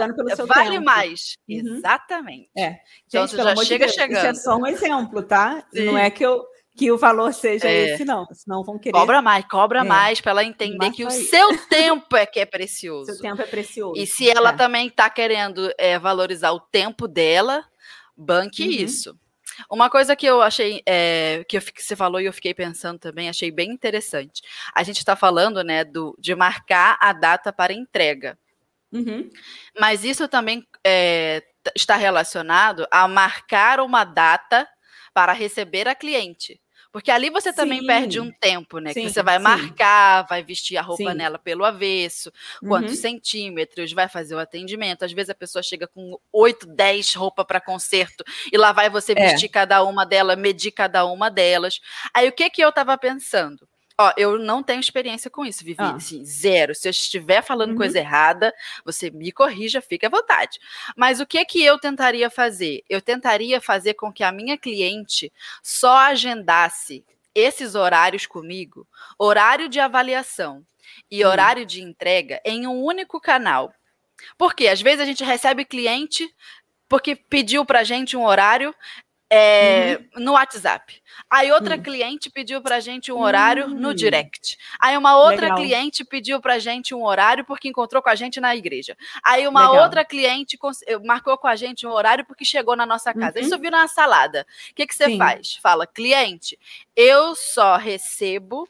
vale 0.47 0.71
tempo. 0.71 0.85
mais. 0.85 1.37
Uhum. 1.49 1.77
Exatamente. 1.77 2.51
É. 2.57 2.79
Então 3.07 3.27
gente, 3.27 3.37
você 3.37 3.43
já 3.43 3.57
chega 3.65 3.87
de 3.87 3.93
chegando. 3.93 4.19
Isso 4.19 4.27
é 4.27 4.35
só 4.35 4.57
um 4.57 4.67
exemplo, 4.67 5.23
tá? 5.23 5.65
Sim. 5.73 5.87
Não 5.87 5.99
é 5.99 6.11
que 6.11 6.25
eu 6.25 6.45
que 6.77 6.91
o 6.91 6.99
valor 6.99 7.33
seja 7.33 7.69
é. 7.69 7.95
esse, 7.95 8.05
não. 8.05 8.27
Senão 8.33 8.65
vão 8.65 8.79
querer. 8.79 8.93
Cobra 8.93 9.23
mais, 9.23 9.45
cobra 9.47 9.81
é. 9.81 9.85
mais, 9.85 10.21
para 10.21 10.33
ela 10.33 10.45
entender 10.45 10.91
que 10.91 11.05
o 11.05 11.11
seu 11.11 11.57
tempo 11.69 12.17
é 12.17 12.27
que 12.27 12.41
é 12.41 12.47
precioso. 12.47 13.13
Seu 13.13 13.21
tempo 13.21 13.41
é 13.41 13.47
precioso. 13.47 14.01
E 14.01 14.07
se 14.07 14.29
ela 14.29 14.51
é. 14.51 14.57
também 14.57 14.89
está 14.89 15.09
querendo 15.09 15.73
é, 15.79 15.99
valorizar 15.99 16.53
o 16.53 16.61
tempo 16.61 17.07
dela, 17.07 17.65
banque 18.17 18.65
uhum. 18.65 18.71
isso. 18.71 19.19
Uma 19.71 19.89
coisa 19.89 20.17
que 20.17 20.27
eu 20.27 20.43
achei, 20.43 20.83
é, 20.85 21.45
que, 21.49 21.57
eu, 21.57 21.61
que 21.61 21.83
você 21.83 21.95
falou 21.95 22.21
e 22.21 22.27
eu 22.27 22.33
fiquei 22.33 22.53
pensando 22.53 22.99
também, 22.99 23.29
achei 23.29 23.53
bem 23.53 23.71
interessante. 23.71 24.43
A 24.75 24.83
gente 24.83 24.99
está 24.99 25.15
falando, 25.15 25.63
né, 25.63 25.85
do, 25.85 26.17
de 26.19 26.35
marcar 26.35 26.99
a 27.01 27.13
data 27.13 27.53
para 27.53 27.73
entrega. 27.73 28.37
Uhum. 28.93 29.31
Mas 29.79 30.05
isso 30.05 30.27
também 30.27 30.67
é, 30.85 31.43
está 31.75 31.95
relacionado 31.95 32.85
a 32.91 33.07
marcar 33.07 33.79
uma 33.79 34.03
data 34.03 34.69
para 35.13 35.33
receber 35.33 35.87
a 35.87 35.95
cliente. 35.95 36.61
Porque 36.95 37.11
ali 37.11 37.29
você 37.29 37.53
também 37.53 37.81
sim. 37.81 37.89
perde 37.89 38.21
um 38.21 38.31
tempo, 38.31 38.79
né? 38.79 38.93
Sim, 38.93 39.07
que 39.07 39.11
você 39.11 39.21
vai 39.21 39.39
sim. 39.39 39.43
marcar, 39.43 40.23
vai 40.29 40.45
vestir 40.45 40.77
a 40.77 40.81
roupa 40.81 41.13
nela 41.13 41.41
pelo 41.41 41.65
avesso, 41.65 42.33
quantos 42.61 42.95
uhum. 42.95 43.01
centímetros, 43.01 43.93
vai 43.93 44.09
fazer 44.09 44.37
o 44.37 44.39
atendimento. 44.39 45.05
Às 45.05 45.13
vezes 45.13 45.29
a 45.29 45.35
pessoa 45.35 45.61
chega 45.61 45.89
com 45.89 46.17
8, 46.33 46.69
10 46.69 47.15
roupas 47.15 47.45
para 47.47 47.61
concerto 47.61 48.23
e 48.53 48.57
lá 48.57 48.71
vai 48.71 48.89
você 48.89 49.11
é. 49.11 49.17
vestir 49.17 49.47
é. 49.47 49.49
cada 49.49 49.83
uma 49.83 50.07
delas, 50.07 50.39
medir 50.39 50.71
cada 50.71 51.05
uma 51.05 51.29
delas. 51.29 51.81
Aí 52.15 52.29
o 52.29 52.33
que 52.33 52.49
que 52.49 52.63
eu 52.63 52.69
estava 52.69 52.97
pensando? 52.97 53.69
Ó, 53.97 54.13
eu 54.17 54.39
não 54.39 54.63
tenho 54.63 54.81
experiência 54.81 55.31
com 55.31 55.45
isso, 55.45 55.65
Vivi. 55.65 55.77
Ah. 55.81 55.95
Assim, 55.95 56.25
zero. 56.25 56.75
Se 56.75 56.89
eu 56.89 56.91
estiver 56.91 57.43
falando 57.43 57.71
uhum. 57.71 57.77
coisa 57.77 57.99
errada, 57.99 58.53
você 58.85 59.11
me 59.11 59.31
corrija, 59.31 59.81
fique 59.81 60.05
à 60.05 60.09
vontade. 60.09 60.59
Mas 60.97 61.21
o 61.21 61.27
que 61.27 61.45
que 61.45 61.63
eu 61.63 61.79
tentaria 61.79 62.29
fazer? 62.29 62.83
Eu 62.89 63.01
tentaria 63.01 63.61
fazer 63.61 63.95
com 63.95 64.13
que 64.13 64.25
a 64.25 64.33
minha 64.33 64.59
cliente 64.59 65.33
só 65.63 65.97
agendasse 65.97 67.05
esses 67.35 67.75
horários 67.75 68.27
comigo, 68.27 68.87
horário 69.19 69.69
de 69.69 69.79
avaliação 69.79 70.65
e 71.11 71.25
uhum. 71.25 71.31
horário 71.31 71.65
de 71.65 71.83
entrega 71.83 72.41
em 72.45 72.67
um 72.67 72.83
único 72.83 73.21
canal. 73.21 73.73
Porque 74.37 74.67
às 74.67 74.81
vezes 74.81 75.01
a 75.01 75.05
gente 75.05 75.23
recebe 75.23 75.65
cliente 75.65 76.29
porque 76.89 77.17
pediu 77.17 77.65
para 77.65 77.83
gente 77.83 78.17
um 78.17 78.25
horário 78.25 78.75
é, 79.37 79.99
uhum. 80.15 80.23
no 80.23 80.33
WhatsApp. 80.33 81.03
Aí 81.29 81.51
outra 81.51 81.75
uhum. 81.75 81.83
cliente 81.83 82.31
pediu 82.31 82.63
para 82.63 82.79
gente 82.79 83.11
um 83.11 83.21
horário 83.21 83.67
uhum. 83.67 83.75
no 83.75 83.91
hum. 83.91 83.95
direct. 83.95 84.57
Aí 84.79 84.97
uma 84.97 85.17
outra 85.19 85.47
Legal. 85.47 85.57
cliente 85.57 86.05
pediu 86.05 86.41
para 86.41 86.61
gente 86.61 86.95
um 86.95 87.05
horário 87.05 87.45
porque 87.45 87.69
encontrou 87.69 88.01
com 88.01 88.09
a 88.09 88.15
gente 88.15 88.41
na 88.41 88.55
igreja. 88.55 88.97
Aí 89.25 89.49
uma 89.49 89.69
Legal. 89.69 89.85
outra 89.85 90.05
cliente 90.05 90.57
eh, 90.87 90.99
marcou 91.01 91.37
com 91.37 91.49
a 91.49 91.57
gente 91.57 91.85
um 91.85 91.91
horário 91.91 92.25
porque 92.25 92.45
chegou 92.45 92.77
na 92.77 92.87
nossa 92.87 93.13
casa. 93.13 93.41
Isso 93.41 93.59
viu 93.59 93.73
na 93.73 93.89
salada. 93.89 94.47
O 94.71 94.75
que, 94.75 94.87
que 94.87 94.95
você 94.95 95.07
Sim. 95.07 95.19
faz? 95.19 95.57
Fala, 95.57 95.85
cliente, 95.85 96.57
eu 96.95 97.35
só 97.35 97.77
recebo, 97.77 98.69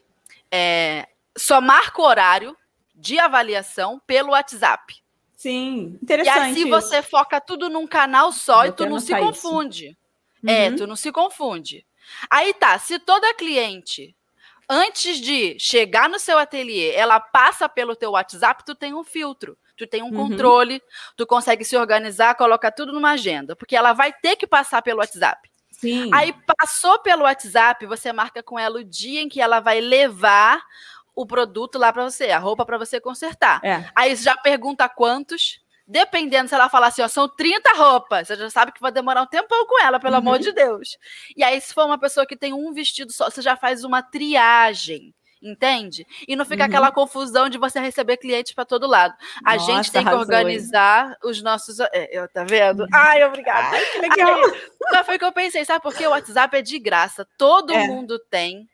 é, 0.51 1.07
só 1.37 1.61
marco 1.61 2.01
horário 2.01 2.57
de 2.95 3.19
avaliação 3.19 4.01
pelo 4.07 4.31
WhatsApp. 4.31 4.95
Sim, 5.35 5.99
interessante. 6.01 6.37
E 6.37 6.61
assim 6.61 6.69
você 6.69 7.03
foca 7.03 7.39
tudo 7.39 7.69
num 7.69 7.85
canal 7.85 8.31
só 8.31 8.61
Vou 8.61 8.65
e 8.65 8.71
tu 8.71 8.85
não 8.87 8.99
se 8.99 9.15
confunde. 9.15 9.89
Isso. 9.89 10.04
É, 10.47 10.69
uhum. 10.69 10.75
tu 10.75 10.87
não 10.87 10.95
se 10.95 11.11
confunde. 11.11 11.85
Aí 12.29 12.53
tá, 12.53 12.77
se 12.77 12.99
toda 12.99 13.33
cliente, 13.33 14.15
antes 14.69 15.19
de 15.19 15.57
chegar 15.59 16.09
no 16.09 16.19
seu 16.19 16.37
ateliê, 16.37 16.93
ela 16.93 17.19
passa 17.19 17.67
pelo 17.67 17.95
teu 17.95 18.11
WhatsApp, 18.11 18.63
tu 18.65 18.75
tem 18.75 18.93
um 18.93 19.03
filtro. 19.03 19.57
Tu 19.77 19.85
tem 19.85 20.01
um 20.01 20.05
uhum. 20.05 20.29
controle, 20.29 20.81
tu 21.17 21.27
consegue 21.27 21.65
se 21.65 21.75
organizar, 21.75 22.35
colocar 22.35 22.71
tudo 22.71 22.93
numa 22.93 23.11
agenda, 23.11 23.55
porque 23.55 23.75
ela 23.75 23.91
vai 23.91 24.13
ter 24.13 24.37
que 24.37 24.47
passar 24.47 24.81
pelo 24.81 24.99
WhatsApp. 24.99 25.49
Sim. 25.69 26.09
Aí 26.13 26.33
passou 26.57 26.97
pelo 26.99 27.23
WhatsApp, 27.23 27.85
você 27.85 28.13
marca 28.13 28.41
com 28.41 28.57
ela 28.57 28.79
o 28.79 28.83
dia 28.83 29.21
em 29.21 29.27
que 29.27 29.41
ela 29.41 29.59
vai 29.59 29.81
levar 29.81 30.63
o 31.13 31.25
produto 31.25 31.77
lá 31.77 31.91
para 31.91 32.09
você, 32.09 32.31
a 32.31 32.39
roupa 32.39 32.65
para 32.65 32.77
você 32.77 32.99
consertar. 32.99 33.59
É. 33.63 33.89
Aí 33.93 34.15
já 34.15 34.35
pergunta 34.37 34.87
quantos, 34.87 35.59
Dependendo 35.87 36.49
se 36.49 36.55
ela 36.55 36.67
falar 36.67 36.87
assim, 36.87 37.01
ó, 37.01 37.07
são 37.07 37.27
30 37.27 37.73
roupas, 37.75 38.27
você 38.27 38.35
já 38.35 38.49
sabe 38.49 38.71
que 38.71 38.81
vai 38.81 38.91
demorar 38.91 39.21
um 39.21 39.27
tempão 39.27 39.65
com 39.67 39.79
ela, 39.81 39.99
pelo 39.99 40.13
uhum. 40.13 40.19
amor 40.19 40.39
de 40.39 40.51
Deus. 40.51 40.97
E 41.35 41.43
aí, 41.43 41.61
se 41.61 41.73
for 41.73 41.85
uma 41.85 41.99
pessoa 41.99 42.25
que 42.25 42.35
tem 42.35 42.53
um 42.53 42.73
vestido 42.73 43.11
só, 43.11 43.29
você 43.29 43.41
já 43.41 43.55
faz 43.55 43.83
uma 43.83 44.01
triagem 44.01 45.13
entende? 45.41 46.05
E 46.27 46.35
não 46.35 46.43
fica 46.43 46.63
uhum. 46.63 46.67
aquela 46.67 46.91
confusão 46.91 47.47
de 47.47 47.57
você 47.57 47.79
receber 47.79 48.17
clientes 48.17 48.53
para 48.53 48.65
todo 48.65 48.87
lado. 48.87 49.13
A 49.43 49.55
Nossa, 49.55 49.65
gente 49.65 49.91
tem 49.91 50.03
que 50.03 50.13
organizar 50.13 51.15
os 51.23 51.41
nossos. 51.41 51.79
É, 51.79 52.09
eu, 52.11 52.27
tá 52.27 52.43
vendo? 52.43 52.81
Uhum. 52.81 52.89
Ai, 52.91 53.23
obrigada. 53.23 53.75
Ai, 53.75 53.85
que 53.85 53.99
legal. 53.99 54.39
Aí, 54.93 55.03
foi 55.03 55.15
o 55.15 55.19
que 55.19 55.25
eu 55.25 55.31
pensei, 55.31 55.63
sabe? 55.63 55.83
Porque 55.83 56.05
o 56.05 56.09
WhatsApp 56.09 56.57
é 56.57 56.61
de 56.61 56.79
graça, 56.79 57.27
todo 57.37 57.73
é. 57.73 57.85
mundo 57.85 58.17
tem. 58.29 58.67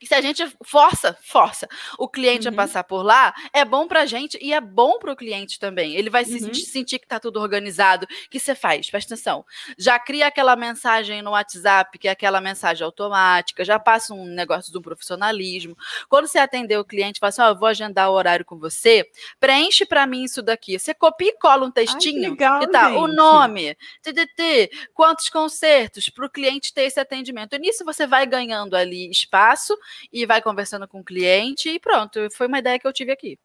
E 0.00 0.06
se 0.06 0.14
a 0.14 0.20
gente 0.20 0.44
força, 0.62 1.16
força 1.20 1.68
o 1.98 2.08
cliente 2.08 2.46
uhum. 2.46 2.54
a 2.54 2.56
passar 2.56 2.84
por 2.84 3.02
lá, 3.02 3.34
é 3.52 3.64
bom 3.64 3.88
para 3.88 4.02
a 4.02 4.06
gente 4.06 4.38
e 4.40 4.52
é 4.52 4.60
bom 4.60 4.98
para 4.98 5.12
o 5.12 5.16
cliente 5.16 5.58
também. 5.58 5.94
Ele 5.94 6.08
vai 6.08 6.24
uhum. 6.24 6.54
se 6.54 6.60
sentir 6.62 6.98
que 6.98 7.04
está 7.04 7.18
tudo 7.18 7.40
organizado. 7.40 8.04
O 8.04 8.30
que 8.30 8.38
você 8.38 8.54
faz? 8.54 8.88
Presta 8.88 9.14
atenção. 9.14 9.44
Já 9.76 9.98
cria 9.98 10.28
aquela 10.28 10.54
mensagem 10.54 11.20
no 11.20 11.32
WhatsApp, 11.32 11.98
que 11.98 12.06
é 12.06 12.12
aquela 12.12 12.40
mensagem 12.40 12.84
automática, 12.84 13.64
já 13.64 13.78
passa 13.78 14.14
um 14.14 14.24
negócio 14.24 14.72
do 14.72 14.80
profissionalismo. 14.80 15.76
Quando 16.08 16.28
você 16.28 16.38
atender 16.38 16.78
o 16.78 16.84
cliente, 16.84 17.18
fala 17.18 17.30
assim: 17.30 17.42
oh, 17.42 17.46
eu 17.46 17.58
vou 17.58 17.68
agendar 17.68 18.10
o 18.10 18.14
horário 18.14 18.44
com 18.44 18.56
você, 18.56 19.04
preenche 19.40 19.84
para 19.84 20.06
mim 20.06 20.24
isso 20.24 20.42
daqui. 20.42 20.78
Você 20.78 20.94
copia 20.94 21.30
e 21.30 21.38
cola 21.38 21.66
um 21.66 21.70
textinho. 21.70 22.24
Ai, 22.24 22.30
legal, 22.30 22.60
que 22.60 22.68
tá, 22.68 22.90
o 22.90 23.08
nome, 23.08 23.76
ttt, 24.02 24.70
quantos 24.94 25.28
concertos, 25.28 26.08
para 26.08 26.26
o 26.26 26.30
cliente 26.30 26.72
ter 26.72 26.82
esse 26.82 27.00
atendimento. 27.00 27.54
E 27.54 27.58
nisso 27.58 27.84
você 27.84 28.06
vai 28.06 28.26
ganhando 28.26 28.76
ali 28.76 29.10
espaço 29.10 29.76
e 30.12 30.26
vai 30.26 30.42
conversando 30.42 30.86
com 30.88 31.00
o 31.00 31.04
cliente 31.04 31.68
e 31.68 31.78
pronto. 31.80 32.28
Foi 32.32 32.46
uma 32.46 32.58
ideia 32.58 32.78
que 32.78 32.86
eu 32.86 32.92
tive 32.92 33.12
aqui. 33.12 33.38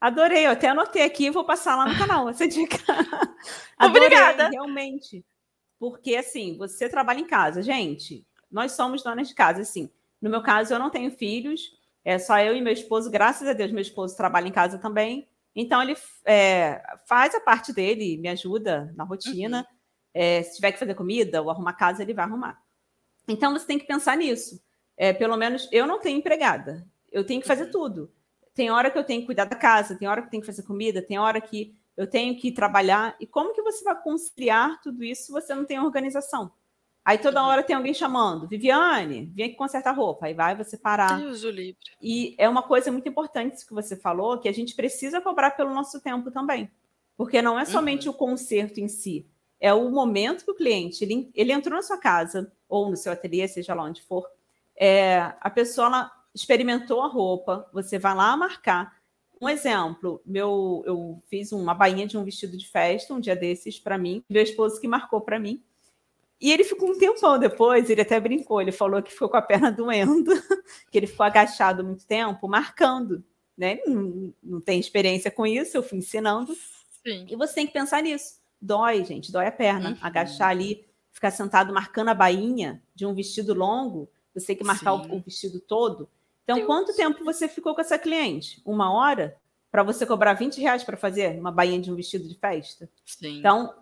Adorei, 0.00 0.46
eu 0.46 0.50
até 0.50 0.68
anotei 0.68 1.02
aqui 1.02 1.26
e 1.26 1.30
vou 1.30 1.44
passar 1.44 1.74
lá 1.74 1.88
no 1.88 1.98
canal 1.98 2.28
essa 2.28 2.46
dica. 2.46 2.76
Adorei, 3.78 4.06
Obrigada. 4.06 4.48
Realmente. 4.50 5.24
Porque, 5.78 6.16
assim, 6.16 6.56
você 6.56 6.88
trabalha 6.88 7.20
em 7.20 7.26
casa. 7.26 7.62
Gente, 7.62 8.24
nós 8.50 8.72
somos 8.72 9.02
donas 9.02 9.28
de 9.28 9.34
casa, 9.34 9.62
assim. 9.62 9.90
No 10.20 10.30
meu 10.30 10.42
caso, 10.42 10.72
eu 10.72 10.78
não 10.78 10.90
tenho 10.90 11.10
filhos, 11.10 11.60
é 12.04 12.18
só 12.18 12.38
eu 12.38 12.54
e 12.54 12.60
meu 12.60 12.72
esposo. 12.72 13.10
Graças 13.10 13.48
a 13.48 13.52
Deus, 13.52 13.72
meu 13.72 13.80
esposo 13.80 14.16
trabalha 14.16 14.48
em 14.48 14.52
casa 14.52 14.78
também. 14.78 15.28
Então, 15.54 15.82
ele 15.82 15.96
é, 16.26 16.82
faz 17.06 17.34
a 17.34 17.40
parte 17.40 17.72
dele, 17.72 18.18
me 18.18 18.28
ajuda 18.28 18.92
na 18.96 19.04
rotina. 19.04 19.60
Uhum. 19.60 19.76
É, 20.12 20.42
se 20.42 20.56
tiver 20.56 20.72
que 20.72 20.78
fazer 20.78 20.94
comida 20.94 21.42
ou 21.42 21.50
arrumar 21.50 21.72
casa, 21.72 22.02
ele 22.02 22.14
vai 22.14 22.24
arrumar. 22.24 22.62
Então, 23.26 23.52
você 23.52 23.66
tem 23.66 23.78
que 23.78 23.86
pensar 23.86 24.16
nisso 24.16 24.62
é, 24.96 25.12
pelo 25.12 25.36
menos 25.36 25.68
eu 25.70 25.86
não 25.86 26.00
tenho 26.00 26.18
empregada. 26.18 26.86
Eu 27.10 27.24
tenho 27.24 27.40
que 27.40 27.46
fazer 27.46 27.64
uhum. 27.64 27.70
tudo. 27.70 28.12
Tem 28.54 28.70
hora 28.70 28.90
que 28.90 28.98
eu 28.98 29.04
tenho 29.04 29.20
que 29.20 29.26
cuidar 29.26 29.44
da 29.44 29.56
casa, 29.56 29.96
tem 29.96 30.08
hora 30.08 30.22
que 30.22 30.28
eu 30.28 30.30
tenho 30.30 30.40
que 30.40 30.46
fazer 30.46 30.62
comida, 30.62 31.02
tem 31.02 31.18
hora 31.18 31.40
que 31.40 31.76
eu 31.96 32.06
tenho 32.06 32.36
que 32.36 32.50
trabalhar. 32.50 33.16
E 33.20 33.26
como 33.26 33.54
que 33.54 33.62
você 33.62 33.84
vai 33.84 34.00
conciliar 34.00 34.80
tudo 34.80 35.04
isso 35.04 35.26
se 35.26 35.32
você 35.32 35.54
não 35.54 35.64
tem 35.64 35.78
organização? 35.78 36.50
Aí 37.04 37.18
toda 37.18 37.40
uhum. 37.40 37.48
hora 37.48 37.62
tem 37.62 37.76
alguém 37.76 37.94
chamando, 37.94 38.48
Viviane, 38.48 39.30
vem 39.34 39.46
aqui 39.46 39.54
consertar 39.54 39.92
roupa. 39.92 40.26
Aí 40.26 40.34
vai 40.34 40.56
você 40.56 40.76
parar. 40.76 41.20
Deus 41.20 41.44
o 41.44 41.50
livre. 41.50 41.78
E 42.02 42.34
é 42.36 42.48
uma 42.48 42.62
coisa 42.62 42.90
muito 42.90 43.08
importante 43.08 43.54
isso 43.54 43.66
que 43.66 43.74
você 43.74 43.94
falou, 43.94 44.38
que 44.40 44.48
a 44.48 44.52
gente 44.52 44.74
precisa 44.74 45.20
cobrar 45.20 45.52
pelo 45.52 45.72
nosso 45.72 46.00
tempo 46.00 46.30
também. 46.30 46.70
Porque 47.16 47.40
não 47.40 47.58
é 47.58 47.64
somente 47.64 48.08
uhum. 48.08 48.14
o 48.14 48.18
conserto 48.18 48.80
em 48.80 48.88
si, 48.88 49.26
é 49.60 49.72
o 49.72 49.90
momento 49.90 50.44
que 50.44 50.50
o 50.50 50.54
cliente, 50.54 51.02
ele, 51.02 51.30
ele 51.34 51.52
entrou 51.52 51.76
na 51.76 51.82
sua 51.82 51.96
casa, 51.96 52.52
ou 52.68 52.90
no 52.90 52.96
seu 52.96 53.12
ateliê, 53.12 53.46
seja 53.48 53.74
lá 53.74 53.84
onde 53.84 54.02
for, 54.02 54.28
é, 54.78 55.34
a 55.40 55.50
pessoa 55.50 56.10
experimentou 56.34 57.02
a 57.02 57.08
roupa, 57.08 57.68
você 57.72 57.98
vai 57.98 58.14
lá 58.14 58.36
marcar. 58.36 58.96
Um 59.40 59.48
exemplo, 59.48 60.20
meu, 60.24 60.82
eu 60.86 61.22
fiz 61.28 61.52
uma 61.52 61.74
bainha 61.74 62.06
de 62.06 62.16
um 62.16 62.24
vestido 62.24 62.56
de 62.56 62.68
festa 62.68 63.12
um 63.12 63.20
dia 63.20 63.36
desses 63.36 63.78
para 63.78 63.98
mim, 63.98 64.22
meu 64.28 64.42
esposo 64.42 64.80
que 64.80 64.88
marcou 64.88 65.20
para 65.20 65.38
mim. 65.38 65.62
E 66.40 66.52
ele 66.52 66.64
ficou 66.64 66.90
um 66.90 66.98
tempão 66.98 67.38
depois, 67.38 67.88
ele 67.88 68.02
até 68.02 68.20
brincou, 68.20 68.60
ele 68.60 68.72
falou 68.72 69.02
que 69.02 69.12
ficou 69.12 69.28
com 69.28 69.36
a 69.36 69.42
perna 69.42 69.72
doendo, 69.72 70.32
que 70.90 70.98
ele 70.98 71.06
ficou 71.06 71.24
agachado 71.24 71.82
muito 71.82 72.06
tempo, 72.06 72.46
marcando, 72.46 73.24
né? 73.56 73.78
Não, 73.86 74.34
não 74.42 74.60
tem 74.60 74.78
experiência 74.78 75.30
com 75.30 75.46
isso, 75.46 75.76
eu 75.76 75.82
fui 75.82 75.98
ensinando. 75.98 76.54
Sim. 77.02 77.26
E 77.28 77.36
você 77.36 77.54
tem 77.54 77.66
que 77.66 77.72
pensar 77.72 78.02
nisso. 78.02 78.38
Dói, 78.60 79.04
gente, 79.04 79.32
dói 79.32 79.46
a 79.46 79.52
perna. 79.52 79.90
Uhum. 79.90 79.96
Agachar 80.00 80.48
ali, 80.48 80.84
ficar 81.12 81.30
sentado 81.30 81.72
marcando 81.72 82.08
a 82.08 82.14
bainha 82.14 82.82
de 82.94 83.06
um 83.06 83.14
vestido 83.14 83.54
longo, 83.54 84.08
você 84.40 84.48
tem 84.48 84.56
que 84.56 84.64
marcar 84.64 84.92
o, 84.92 85.16
o, 85.16 85.20
vestido 85.20 85.60
todo. 85.60 86.08
Então, 86.44 86.56
Deus. 86.56 86.66
quanto 86.66 86.94
tempo 86.94 87.24
você 87.24 87.48
ficou 87.48 87.74
com 87.74 87.80
essa 87.80 87.98
cliente? 87.98 88.60
Uma 88.64 88.92
hora? 88.92 89.36
Para 89.70 89.82
você 89.82 90.06
cobrar 90.06 90.34
20 90.34 90.60
reais 90.60 90.84
para 90.84 90.96
fazer 90.96 91.38
uma 91.38 91.50
bainha 91.50 91.80
de 91.80 91.90
um 91.90 91.96
vestido 91.96 92.28
de 92.28 92.34
festa? 92.34 92.88
Sim. 93.04 93.38
Então, 93.38 93.74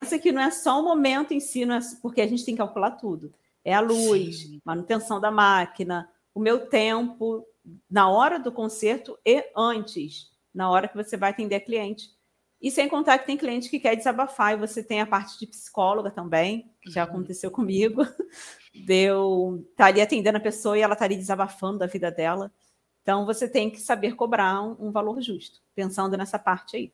pensa 0.00 0.18
que 0.18 0.32
não 0.32 0.40
é 0.40 0.50
só 0.50 0.80
o 0.80 0.84
momento 0.84 1.32
em 1.32 1.40
si, 1.40 1.64
é, 1.64 1.78
porque 2.00 2.20
a 2.20 2.26
gente 2.26 2.44
tem 2.44 2.54
que 2.54 2.58
calcular 2.58 2.92
tudo. 2.92 3.32
É 3.64 3.74
a 3.74 3.80
luz, 3.80 4.42
Sim. 4.42 4.60
manutenção 4.64 5.20
da 5.20 5.30
máquina, 5.30 6.08
o 6.34 6.40
meu 6.40 6.66
tempo 6.66 7.46
na 7.90 8.08
hora 8.08 8.38
do 8.38 8.52
concerto 8.52 9.18
e 9.24 9.44
antes, 9.56 10.30
na 10.54 10.70
hora 10.70 10.88
que 10.88 10.96
você 10.96 11.16
vai 11.16 11.30
atender 11.30 11.56
a 11.56 11.60
cliente. 11.60 12.15
E 12.60 12.70
sem 12.70 12.88
contar 12.88 13.18
que 13.18 13.26
tem 13.26 13.36
cliente 13.36 13.68
que 13.68 13.78
quer 13.78 13.94
desabafar, 13.94 14.54
e 14.54 14.56
você 14.56 14.82
tem 14.82 15.00
a 15.00 15.06
parte 15.06 15.38
de 15.38 15.46
psicóloga 15.46 16.10
também, 16.10 16.70
que 16.80 16.90
já 16.90 17.04
uhum. 17.04 17.10
aconteceu 17.10 17.50
comigo. 17.50 18.02
Deu 18.86 19.66
tá 19.76 19.86
ali 19.86 20.00
atendendo 20.00 20.38
a 20.38 20.40
pessoa 20.40 20.76
e 20.76 20.80
ela 20.80 20.96
tá 20.96 21.04
ali 21.04 21.16
desabafando 21.16 21.78
da 21.78 21.86
vida 21.86 22.10
dela. 22.10 22.52
Então 23.02 23.24
você 23.24 23.48
tem 23.48 23.70
que 23.70 23.80
saber 23.80 24.16
cobrar 24.16 24.62
um, 24.62 24.88
um 24.88 24.90
valor 24.90 25.20
justo, 25.20 25.60
pensando 25.74 26.16
nessa 26.16 26.38
parte 26.38 26.76
aí. 26.76 26.92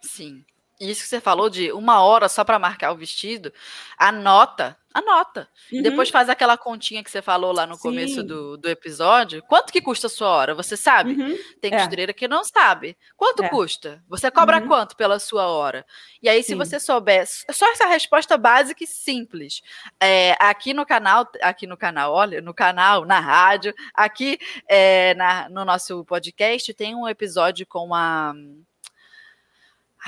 Sim. 0.00 0.44
Isso 0.78 1.02
que 1.02 1.08
você 1.08 1.20
falou 1.20 1.48
de 1.48 1.72
uma 1.72 2.02
hora 2.02 2.28
só 2.28 2.44
para 2.44 2.58
marcar 2.58 2.92
o 2.92 2.96
vestido, 2.96 3.52
anota, 3.96 4.76
anota. 4.92 5.48
Uhum. 5.72 5.82
Depois 5.82 6.10
faz 6.10 6.28
aquela 6.28 6.56
continha 6.56 7.02
que 7.02 7.10
você 7.10 7.22
falou 7.22 7.52
lá 7.52 7.66
no 7.66 7.76
Sim. 7.76 7.82
começo 7.82 8.22
do, 8.22 8.56
do 8.56 8.68
episódio. 8.68 9.42
Quanto 9.42 9.72
que 9.72 9.80
custa 9.80 10.06
a 10.06 10.10
sua 10.10 10.28
hora? 10.28 10.54
Você 10.54 10.76
sabe? 10.76 11.12
Uhum. 11.12 11.38
Tem 11.60 11.72
é. 11.72 11.78
costureira 11.78 12.10
é. 12.10 12.14
que 12.14 12.28
não 12.28 12.44
sabe. 12.44 12.96
Quanto 13.16 13.42
é. 13.42 13.48
custa? 13.48 14.02
Você 14.08 14.30
cobra 14.30 14.60
uhum. 14.60 14.68
quanto 14.68 14.96
pela 14.96 15.18
sua 15.18 15.46
hora? 15.46 15.84
E 16.22 16.28
aí, 16.28 16.42
Sim. 16.42 16.48
se 16.48 16.54
você 16.54 16.78
souber, 16.78 17.26
só 17.50 17.70
essa 17.72 17.86
resposta 17.86 18.36
básica 18.36 18.84
e 18.84 18.86
simples. 18.86 19.62
É, 20.00 20.36
aqui 20.38 20.74
no 20.74 20.84
canal, 20.84 21.26
aqui 21.42 21.66
no 21.66 21.76
canal, 21.76 22.12
olha, 22.12 22.40
no 22.40 22.52
canal, 22.52 23.04
na 23.04 23.20
rádio, 23.20 23.74
aqui 23.94 24.38
é, 24.68 25.14
na, 25.14 25.48
no 25.48 25.64
nosso 25.64 26.04
podcast, 26.04 26.72
tem 26.74 26.94
um 26.94 27.08
episódio 27.08 27.66
com 27.66 27.94
a 27.94 28.34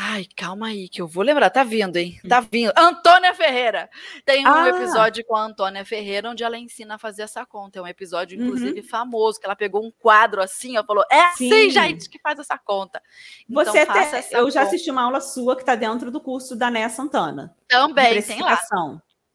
Ai, 0.01 0.29
calma 0.37 0.69
aí, 0.69 0.89
que 0.89 1.03
eu 1.03 1.09
vou 1.09 1.25
lembrar. 1.25 1.51
Tá 1.51 1.65
vindo, 1.65 1.97
hein? 1.97 2.21
Tá 2.29 2.39
vindo. 2.39 2.73
Antônia 2.77 3.35
Ferreira. 3.35 3.91
Tem 4.25 4.47
um 4.47 4.49
ah. 4.49 4.69
episódio 4.69 5.25
com 5.27 5.35
a 5.35 5.45
Antônia 5.45 5.85
Ferreira 5.85 6.31
onde 6.31 6.45
ela 6.45 6.57
ensina 6.57 6.95
a 6.95 6.99
fazer 6.99 7.23
essa 7.23 7.45
conta. 7.45 7.81
É 7.81 7.83
um 7.83 7.87
episódio, 7.87 8.41
inclusive, 8.41 8.79
uhum. 8.79 8.87
famoso, 8.87 9.41
que 9.41 9.47
ela 9.47 9.57
pegou 9.57 9.85
um 9.85 9.91
quadro 9.91 10.41
assim, 10.41 10.79
ó, 10.79 10.85
falou: 10.85 11.03
é 11.11 11.21
assim, 11.23 11.51
Sim. 11.51 11.71
gente, 11.71 12.09
que 12.09 12.21
faz 12.21 12.39
essa 12.39 12.57
conta. 12.57 13.03
Então, 13.51 13.65
Você 13.65 13.81
até, 13.81 14.21
eu 14.31 14.43
conta. 14.43 14.51
já 14.53 14.63
assisti 14.63 14.89
uma 14.89 15.03
aula 15.03 15.21
sua 15.21 15.57
que 15.57 15.63
está 15.63 15.75
dentro 15.75 16.13
do 16.13 16.21
curso 16.21 16.55
da 16.55 16.71
Néa 16.71 16.89
Santana. 16.89 17.57
Também, 17.67 18.23
tem 18.23 18.41
lá. 18.41 18.57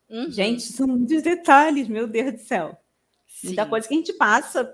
Uhum. 0.09 0.31
Gente, 0.31 0.63
são 0.63 0.87
muitos 0.87 1.21
detalhes, 1.21 1.89
meu 1.89 2.07
Deus 2.07 2.31
do 2.35 2.39
céu. 2.39 2.77
Sim. 3.27 3.47
Muita 3.47 3.65
coisa 3.65 3.85
que 3.85 3.93
a 3.93 3.97
gente 3.97 4.13
passa, 4.13 4.73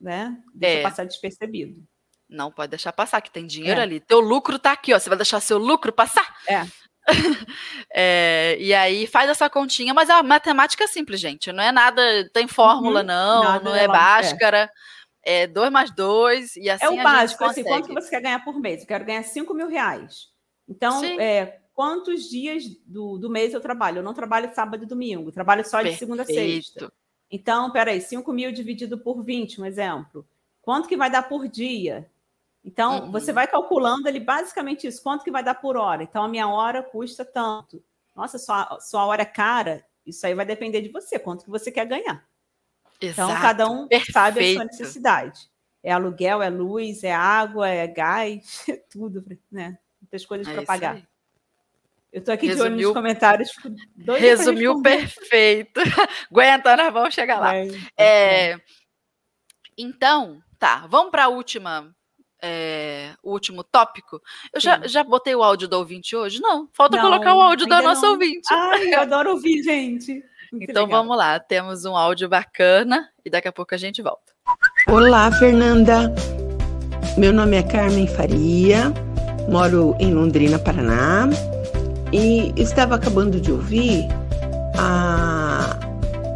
né? 0.00 0.40
Deixa 0.54 0.78
é. 0.78 0.82
passar 0.82 1.04
despercebido. 1.04 1.84
Não 2.28 2.50
pode 2.50 2.70
deixar 2.70 2.92
passar, 2.92 3.20
que 3.20 3.30
tem 3.30 3.46
dinheiro 3.46 3.80
é. 3.80 3.82
ali. 3.82 4.00
Teu 4.00 4.20
lucro 4.20 4.58
tá 4.58 4.72
aqui, 4.72 4.92
ó. 4.94 4.98
Você 4.98 5.08
vai 5.08 5.18
deixar 5.18 5.40
seu 5.40 5.58
lucro 5.58 5.92
passar? 5.92 6.26
É. 6.48 6.66
é. 7.94 8.56
e 8.58 8.72
aí 8.72 9.06
faz 9.06 9.28
essa 9.28 9.48
continha, 9.50 9.92
mas 9.92 10.08
é 10.08 10.14
uma 10.14 10.22
matemática 10.22 10.86
simples, 10.88 11.20
gente. 11.20 11.52
Não 11.52 11.62
é 11.62 11.70
nada, 11.70 12.02
tem 12.32 12.48
fórmula, 12.48 13.00
uhum, 13.00 13.06
não, 13.06 13.60
não 13.60 13.74
é, 13.74 13.84
é 13.84 13.88
báscara. 13.88 14.70
É 15.26 15.46
2 15.46 15.70
mais 15.70 15.90
2, 15.90 16.56
e 16.56 16.68
assim 16.68 16.84
É 16.84 16.90
o 16.90 17.02
básico, 17.02 17.42
assim, 17.44 17.64
quanto 17.64 17.88
que 17.88 17.94
você 17.94 18.10
quer 18.10 18.20
ganhar 18.20 18.44
por 18.44 18.60
mês? 18.60 18.82
Eu 18.82 18.86
quero 18.86 19.06
ganhar 19.06 19.22
5 19.22 19.54
mil 19.54 19.68
reais. 19.68 20.28
Então, 20.68 21.02
é, 21.02 21.60
quantos 21.72 22.28
dias 22.28 22.64
do, 22.86 23.16
do 23.16 23.30
mês 23.30 23.54
eu 23.54 23.60
trabalho? 23.60 23.98
Eu 23.98 24.02
não 24.02 24.12
trabalho 24.12 24.54
sábado 24.54 24.84
e 24.84 24.86
domingo, 24.86 25.32
trabalho 25.32 25.64
só 25.64 25.78
de 25.78 25.84
Perfeito. 25.84 25.98
segunda 25.98 26.22
a 26.22 26.26
sexta. 26.26 26.92
Então, 27.30 27.70
peraí, 27.70 28.02
5 28.02 28.30
mil 28.32 28.52
dividido 28.52 28.98
por 28.98 29.22
20, 29.24 29.62
um 29.62 29.64
exemplo. 29.64 30.26
Quanto 30.60 30.88
que 30.88 30.96
vai 30.96 31.10
dar 31.10 31.22
por 31.22 31.48
dia? 31.48 32.08
Então, 32.64 33.04
uhum. 33.04 33.12
você 33.12 33.30
vai 33.30 33.46
calculando 33.46 34.08
ali 34.08 34.18
basicamente 34.18 34.86
isso, 34.86 35.02
quanto 35.02 35.22
que 35.22 35.30
vai 35.30 35.44
dar 35.44 35.54
por 35.54 35.76
hora. 35.76 36.02
Então, 36.02 36.24
a 36.24 36.28
minha 36.28 36.48
hora 36.48 36.82
custa 36.82 37.24
tanto. 37.24 37.84
Nossa, 38.16 38.38
sua, 38.38 38.78
sua 38.80 39.04
hora 39.04 39.22
é 39.22 39.26
cara, 39.26 39.84
isso 40.06 40.26
aí 40.26 40.34
vai 40.34 40.46
depender 40.46 40.80
de 40.80 40.88
você, 40.88 41.18
quanto 41.18 41.44
que 41.44 41.50
você 41.50 41.70
quer 41.70 41.84
ganhar. 41.84 42.26
Então, 42.96 43.08
Exato. 43.08 43.30
Então, 43.30 43.42
cada 43.42 43.68
um 43.68 43.86
Perfeito. 43.86 44.12
sabe 44.12 44.50
a 44.50 44.54
sua 44.54 44.64
necessidade. 44.64 45.50
É 45.82 45.92
aluguel, 45.92 46.42
é 46.42 46.48
luz, 46.48 47.04
é 47.04 47.12
água, 47.12 47.68
é 47.68 47.86
gás, 47.86 48.64
é 48.68 48.76
tudo, 48.90 49.22
né? 49.52 49.78
Muitas 50.00 50.24
coisas 50.24 50.48
é 50.48 50.54
para 50.54 50.64
pagar. 50.64 50.94
Aí. 50.94 51.04
Eu 52.10 52.20
estou 52.20 52.32
aqui 52.32 52.46
Resumiu, 52.46 52.68
de 52.68 52.76
olho 52.76 52.86
nos 52.86 52.94
comentários. 52.94 53.50
Resumiu 54.18 54.80
perfeito. 54.80 55.80
Aguenta, 56.30 56.76
né? 56.76 56.90
Vamos 56.90 57.12
chegar 57.12 57.40
lá. 57.40 57.56
É, 57.56 57.66
é, 57.98 58.60
então, 59.76 60.40
tá. 60.58 60.86
Vamos 60.86 61.10
para 61.10 61.24
a 61.24 61.28
última 61.28 61.94
é, 62.44 63.12
o 63.22 63.32
último 63.32 63.64
tópico. 63.64 64.20
Eu 64.52 64.60
já, 64.60 64.86
já 64.86 65.02
botei 65.02 65.34
o 65.34 65.42
áudio 65.42 65.66
do 65.66 65.78
ouvinte 65.78 66.14
hoje? 66.14 66.40
Não, 66.42 66.68
falta 66.74 66.98
não, 66.98 67.04
colocar 67.04 67.34
o 67.34 67.40
áudio 67.40 67.66
da 67.66 67.80
nossa 67.80 68.06
ouvinte. 68.06 68.46
Ai, 68.52 68.94
eu 68.94 69.00
adoro 69.00 69.30
ouvir, 69.30 69.62
gente. 69.62 70.22
Muito 70.52 70.70
então 70.70 70.84
legal. 70.84 71.00
vamos 71.00 71.16
lá, 71.16 71.40
temos 71.40 71.86
um 71.86 71.96
áudio 71.96 72.28
bacana 72.28 73.08
e 73.24 73.30
daqui 73.30 73.48
a 73.48 73.52
pouco 73.52 73.74
a 73.74 73.78
gente 73.78 74.02
volta. 74.02 74.34
Olá, 74.86 75.32
Fernanda. 75.32 76.14
Meu 77.16 77.32
nome 77.32 77.56
é 77.56 77.62
Carmen 77.62 78.06
Faria, 78.06 78.92
moro 79.48 79.96
em 79.98 80.12
Londrina, 80.12 80.58
Paraná, 80.58 81.28
e 82.12 82.52
estava 82.60 82.96
acabando 82.96 83.40
de 83.40 83.50
ouvir 83.50 84.06
a, 84.76 85.78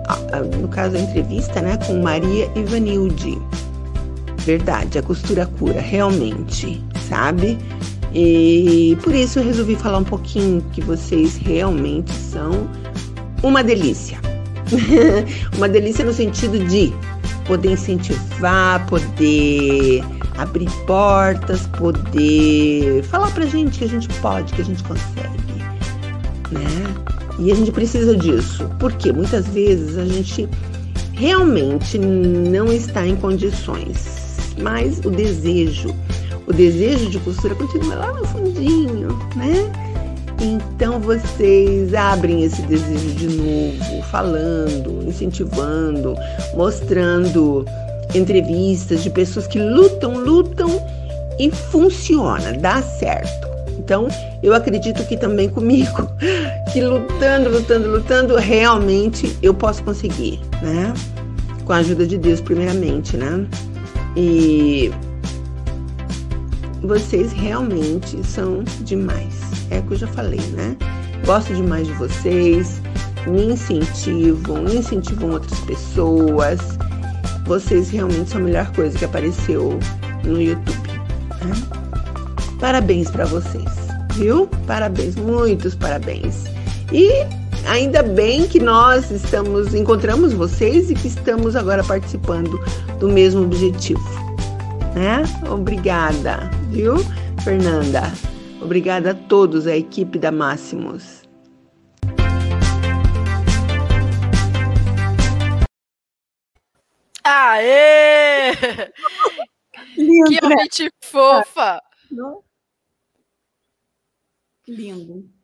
a, 0.08 0.36
a 0.38 0.40
no 0.40 0.68
caso 0.68 0.96
a 0.96 1.00
entrevista, 1.00 1.60
né, 1.60 1.78
com 1.86 2.00
Maria 2.00 2.46
Ivanilde 2.56 3.36
verdade, 4.48 4.98
a 4.98 5.02
costura 5.02 5.44
cura, 5.44 5.78
realmente, 5.78 6.82
sabe? 7.06 7.58
E 8.14 8.96
por 9.02 9.14
isso 9.14 9.38
eu 9.38 9.44
resolvi 9.44 9.76
falar 9.76 9.98
um 9.98 10.04
pouquinho 10.04 10.64
que 10.72 10.80
vocês 10.80 11.36
realmente 11.36 12.10
são 12.12 12.66
uma 13.42 13.62
delícia. 13.62 14.18
uma 15.54 15.68
delícia 15.68 16.02
no 16.02 16.14
sentido 16.14 16.58
de 16.66 16.90
poder 17.46 17.72
incentivar, 17.72 18.86
poder 18.86 20.02
abrir 20.38 20.70
portas, 20.86 21.66
poder 21.78 23.02
falar 23.02 23.30
pra 23.32 23.44
gente 23.44 23.80
que 23.80 23.84
a 23.84 23.88
gente 23.88 24.08
pode, 24.20 24.54
que 24.54 24.62
a 24.62 24.64
gente 24.64 24.82
consegue, 24.82 25.52
né? 26.52 26.94
E 27.38 27.52
a 27.52 27.54
gente 27.54 27.70
precisa 27.70 28.16
disso, 28.16 28.66
porque 28.78 29.12
muitas 29.12 29.46
vezes 29.48 29.98
a 29.98 30.06
gente 30.06 30.48
realmente 31.12 31.98
não 31.98 32.72
está 32.72 33.06
em 33.06 33.14
condições 33.14 34.17
mas 34.62 34.98
o 35.04 35.10
desejo, 35.10 35.94
o 36.46 36.52
desejo 36.52 37.10
de 37.10 37.18
costura 37.20 37.54
continua 37.54 37.94
lá 37.94 38.12
no 38.12 38.24
fundinho, 38.26 39.08
né? 39.36 39.70
Então 40.40 41.00
vocês 41.00 41.92
abrem 41.94 42.44
esse 42.44 42.62
desejo 42.62 43.10
de 43.14 43.28
novo, 43.28 44.02
falando, 44.10 45.04
incentivando, 45.06 46.14
mostrando 46.54 47.64
entrevistas 48.14 49.02
de 49.02 49.10
pessoas 49.10 49.46
que 49.46 49.58
lutam, 49.58 50.16
lutam 50.16 50.80
e 51.38 51.50
funciona, 51.50 52.52
dá 52.52 52.80
certo. 52.82 53.48
Então, 53.78 54.08
eu 54.42 54.52
acredito 54.54 55.04
que 55.06 55.16
também 55.16 55.48
comigo, 55.48 56.08
que 56.72 56.80
lutando, 56.80 57.48
lutando, 57.48 57.90
lutando, 57.90 58.36
realmente 58.36 59.36
eu 59.42 59.54
posso 59.54 59.82
conseguir, 59.82 60.40
né? 60.62 60.92
Com 61.64 61.72
a 61.72 61.76
ajuda 61.76 62.06
de 62.06 62.18
Deus, 62.18 62.40
primeiramente, 62.40 63.16
né? 63.16 63.46
E 64.20 64.90
vocês 66.82 67.32
realmente 67.32 68.26
são 68.26 68.64
demais. 68.80 69.32
É 69.70 69.78
o 69.78 69.82
que 69.84 69.92
eu 69.92 69.98
já 69.98 70.08
falei, 70.08 70.40
né? 70.54 70.76
Gosto 71.24 71.54
demais 71.54 71.86
de 71.86 71.92
vocês, 71.92 72.82
me 73.28 73.52
incentivam, 73.52 74.64
incentivam 74.64 75.30
outras 75.30 75.60
pessoas. 75.60 76.58
Vocês 77.46 77.90
realmente 77.90 78.30
são 78.30 78.40
a 78.40 78.44
melhor 78.44 78.72
coisa 78.72 78.98
que 78.98 79.04
apareceu 79.04 79.78
no 80.24 80.42
YouTube. 80.42 80.88
Né? 81.44 81.54
Parabéns 82.58 83.12
para 83.12 83.24
vocês, 83.24 83.70
viu? 84.14 84.48
Parabéns, 84.66 85.14
muitos 85.14 85.76
parabéns. 85.76 86.42
E 86.92 87.24
ainda 87.68 88.02
bem 88.02 88.48
que 88.48 88.58
nós 88.58 89.10
estamos 89.10 89.74
encontramos 89.74 90.32
vocês 90.32 90.90
e 90.90 90.94
que 90.94 91.06
estamos 91.06 91.54
agora 91.54 91.84
participando 91.84 92.58
do 92.98 93.08
mesmo 93.08 93.42
objetivo, 93.42 94.02
né? 94.94 95.22
Obrigada, 95.50 96.50
viu, 96.70 96.96
Fernanda? 97.44 98.02
Obrigada 98.60 99.10
a 99.10 99.14
todos, 99.14 99.66
a 99.66 99.76
equipe 99.76 100.18
da 100.18 100.32
Máximos. 100.32 101.22
Aê! 107.22 108.52
Lindo, 109.96 110.30
que 110.30 110.84
né? 110.84 110.90
fofa! 111.02 111.80
Não? 112.10 112.42
Lindo. 114.66 115.37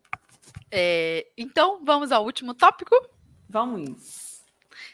É, 0.77 1.29
então, 1.39 1.85
vamos 1.85 2.11
ao 2.11 2.25
último 2.25 2.53
tópico? 2.53 2.97
Vamos. 3.49 4.43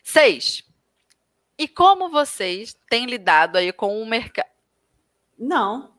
Seis. 0.04 0.62
E 1.56 1.66
como 1.66 2.10
vocês 2.10 2.76
têm 2.90 3.06
lidado 3.06 3.56
aí 3.56 3.72
com 3.72 4.02
o 4.02 4.04
mercado? 4.04 4.50
Não, 5.38 5.90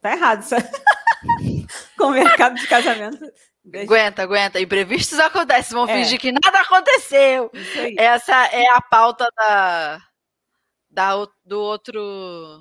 tá 0.00 0.10
errado 0.10 0.42
isso. 0.42 0.56
com 1.96 2.06
o 2.06 2.10
mercado 2.10 2.56
de 2.56 2.66
casamento. 2.66 3.32
Aguenta, 3.72 4.22
aguenta. 4.22 4.60
Imprevistos 4.60 5.20
acontecem. 5.20 5.72
Vão 5.72 5.88
é. 5.88 5.94
fingir 5.94 6.18
que 6.18 6.32
nada 6.32 6.60
aconteceu. 6.60 7.48
Essa 7.96 8.46
é 8.46 8.68
a 8.70 8.80
pauta 8.80 9.30
da, 9.36 10.02
da 10.90 11.28
do 11.44 11.60
outro. 11.60 12.60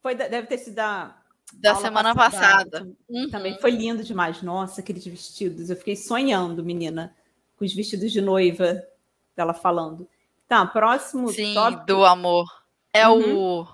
Foi, 0.00 0.14
deve 0.14 0.46
ter 0.46 0.56
sido 0.56 0.76
da 0.76 1.14
da 1.54 1.74
semana 1.76 2.14
passada. 2.14 2.70
passada. 2.70 2.90
Uhum. 3.08 3.30
Também 3.30 3.58
foi 3.60 3.70
lindo 3.70 4.02
demais. 4.04 4.42
Nossa, 4.42 4.80
aqueles 4.80 5.04
vestidos. 5.04 5.70
Eu 5.70 5.76
fiquei 5.76 5.96
sonhando, 5.96 6.64
menina, 6.64 7.14
com 7.56 7.64
os 7.64 7.74
vestidos 7.74 8.12
de 8.12 8.20
noiva 8.20 8.82
dela 9.36 9.54
falando. 9.54 10.08
Tá, 10.48 10.64
próximo 10.66 11.28
Sim, 11.28 11.54
tópico. 11.54 11.86
do 11.86 12.04
amor. 12.04 12.46
É 12.92 13.06
uhum. 13.08 13.36
o 13.62 13.66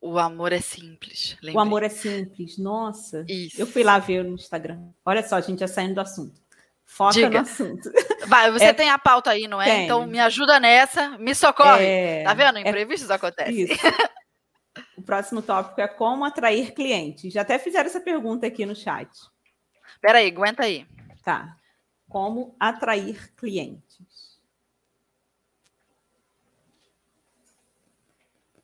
O 0.00 0.18
amor 0.18 0.52
é 0.52 0.60
simples. 0.60 1.36
Lembrei. 1.42 1.54
O 1.54 1.60
amor 1.60 1.82
é 1.82 1.88
simples. 1.88 2.58
Nossa. 2.58 3.24
Isso. 3.28 3.60
Eu 3.60 3.66
fui 3.66 3.82
lá 3.82 3.98
ver 3.98 4.22
no 4.24 4.34
Instagram. 4.34 4.78
Olha 5.04 5.26
só, 5.26 5.36
a 5.36 5.40
gente 5.40 5.60
já 5.60 5.68
saindo 5.68 5.94
do 5.94 6.00
assunto. 6.00 6.42
Foca 6.84 7.14
Diga. 7.14 7.30
no 7.30 7.38
assunto. 7.38 7.90
Vai, 8.28 8.50
você 8.52 8.66
É- 8.66 8.72
tem 8.74 8.90
a 8.90 8.98
pauta 8.98 9.30
aí, 9.30 9.48
não 9.48 9.60
é? 9.60 9.64
Tenho. 9.64 9.84
Então 9.84 10.06
me 10.06 10.20
ajuda 10.20 10.60
nessa, 10.60 11.16
me 11.18 11.34
socorre. 11.34 11.84
É, 11.84 12.22
Tá 12.24 12.34
vendo? 12.34 12.58
é 12.58 12.60
Imprevistos 12.60 13.10
acontecem. 13.10 13.62
Isso. 13.62 13.74
O 14.96 15.02
próximo 15.02 15.42
tópico 15.42 15.80
é 15.80 15.88
como 15.88 16.24
atrair 16.24 16.72
clientes. 16.72 17.32
Já 17.32 17.42
até 17.42 17.58
fizeram 17.58 17.86
essa 17.86 18.00
pergunta 18.00 18.46
aqui 18.46 18.64
no 18.64 18.76
chat. 18.76 19.10
Peraí, 20.00 20.28
aguenta 20.28 20.64
aí. 20.64 20.86
Tá. 21.24 21.56
Como 22.08 22.54
atrair 22.60 23.32
clientes. 23.34 24.38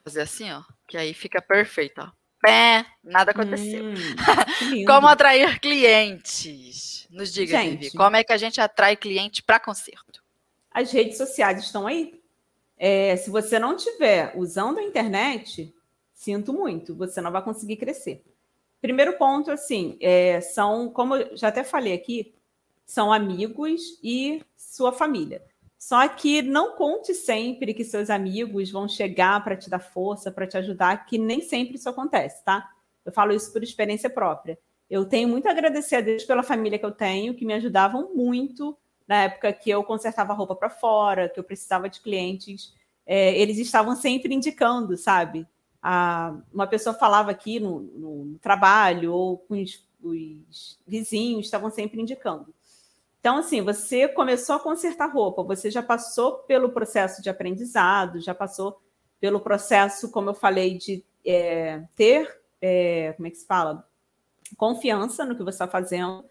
Fazer 0.05 0.23
assim, 0.23 0.51
ó. 0.51 0.63
Que 0.87 0.97
aí 0.97 1.15
fica 1.15 1.41
perfeito, 1.43 2.01
ó. 2.01 2.11
Pé, 2.41 2.87
nada 3.05 3.33
aconteceu. 3.33 3.85
Hum. 3.85 3.95
Como 4.87 5.07
atrair 5.07 5.61
clientes? 5.61 7.07
Nos 7.11 7.33
diga, 7.33 7.59
Gente. 7.59 7.85
Vivi, 7.85 7.97
como 7.97 8.17
é 8.17 8.25
que 8.25 8.33
a 8.33 8.39
gente 8.39 8.61
atrai 8.61 8.97
cliente 8.97 9.43
para 9.43 9.61
concerto? 9.61 10.23
As 10.71 10.91
redes 10.91 11.19
sociais 11.19 11.63
estão 11.63 11.87
aí. 11.87 12.19
É, 12.79 13.15
se 13.17 13.29
você 13.29 13.59
não 13.59 13.77
tiver 13.77 14.33
usando 14.35 14.79
a 14.79 14.83
internet, 14.83 15.75
sinto 16.21 16.53
muito, 16.53 16.95
você 16.95 17.19
não 17.19 17.33
vai 17.33 17.43
conseguir 17.43 17.77
crescer. 17.77 18.23
Primeiro 18.79 19.17
ponto, 19.17 19.51
assim, 19.51 19.97
é, 20.03 20.39
são, 20.43 20.91
como 20.91 21.17
eu 21.17 21.35
já 21.35 21.49
até 21.49 21.65
falei 21.65 21.95
aqui, 21.95 22.35
são 22.85 23.11
amigos 23.11 23.99
e 24.05 24.43
sua 24.55 24.93
família. 24.93 25.43
Só 25.79 26.07
que 26.09 26.43
não 26.43 26.77
conte 26.77 27.15
sempre 27.15 27.73
que 27.73 27.85
seus 27.85 28.11
amigos 28.11 28.71
vão 28.71 28.87
chegar 28.87 29.43
para 29.43 29.57
te 29.57 29.71
dar 29.71 29.79
força, 29.79 30.31
para 30.31 30.47
te 30.47 30.59
ajudar, 30.59 31.07
que 31.07 31.17
nem 31.17 31.41
sempre 31.41 31.77
isso 31.77 31.89
acontece, 31.89 32.45
tá? 32.45 32.71
Eu 33.03 33.13
falo 33.13 33.33
isso 33.33 33.51
por 33.51 33.63
experiência 33.63 34.11
própria. 34.11 34.59
Eu 34.91 35.07
tenho 35.07 35.27
muito 35.27 35.49
a 35.49 35.53
agradecer 35.53 35.97
a 35.97 36.01
Deus 36.03 36.25
pela 36.25 36.43
família 36.43 36.79
que 36.79 36.85
eu 36.85 36.93
tenho, 36.93 37.35
que 37.35 37.47
me 37.47 37.55
ajudavam 37.55 38.15
muito 38.15 38.77
na 39.09 39.23
época 39.23 39.55
que 39.55 39.71
eu 39.71 39.83
consertava 39.83 40.35
roupa 40.35 40.55
para 40.55 40.69
fora, 40.69 41.31
que 41.31 41.41
eu 41.41 41.45
precisava 41.45 41.89
de 41.89 41.99
clientes. 42.03 42.75
É, 43.07 43.35
eles 43.41 43.57
estavam 43.57 43.97
sempre 43.97 44.35
indicando, 44.35 44.99
sabe? 44.99 45.47
Uma 45.83 46.67
pessoa 46.67 46.95
falava 46.95 47.31
aqui 47.31 47.59
no, 47.59 47.81
no 47.81 48.39
trabalho, 48.41 49.13
ou 49.13 49.39
com 49.39 49.55
os, 49.61 49.85
os 50.03 50.79
vizinhos, 50.87 51.47
estavam 51.47 51.71
sempre 51.71 52.01
indicando. 52.01 52.53
Então, 53.21 53.37
assim, 53.37 53.61
você 53.61 54.09
começou 54.09 54.57
a 54.57 54.61
consertar 54.61 55.13
roupa, 55.13 55.43
você 55.43 55.71
já 55.71 55.83
passou 55.83 56.39
pelo 56.39 56.71
processo 56.71 57.23
de 57.23 57.29
aprendizado, 57.29 58.21
já 58.21 58.35
passou 58.35 58.81
pelo 59.21 59.41
processo, 59.41 60.11
como 60.11 60.31
eu 60.31 60.35
falei, 60.35 60.79
de 60.79 61.05
é, 61.25 61.83
ter, 61.95 62.41
é, 62.61 63.13
como 63.13 63.27
é 63.27 63.31
que 63.31 63.37
se 63.37 63.47
fala? 63.47 63.87
Confiança 64.57 65.25
no 65.25 65.37
que 65.37 65.43
você 65.43 65.57
está 65.57 65.69
fazendo. 65.69 66.25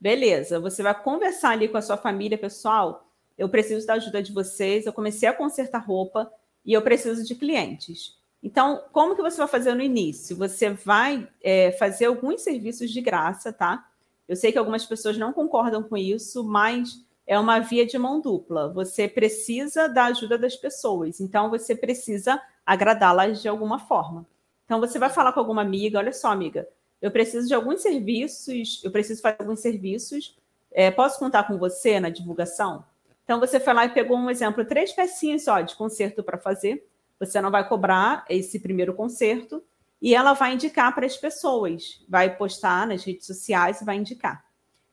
Beleza, 0.00 0.58
você 0.58 0.82
vai 0.82 0.98
conversar 1.02 1.50
ali 1.50 1.68
com 1.68 1.76
a 1.76 1.82
sua 1.82 1.98
família, 1.98 2.38
pessoal. 2.38 3.06
Eu 3.36 3.48
preciso 3.48 3.86
da 3.86 3.94
ajuda 3.94 4.22
de 4.22 4.32
vocês. 4.32 4.86
Eu 4.86 4.92
comecei 4.94 5.28
a 5.28 5.34
consertar 5.34 5.84
roupa 5.84 6.32
e 6.64 6.72
eu 6.72 6.80
preciso 6.80 7.22
de 7.24 7.34
clientes. 7.34 8.18
Então, 8.42 8.84
como 8.92 9.14
que 9.14 9.22
você 9.22 9.36
vai 9.36 9.48
fazer 9.48 9.74
no 9.74 9.82
início? 9.82 10.36
Você 10.36 10.70
vai 10.70 11.28
é, 11.42 11.72
fazer 11.72 12.06
alguns 12.06 12.40
serviços 12.40 12.90
de 12.90 13.00
graça, 13.00 13.52
tá? 13.52 13.86
Eu 14.26 14.36
sei 14.36 14.50
que 14.50 14.58
algumas 14.58 14.86
pessoas 14.86 15.18
não 15.18 15.32
concordam 15.32 15.82
com 15.82 15.96
isso, 15.96 16.42
mas 16.44 17.04
é 17.26 17.38
uma 17.38 17.58
via 17.58 17.86
de 17.86 17.98
mão 17.98 18.20
dupla. 18.20 18.72
Você 18.72 19.06
precisa 19.06 19.88
da 19.88 20.06
ajuda 20.06 20.38
das 20.38 20.56
pessoas, 20.56 21.20
então 21.20 21.50
você 21.50 21.74
precisa 21.74 22.40
agradá-las 22.64 23.42
de 23.42 23.48
alguma 23.48 23.78
forma. 23.78 24.26
Então, 24.64 24.78
você 24.78 24.98
vai 25.00 25.10
falar 25.10 25.32
com 25.32 25.40
alguma 25.40 25.62
amiga: 25.62 25.98
olha 25.98 26.12
só, 26.12 26.28
amiga, 26.28 26.68
eu 27.02 27.10
preciso 27.10 27.48
de 27.48 27.54
alguns 27.54 27.82
serviços, 27.82 28.80
eu 28.84 28.90
preciso 28.90 29.20
fazer 29.20 29.38
alguns 29.40 29.60
serviços, 29.60 30.36
é, 30.70 30.90
posso 30.90 31.18
contar 31.18 31.44
com 31.44 31.58
você 31.58 31.98
na 31.98 32.08
divulgação? 32.08 32.84
Então, 33.24 33.40
você 33.40 33.58
foi 33.58 33.74
lá 33.74 33.84
e 33.84 33.90
pegou 33.90 34.16
um 34.16 34.30
exemplo, 34.30 34.64
três 34.64 34.92
pecinhas 34.92 35.44
só 35.44 35.60
de 35.60 35.74
conserto 35.74 36.22
para 36.22 36.38
fazer. 36.38 36.86
Você 37.20 37.40
não 37.40 37.50
vai 37.50 37.68
cobrar 37.68 38.24
esse 38.28 38.58
primeiro 38.58 38.94
conserto 38.94 39.62
e 40.00 40.14
ela 40.14 40.32
vai 40.32 40.54
indicar 40.54 40.94
para 40.94 41.04
as 41.04 41.16
pessoas, 41.16 42.02
vai 42.08 42.34
postar 42.34 42.86
nas 42.86 43.04
redes 43.04 43.26
sociais 43.26 43.80
e 43.80 43.84
vai 43.84 43.96
indicar. 43.96 44.42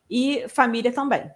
E 0.09 0.45
família 0.49 0.91
também. 0.91 1.31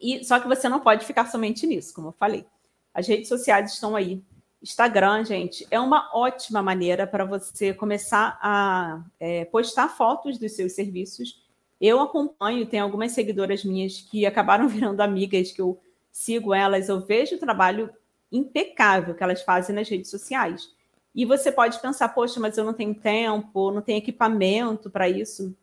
E 0.00 0.22
só 0.24 0.38
que 0.38 0.46
você 0.46 0.68
não 0.68 0.80
pode 0.80 1.06
ficar 1.06 1.26
somente 1.26 1.66
nisso, 1.66 1.94
como 1.94 2.08
eu 2.08 2.12
falei. 2.12 2.46
As 2.92 3.06
redes 3.06 3.28
sociais 3.28 3.72
estão 3.72 3.96
aí. 3.96 4.22
Instagram, 4.62 5.24
gente, 5.24 5.66
é 5.70 5.80
uma 5.80 6.10
ótima 6.14 6.62
maneira 6.62 7.06
para 7.06 7.24
você 7.24 7.72
começar 7.72 8.38
a 8.42 9.02
é, 9.18 9.46
postar 9.46 9.88
fotos 9.88 10.38
dos 10.38 10.52
seus 10.52 10.72
serviços. 10.72 11.42
Eu 11.80 11.98
acompanho, 12.00 12.66
tem 12.66 12.78
algumas 12.78 13.12
seguidoras 13.12 13.64
minhas 13.64 14.02
que 14.02 14.26
acabaram 14.26 14.68
virando 14.68 15.00
amigas, 15.00 15.50
que 15.50 15.62
eu 15.62 15.80
sigo 16.12 16.52
elas, 16.52 16.88
eu 16.90 17.00
vejo 17.00 17.36
o 17.36 17.38
trabalho 17.38 17.90
impecável 18.32 19.14
que 19.14 19.22
elas 19.22 19.42
fazem 19.42 19.74
nas 19.74 19.88
redes 19.88 20.10
sociais. 20.10 20.70
E 21.14 21.24
você 21.24 21.50
pode 21.50 21.80
pensar, 21.80 22.08
poxa, 22.10 22.38
mas 22.38 22.56
eu 22.56 22.64
não 22.64 22.72
tenho 22.72 22.94
tempo, 22.94 23.70
não 23.72 23.82
tenho 23.82 23.98
equipamento 23.98 24.88
para 24.88 25.08
isso. 25.08 25.56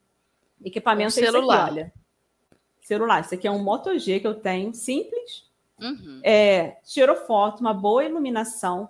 Equipamento 0.64 1.04
Um 1.04 1.06
é 1.06 1.10
isso 1.10 1.20
aqui, 1.22 1.32
celular. 1.32 1.72
olha. 1.72 1.94
Celular. 2.82 3.22
Isso 3.22 3.34
aqui 3.34 3.48
é 3.48 3.52
um 3.52 3.64
Moto 3.64 3.98
G 3.98 4.20
que 4.20 4.28
eu 4.28 4.36
tenho, 4.36 4.74
simples. 4.74 5.46
Uhum. 5.80 6.20
É, 6.24 6.78
tirou 6.84 7.16
foto, 7.16 7.62
uma 7.62 7.74
boa 7.74 8.04
iluminação. 8.04 8.90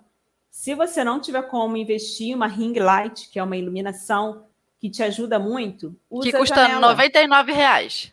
Se 0.50 0.74
você 0.74 1.04
não 1.04 1.20
tiver 1.20 1.42
como 1.42 1.76
investir 1.76 2.28
em 2.30 2.34
uma 2.34 2.46
ring 2.46 2.72
light, 2.78 3.28
que 3.30 3.38
é 3.38 3.42
uma 3.42 3.56
iluminação 3.56 4.46
que 4.80 4.88
te 4.90 5.02
ajuda 5.02 5.38
muito, 5.38 5.94
usa 6.10 6.30
Que 6.30 6.36
custa. 6.36 6.78
99 6.80 7.52
reais, 7.52 8.12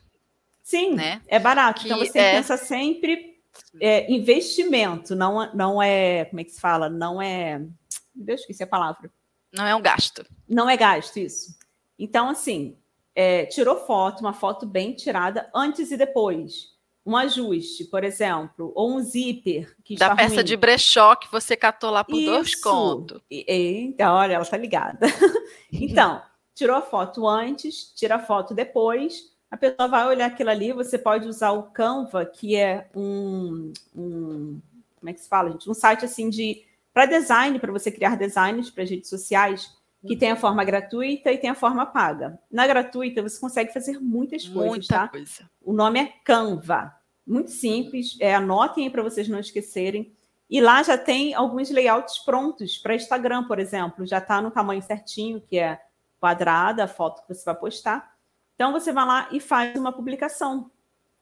Sim, 0.62 0.94
né? 0.96 1.22
é 1.28 1.40
barato. 1.40 1.82
Que 1.82 1.88
então 1.88 2.00
você 2.00 2.18
é- 2.20 2.32
pensa 2.36 2.58
sempre 2.58 3.35
é, 3.80 4.12
investimento, 4.12 5.16
não, 5.16 5.52
não 5.54 5.82
é. 5.82 6.26
Como 6.26 6.40
é 6.40 6.44
que 6.44 6.52
se 6.52 6.60
fala? 6.62 6.90
Não 6.90 7.22
é. 7.22 7.60
Meu 7.60 8.26
Deus, 8.26 8.42
esqueci 8.42 8.64
a 8.64 8.68
palavra. 8.68 9.12
Não 9.54 9.66
é 9.66 9.76
um 9.76 9.82
gasto. 9.82 10.26
Não 10.48 10.70
é 10.70 10.76
gasto 10.78 11.18
isso. 11.18 11.56
Então, 11.98 12.30
assim, 12.30 12.78
é, 13.16 13.46
tirou 13.46 13.86
foto, 13.86 14.20
uma 14.22 14.34
foto 14.34 14.66
bem 14.66 14.94
tirada, 14.94 15.50
antes 15.56 15.92
e 15.92 15.98
depois. 15.98 16.74
Um 17.06 17.16
ajuste, 17.16 17.86
por 17.86 18.04
exemplo, 18.04 18.72
ou 18.76 18.92
um 18.96 19.00
zíper 19.00 19.76
que 19.84 19.96
Da 19.96 20.16
peça 20.16 20.36
ruim. 20.36 20.44
de 20.44 20.58
brechó 20.58 21.16
que 21.16 21.32
você 21.32 21.56
catou 21.56 21.92
lá 21.92 22.04
por 22.04 22.20
dois 22.20 22.48
Isso. 22.48 22.62
contos. 22.62 23.22
E- 23.30 23.46
e- 23.48 23.82
Então, 23.86 24.12
olha, 24.16 24.34
ela 24.34 24.46
tá 24.46 24.58
ligada. 24.58 25.00
então, 25.72 26.22
tirou 26.56 26.76
a 26.76 26.82
foto 26.82 27.28
antes, 27.28 27.94
tira 27.96 28.16
a 28.16 28.20
foto 28.20 28.56
depois. 28.56 29.35
A 29.50 29.58
pessoa 29.58 29.88
vai 29.88 30.08
olhar 30.08 30.26
aquilo 30.28 30.50
ali. 30.50 30.74
Você 30.74 30.98
pode 30.98 31.28
usar 31.28 31.52
o 31.52 31.64
Canva, 31.64 32.26
que 32.26 32.56
é 32.56 32.90
um, 32.96 33.72
um- 33.96 34.60
como 35.00 35.10
é 35.10 35.14
que 35.14 35.20
se 35.22 35.30
fala, 35.30 35.52
gente? 35.52 35.70
Um 35.70 35.74
site 35.74 36.04
assim 36.06 36.30
de 36.30 36.64
para 36.94 37.06
design, 37.06 37.60
para 37.60 37.72
você 37.72 37.92
criar 37.92 38.16
designs 38.18 38.70
para 38.70 38.84
redes 38.86 39.10
sociais, 39.10 39.76
que 40.08 40.16
tem 40.16 40.32
a 40.32 40.36
forma 40.36 40.64
gratuita 40.64 41.32
e 41.32 41.38
tem 41.38 41.50
a 41.50 41.56
forma 41.56 41.86
paga. 41.86 42.40
Na 42.50 42.66
gratuita, 42.68 43.22
você 43.24 43.40
consegue 43.40 43.74
fazer 43.74 44.00
muitas 44.00 44.48
coisas, 44.48 44.70
Muita 44.70 44.88
tá? 45.00 45.08
coisa. 45.08 45.50
O 45.64 45.74
nome 45.74 46.00
é 46.00 46.14
Canva. 46.24 46.96
Muito 47.26 47.50
simples. 47.52 48.16
É, 48.20 48.36
anotem 48.36 48.86
aí 48.86 48.90
para 48.90 49.02
vocês 49.02 49.28
não 49.28 49.40
esquecerem. 49.40 50.14
E 50.50 50.62
lá 50.62 50.84
já 50.84 50.96
tem 50.98 51.34
alguns 51.34 51.72
layouts 51.72 52.20
prontos 52.20 52.78
para 52.78 52.96
Instagram, 52.96 53.46
por 53.46 53.58
exemplo. 53.60 54.06
Já 54.06 54.20
está 54.20 54.42
no 54.42 54.52
tamanho 54.52 54.82
certinho, 54.82 55.42
que 55.42 55.58
é 55.58 55.82
quadrada, 56.20 56.84
a 56.84 56.88
foto 56.88 57.26
que 57.26 57.34
você 57.34 57.44
vai 57.44 57.56
postar. 57.56 58.15
Então 58.56 58.72
você 58.72 58.92
vai 58.92 59.06
lá 59.06 59.30
e 59.32 59.40
faz 59.40 59.78
uma 59.78 59.92
publicação. 59.92 60.72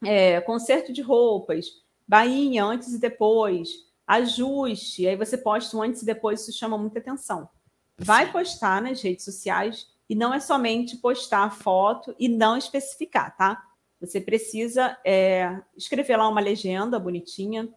É, 0.06 0.40
conserto 0.42 0.94
de 0.94 1.02
roupas, 1.02 1.82
bainha 2.08 2.64
antes 2.64 2.94
e 2.94 3.00
depois, 3.00 3.70
ajuste. 4.06 5.08
Aí 5.08 5.16
você 5.16 5.38
posta 5.38 5.76
um 5.76 5.82
antes 5.82 6.02
e 6.02 6.06
depois, 6.06 6.42
isso 6.42 6.58
chama 6.58 6.78
muita 6.78 7.00
atenção. 7.00 7.50
Vai 7.98 8.32
postar 8.32 8.82
nas 8.82 9.02
redes 9.02 9.26
sociais 9.26 9.88
e 10.10 10.16
não 10.16 10.34
é 10.34 10.40
somente 10.40 10.98
postar 10.98 11.44
a 11.44 11.50
foto 11.50 12.16
e 12.20 12.28
não 12.28 12.58
especificar, 12.58 13.36
tá? 13.36 13.64
Você 14.00 14.20
precisa 14.20 14.98
é, 15.06 15.62
escrever 15.78 16.18
lá 16.18 16.28
uma 16.28 16.42
legenda 16.42 17.00
bonitinha, 17.00 17.70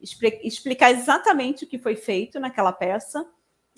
expli- 0.00 0.40
explicar 0.42 0.90
exatamente 0.90 1.64
o 1.64 1.66
que 1.66 1.78
foi 1.78 1.94
feito 1.94 2.40
naquela 2.40 2.72
peça, 2.72 3.28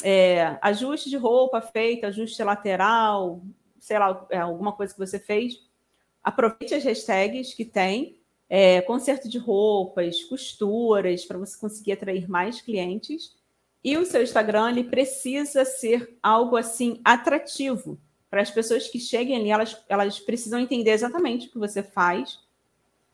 é, 0.05 0.57
ajuste 0.63 1.11
de 1.11 1.17
roupa 1.17 1.61
feito, 1.61 2.07
ajuste 2.07 2.43
lateral, 2.45 3.43
sei 3.87 4.01
lá, 4.01 4.27
é, 4.31 4.39
alguma 4.39 4.73
coisa 4.73 4.93
que 4.93 4.99
você 4.99 5.17
fez. 5.17 5.63
Aproveite 6.21 6.75
as 6.75 6.83
hashtags 6.83 7.55
que 7.55 7.65
tem, 7.65 8.19
é, 8.49 8.81
conserto 8.81 9.29
de 9.29 9.39
roupas, 9.39 10.25
costuras, 10.25 11.25
para 11.25 11.39
você 11.39 11.57
conseguir 11.57 11.93
atrair 11.93 12.29
mais 12.29 12.61
clientes. 12.61 13.37
E 13.85 13.97
o 13.97 14.05
seu 14.05 14.25
Instagram 14.25 14.71
ele 14.71 14.83
precisa 14.83 15.65
ser 15.65 16.19
algo 16.21 16.57
assim 16.57 17.01
atrativo 17.05 17.97
para 18.29 18.43
as 18.43 18.51
pessoas 18.51 18.89
que 18.89 18.99
cheguem 18.99 19.37
ali, 19.37 19.51
elas, 19.51 19.81
elas 19.89 20.19
precisam 20.19 20.59
entender 20.59 20.91
exatamente 20.91 21.47
o 21.47 21.53
que 21.53 21.59
você 21.59 21.81
faz. 21.81 22.41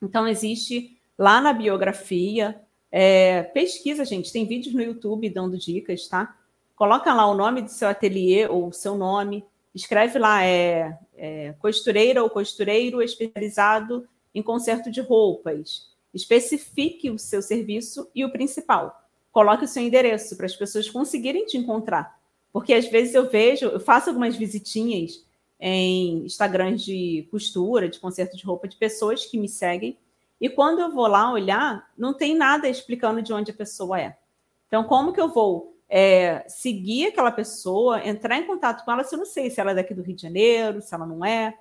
Então, 0.01 0.27
existe 0.27 0.99
lá 1.19 1.39
na 1.39 1.53
biografia, 1.53 2.59
é, 2.91 3.43
pesquisa, 3.43 4.07
gente, 4.07 4.33
tem 4.33 4.47
vídeos 4.47 4.75
no 4.75 4.83
YouTube 4.83 5.29
dando 5.29 5.59
dicas, 5.59 6.09
tá? 6.09 6.35
coloca 6.83 7.15
lá 7.15 7.27
o 7.27 7.35
nome 7.37 7.63
do 7.63 7.71
seu 7.71 7.89
ateliê 7.89 8.49
ou 8.49 8.67
o 8.67 8.73
seu 8.73 8.97
nome, 8.97 9.45
escreve 9.75 10.19
lá 10.19 10.45
é, 10.45 10.99
é 11.17 11.55
costureira 11.59 12.23
ou 12.23 12.31
costureiro 12.31 13.03
especializado 13.03 14.07
em 14.35 14.43
conserto 14.43 14.91
de 14.91 15.01
roupas. 15.01 15.91
Especifique 16.13 17.11
o 17.11 17.19
seu 17.19 17.41
serviço 17.41 18.11
e 18.15 18.25
o 18.25 18.31
principal. 18.31 19.03
Coloque 19.31 19.65
o 19.65 19.69
seu 19.69 19.83
endereço 19.83 20.37
para 20.37 20.47
as 20.47 20.55
pessoas 20.55 20.91
conseguirem 20.91 21.47
te 21.47 21.57
encontrar. 21.57 22.19
Porque 22.53 22.75
às 22.75 22.87
vezes 22.87 23.15
eu 23.15 23.31
vejo, 23.31 23.67
eu 23.67 23.81
faço 23.81 24.11
algumas 24.11 24.37
visitinhas 24.37 25.25
em 25.59 26.25
Instagrams 26.25 26.85
de 26.85 27.27
costura, 27.31 27.89
de 27.89 27.99
conserto 27.99 28.37
de 28.37 28.45
roupa 28.45 28.69
de 28.69 28.77
pessoas 28.77 29.25
que 29.25 29.39
me 29.39 29.49
seguem. 29.49 29.97
E 30.41 30.51
quando 30.51 30.81
eu 30.81 30.91
vou 30.91 31.07
lá 31.07 31.33
olhar, 31.33 31.89
não 31.97 32.13
tem 32.13 32.35
nada 32.35 32.69
explicando 32.69 33.23
de 33.23 33.33
onde 33.33 33.53
a 33.53 33.55
pessoa 33.55 33.99
é. 33.99 34.19
Então, 34.67 34.85
como 34.85 35.13
que 35.13 35.21
eu 35.21 35.29
vou 35.29 35.77
é, 35.95 36.43
seguir 36.49 37.09
aquela 37.09 37.31
pessoa, 37.31 38.03
entrar 38.03 38.39
em 38.39 38.47
contato 38.47 38.83
com 38.83 38.91
ela 38.91 39.05
se 39.05 39.15
eu 39.15 39.19
não 39.19 39.27
sei 39.27 39.51
se 39.51 39.61
ela 39.61 39.73
é 39.73 39.75
daqui 39.75 39.93
do 39.93 40.01
Rio 40.01 40.17
de 40.17 40.23
Janeiro, 40.23 40.81
se 40.81 40.95
ela 40.95 41.05
não 41.05 41.23
é? 41.23 41.55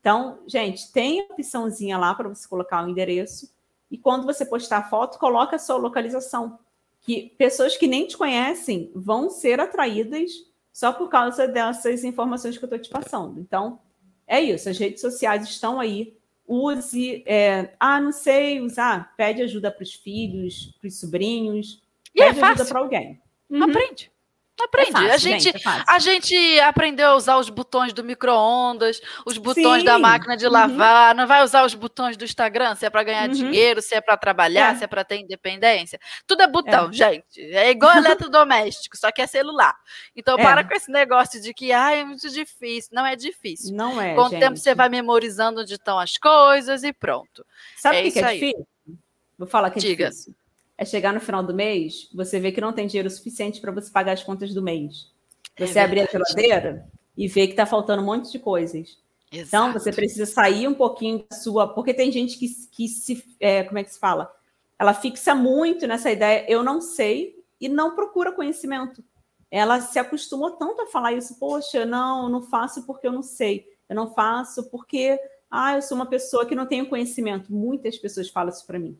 Então, 0.00 0.38
gente, 0.46 0.90
tem 0.90 1.20
a 1.20 1.24
opçãozinha 1.24 1.98
lá 1.98 2.14
para 2.14 2.30
você 2.30 2.48
colocar 2.48 2.82
o 2.82 2.88
endereço. 2.88 3.52
E 3.90 3.98
quando 3.98 4.24
você 4.24 4.46
postar 4.46 4.78
a 4.78 4.88
foto, 4.88 5.18
coloca 5.18 5.56
a 5.56 5.58
sua 5.58 5.76
localização. 5.76 6.58
Que 7.02 7.34
pessoas 7.36 7.76
que 7.76 7.86
nem 7.86 8.06
te 8.06 8.16
conhecem 8.16 8.90
vão 8.94 9.28
ser 9.28 9.60
atraídas 9.60 10.30
só 10.72 10.90
por 10.90 11.10
causa 11.10 11.46
dessas 11.46 12.04
informações 12.04 12.56
que 12.56 12.64
eu 12.64 12.66
estou 12.66 12.78
te 12.78 12.88
passando. 12.88 13.38
Então, 13.38 13.78
é 14.26 14.40
isso. 14.40 14.66
As 14.66 14.78
redes 14.78 15.02
sociais 15.02 15.46
estão 15.46 15.78
aí. 15.78 16.16
Use. 16.48 17.22
É, 17.26 17.74
ah, 17.78 18.00
não 18.00 18.12
sei 18.12 18.62
usar. 18.62 19.14
Pede 19.14 19.42
ajuda 19.42 19.70
para 19.70 19.82
os 19.82 19.92
filhos, 19.92 20.74
para 20.80 20.88
os 20.88 20.98
sobrinhos. 20.98 21.82
E 22.14 22.22
é 22.22 22.28
pede 22.28 22.40
é 22.40 22.44
ajuda 22.44 22.64
para 22.64 22.78
alguém. 22.78 23.23
Uhum. 23.50 23.64
Aprende. 23.64 24.10
Aprende. 24.62 24.90
É 24.90 24.92
fácil, 24.92 25.12
a, 25.12 25.16
gente, 25.16 25.42
gente 25.42 25.68
é 25.68 25.84
a 25.88 25.98
gente 25.98 26.60
aprendeu 26.60 27.08
a 27.08 27.16
usar 27.16 27.38
os 27.38 27.50
botões 27.50 27.92
do 27.92 28.04
micro-ondas, 28.04 29.00
os 29.26 29.36
botões 29.36 29.80
Sim. 29.80 29.84
da 29.84 29.98
máquina 29.98 30.36
de 30.36 30.46
uhum. 30.46 30.52
lavar. 30.52 31.10
Uhum. 31.10 31.20
Não 31.20 31.26
vai 31.26 31.42
usar 31.42 31.64
os 31.64 31.74
botões 31.74 32.16
do 32.16 32.24
Instagram 32.24 32.76
se 32.76 32.86
é 32.86 32.90
para 32.90 33.02
ganhar 33.02 33.28
uhum. 33.28 33.34
dinheiro, 33.34 33.82
se 33.82 33.96
é 33.96 34.00
para 34.00 34.16
trabalhar, 34.16 34.74
é. 34.74 34.78
se 34.78 34.84
é 34.84 34.86
para 34.86 35.04
ter 35.04 35.16
independência. 35.16 35.98
Tudo 36.24 36.42
é 36.42 36.46
botão, 36.46 36.88
é. 36.88 36.92
gente. 36.92 37.40
É 37.40 37.68
igual 37.70 37.96
eletrodoméstico, 37.96 38.96
só 38.96 39.10
que 39.10 39.20
é 39.20 39.26
celular. 39.26 39.74
Então, 40.14 40.36
para 40.36 40.60
é. 40.60 40.64
com 40.64 40.74
esse 40.74 40.90
negócio 40.90 41.42
de 41.42 41.52
que 41.52 41.72
ah, 41.72 41.92
é 41.92 42.04
muito 42.04 42.30
difícil. 42.30 42.90
Não 42.92 43.04
é 43.04 43.16
difícil. 43.16 43.74
Não 43.74 44.00
é. 44.00 44.14
Com 44.14 44.22
o 44.22 44.30
tempo, 44.30 44.56
você 44.56 44.72
vai 44.72 44.88
memorizando 44.88 45.62
onde 45.62 45.74
estão 45.74 45.98
as 45.98 46.16
coisas 46.16 46.84
e 46.84 46.92
pronto. 46.92 47.44
Sabe 47.76 47.98
o 47.98 48.02
que, 48.04 48.12
que 48.12 48.18
é 48.20 48.32
difícil? 48.34 48.68
Vou 49.36 49.48
falar 49.48 49.70
que 49.70 49.80
é 49.80 49.82
Diga. 49.82 50.10
difícil 50.10 50.32
é 50.76 50.84
chegar 50.84 51.12
no 51.12 51.20
final 51.20 51.42
do 51.42 51.54
mês, 51.54 52.08
você 52.12 52.40
vê 52.40 52.50
que 52.50 52.60
não 52.60 52.72
tem 52.72 52.86
dinheiro 52.86 53.08
suficiente 53.08 53.60
para 53.60 53.72
você 53.72 53.90
pagar 53.90 54.12
as 54.12 54.22
contas 54.22 54.52
do 54.52 54.62
mês. 54.62 55.12
É 55.56 55.66
você 55.66 55.78
é 55.78 55.82
abrir 55.82 56.00
a 56.00 56.06
geladeira 56.06 56.88
e 57.16 57.28
ver 57.28 57.46
que 57.46 57.52
está 57.52 57.64
faltando 57.64 58.02
um 58.02 58.06
monte 58.06 58.30
de 58.32 58.38
coisas. 58.38 58.98
Exato. 59.30 59.48
Então, 59.48 59.72
você 59.72 59.92
precisa 59.92 60.26
sair 60.26 60.68
um 60.68 60.74
pouquinho 60.74 61.24
da 61.28 61.36
sua. 61.36 61.68
Porque 61.68 61.94
tem 61.94 62.10
gente 62.10 62.38
que, 62.38 62.48
que 62.70 62.88
se. 62.88 63.24
É, 63.40 63.64
como 63.64 63.78
é 63.78 63.84
que 63.84 63.92
se 63.92 63.98
fala? 63.98 64.32
Ela 64.78 64.94
fixa 64.94 65.34
muito 65.34 65.86
nessa 65.86 66.10
ideia, 66.10 66.44
eu 66.48 66.62
não 66.62 66.80
sei, 66.80 67.36
e 67.60 67.68
não 67.68 67.94
procura 67.94 68.32
conhecimento. 68.32 69.02
Ela 69.50 69.80
se 69.80 69.98
acostumou 69.98 70.52
tanto 70.52 70.82
a 70.82 70.86
falar 70.86 71.12
isso, 71.12 71.38
poxa, 71.38 71.84
não, 71.84 72.28
não 72.28 72.42
faço 72.42 72.84
porque 72.84 73.06
eu 73.06 73.12
não 73.12 73.22
sei. 73.22 73.66
Eu 73.88 73.94
não 73.94 74.12
faço 74.12 74.68
porque, 74.70 75.18
ah, 75.48 75.76
eu 75.76 75.82
sou 75.82 75.96
uma 75.96 76.06
pessoa 76.06 76.44
que 76.44 76.56
não 76.56 76.66
tenho 76.66 76.88
conhecimento. 76.88 77.52
Muitas 77.52 77.96
pessoas 77.96 78.28
falam 78.28 78.52
isso 78.52 78.66
para 78.66 78.78
mim. 78.78 78.98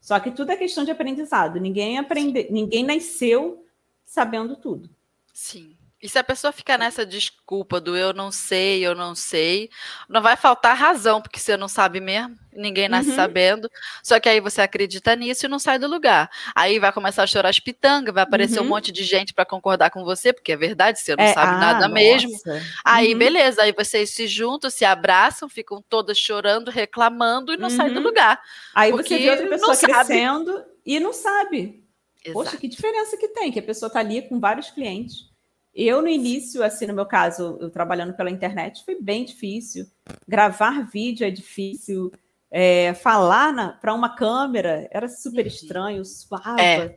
Só 0.00 0.18
que 0.20 0.30
tudo 0.30 0.52
é 0.52 0.56
questão 0.56 0.84
de 0.84 0.90
aprendizado. 0.90 1.58
Ninguém 1.58 1.98
aprende, 1.98 2.46
ninguém 2.50 2.84
nasceu 2.84 3.64
sabendo 4.04 4.56
tudo. 4.56 4.88
Sim. 5.32 5.76
E 6.06 6.08
se 6.08 6.20
a 6.20 6.22
pessoa 6.22 6.52
ficar 6.52 6.78
nessa 6.78 7.04
desculpa 7.04 7.80
do 7.80 7.96
eu 7.96 8.12
não 8.12 8.30
sei, 8.30 8.86
eu 8.86 8.94
não 8.94 9.12
sei, 9.12 9.68
não 10.08 10.22
vai 10.22 10.36
faltar 10.36 10.76
razão, 10.76 11.20
porque 11.20 11.40
você 11.40 11.56
não 11.56 11.66
sabe 11.66 11.98
mesmo, 11.98 12.38
ninguém 12.52 12.88
nasce 12.88 13.10
uhum. 13.10 13.16
sabendo. 13.16 13.68
Só 14.04 14.20
que 14.20 14.28
aí 14.28 14.38
você 14.38 14.60
acredita 14.60 15.16
nisso 15.16 15.46
e 15.46 15.48
não 15.48 15.58
sai 15.58 15.80
do 15.80 15.88
lugar. 15.88 16.30
Aí 16.54 16.78
vai 16.78 16.92
começar 16.92 17.24
a 17.24 17.26
chorar 17.26 17.48
as 17.48 17.58
pitangas, 17.58 18.14
vai 18.14 18.22
aparecer 18.22 18.60
uhum. 18.60 18.66
um 18.66 18.68
monte 18.68 18.92
de 18.92 19.02
gente 19.02 19.34
para 19.34 19.44
concordar 19.44 19.90
com 19.90 20.04
você, 20.04 20.32
porque 20.32 20.52
é 20.52 20.56
verdade, 20.56 21.00
você 21.00 21.16
não 21.16 21.24
é, 21.24 21.32
sabe 21.32 21.56
ah, 21.56 21.58
nada 21.58 21.88
nossa. 21.88 21.94
mesmo. 21.94 22.38
Aí, 22.84 23.12
uhum. 23.12 23.18
beleza, 23.18 23.62
aí 23.62 23.72
vocês 23.72 24.10
se 24.10 24.28
juntam, 24.28 24.70
se 24.70 24.84
abraçam, 24.84 25.48
ficam 25.48 25.82
todas 25.88 26.16
chorando, 26.16 26.70
reclamando 26.70 27.52
e 27.52 27.56
não 27.56 27.68
saem 27.68 27.92
do 27.92 27.98
uhum. 27.98 28.06
lugar. 28.06 28.40
Aí 28.72 28.92
você 28.92 29.18
vê 29.18 29.30
outra 29.30 29.48
pessoa 29.48 29.76
crescendo 29.76 30.52
sabe. 30.52 30.66
e 30.86 31.00
não 31.00 31.12
sabe. 31.12 31.82
Exato. 32.24 32.32
Poxa, 32.32 32.56
que 32.56 32.68
diferença 32.68 33.16
que 33.16 33.26
tem, 33.26 33.50
que 33.50 33.58
a 33.58 33.62
pessoa 33.62 33.88
está 33.88 33.98
ali 33.98 34.22
com 34.22 34.38
vários 34.38 34.70
clientes 34.70 35.34
eu, 35.76 36.00
no 36.00 36.08
início, 36.08 36.62
assim, 36.62 36.86
no 36.86 36.94
meu 36.94 37.04
caso, 37.04 37.58
eu 37.60 37.68
trabalhando 37.68 38.14
pela 38.14 38.30
internet, 38.30 38.82
foi 38.82 38.98
bem 38.98 39.26
difícil. 39.26 39.86
Gravar 40.26 40.88
vídeo 40.90 41.26
é 41.26 41.30
difícil. 41.30 42.10
É, 42.50 42.94
falar 42.94 43.78
para 43.80 43.92
uma 43.92 44.16
câmera 44.16 44.88
era 44.90 45.08
super 45.08 45.42
uhum. 45.42 45.48
estranho, 45.48 46.04
suava, 46.04 46.60
é. 46.60 46.96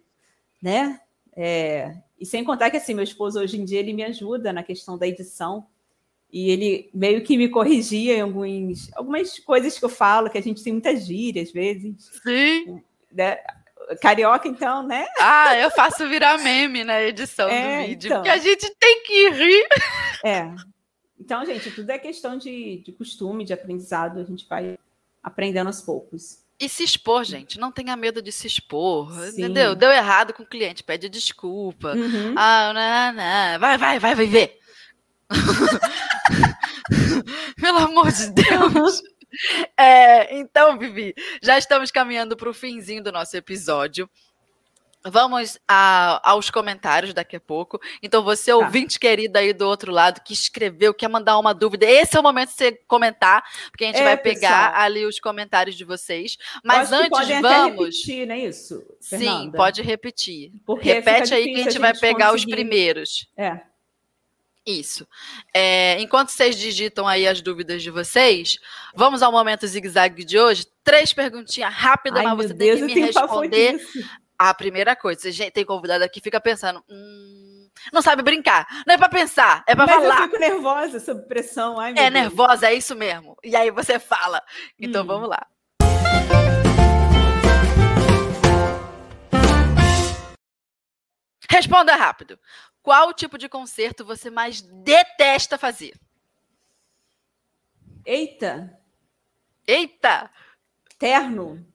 né? 0.62 1.02
É, 1.36 1.94
e 2.18 2.26
sem 2.26 2.44
contar 2.44 2.70
que, 2.70 2.78
assim, 2.78 2.94
meu 2.94 3.04
esposo, 3.04 3.40
hoje 3.40 3.60
em 3.60 3.66
dia, 3.66 3.80
ele 3.80 3.92
me 3.92 4.04
ajuda 4.04 4.54
na 4.54 4.64
questão 4.64 4.98
da 4.98 5.08
edição. 5.08 5.68
E 6.32 6.50
ele 6.50 6.90
meio 6.94 7.24
que 7.24 7.36
me 7.36 7.50
corrigia 7.50 8.16
em 8.18 8.22
alguns, 8.22 8.90
algumas 8.96 9.40
coisas 9.40 9.78
que 9.78 9.84
eu 9.84 9.90
falo, 9.90 10.30
que 10.30 10.38
a 10.38 10.42
gente 10.42 10.64
tem 10.64 10.72
muitas 10.72 11.06
gírias, 11.06 11.48
às 11.48 11.54
vezes. 11.54 12.10
Sim. 12.24 12.82
Né? 13.12 13.38
Carioca, 14.02 14.48
então, 14.48 14.84
né? 14.84 15.06
Ah, 15.20 15.58
eu 15.58 15.72
faço 15.72 16.08
virar 16.08 16.38
meme 16.38 16.84
na 16.84 17.02
edição 17.02 17.50
é, 17.50 17.82
do 17.82 17.88
vídeo, 17.88 18.08
então. 18.08 18.18
porque 18.22 18.30
a 18.30 18.38
gente 18.38 18.76
tem 18.80 19.04
que 19.04 19.30
rir. 19.30 19.68
É. 20.24 20.52
Então, 21.20 21.46
gente, 21.46 21.72
tudo 21.72 21.90
é 21.90 21.98
questão 21.98 22.38
de, 22.38 22.82
de 22.86 22.92
costume, 22.92 23.46
de 23.46 23.54
aprendizado, 23.54 24.20
a 24.20 24.24
gente 24.24 24.48
vai 24.48 24.78
aprendendo 25.24 25.68
aos 25.68 25.82
poucos. 25.82 26.40
E 26.60 26.68
se 26.68 26.84
expor, 26.84 27.24
gente. 27.24 27.60
Não 27.60 27.72
tenha 27.72 27.96
medo 27.96 28.22
de 28.22 28.32
se 28.32 28.46
expor. 28.48 29.14
Sim. 29.14 29.44
Entendeu? 29.44 29.76
Deu 29.76 29.92
errado 29.92 30.34
com 30.34 30.44
o 30.44 30.46
cliente, 30.46 30.84
pede 30.84 31.08
desculpa. 31.08 31.94
Uhum. 31.94 32.36
Ah, 32.36 32.74
não, 32.74 33.14
não. 33.14 33.60
Vai, 33.60 33.78
vai, 33.78 34.00
vai, 34.00 34.16
vai 34.16 34.26
ver. 34.26 34.60
Pelo 37.60 37.78
amor 37.78 38.12
de 38.12 38.30
Deus. 38.32 39.02
É, 39.78 40.36
então, 40.38 40.78
Vivi, 40.78 41.14
já 41.42 41.58
estamos 41.58 41.92
caminhando 41.92 42.36
para 42.36 42.50
o 42.50 42.54
finzinho 42.54 43.04
do 43.04 43.12
nosso 43.12 43.36
episódio. 43.38 44.10
Vamos 45.06 45.58
a, 45.66 46.20
aos 46.30 46.50
comentários 46.50 47.14
daqui 47.14 47.38
a 47.38 47.40
pouco. 47.40 47.80
Então, 48.04 48.22
você, 48.22 48.52
tá. 48.52 48.58
ouvinte 48.58 49.00
querida 49.00 49.40
aí 49.40 49.54
do 49.54 49.66
outro 49.66 49.94
lado, 49.94 50.22
que 50.22 50.34
escreveu, 50.34 50.94
quer 50.94 51.08
mandar 51.08 51.38
uma 51.40 51.54
dúvida, 51.54 51.86
esse 51.86 52.18
é 52.18 52.20
o 52.20 52.24
momento 52.24 52.50
de 52.50 52.56
você 52.56 52.72
comentar, 52.86 53.42
porque 53.72 53.86
a 53.86 53.88
gente 53.88 54.00
é, 54.00 54.04
vai 54.04 54.18
pegar 54.18 54.72
pessoal. 54.72 54.84
ali 54.84 55.06
os 55.06 55.20
comentários 55.20 55.78
de 55.78 55.86
vocês. 55.86 56.38
Mas 56.64 56.92
antes, 56.92 57.10
vamos. 57.10 57.46
Até 57.46 57.64
repetir, 57.66 58.28
não 58.28 58.36
é 58.36 58.40
isso? 58.40 58.84
Fernanda? 59.02 59.40
Sim, 59.40 59.52
pode 59.52 59.82
repetir. 59.82 60.52
Porque 60.66 60.92
Repete 60.92 61.34
aí 61.34 61.46
que 61.46 61.52
a 61.52 61.58
gente, 61.58 61.68
a 61.68 61.72
gente 61.72 61.80
vai 61.80 61.98
pegar 61.98 62.34
os 62.34 62.44
primeiros. 62.44 63.30
É. 63.38 63.62
Isso. 64.70 65.08
É, 65.52 66.00
enquanto 66.00 66.30
vocês 66.30 66.56
digitam 66.56 67.08
aí 67.08 67.28
as 67.28 67.42
dúvidas 67.42 67.82
de 67.82 67.90
vocês, 67.90 68.60
vamos 68.94 69.24
ao 69.24 69.32
momento 69.32 69.66
zigue-zague 69.66 70.24
de 70.24 70.38
hoje. 70.38 70.68
Três 70.84 71.12
perguntinhas 71.12 71.74
rápidas, 71.74 72.24
mas 72.24 72.38
você 72.38 72.54
Deus, 72.54 72.80
tem 72.80 72.88
que 72.88 72.96
me 72.96 73.02
responder. 73.08 73.82
A 74.38 74.54
primeira 74.54 74.96
coisa, 74.96 75.32
você 75.32 75.50
tem 75.50 75.66
convidado 75.66 76.04
aqui, 76.04 76.22
fica 76.22 76.40
pensando. 76.40 76.84
Hum, 76.88 77.68
não 77.92 78.02
sabe 78.02 78.22
brincar. 78.22 78.68
Não 78.86 78.94
é 78.94 78.98
para 78.98 79.10
pensar, 79.10 79.64
é 79.68 79.76
para 79.76 79.88
falar. 79.88 80.20
Eu 80.20 80.24
fico 80.26 80.40
nervosa 80.40 81.00
sob 81.00 81.28
pressão. 81.28 81.80
Ai, 81.80 81.92
é 81.92 81.96
Deus. 81.96 82.14
nervosa, 82.14 82.68
é 82.68 82.74
isso 82.76 82.96
mesmo. 82.96 83.36
E 83.44 83.56
aí 83.56 83.72
você 83.72 83.98
fala. 83.98 84.42
Então 84.80 85.04
hum. 85.04 85.08
vamos 85.08 85.30
lá. 85.30 85.48
Responda 91.50 91.96
rápido. 91.96 92.40
Qual 92.82 93.14
tipo 93.14 93.38
de 93.38 93.50
concerto 93.50 94.06
você 94.06 94.30
mais 94.30 94.62
detesta 94.62 95.58
fazer? 95.58 96.00
Eita! 98.06 98.80
Eita! 99.68 100.32
Terno. 100.98 101.66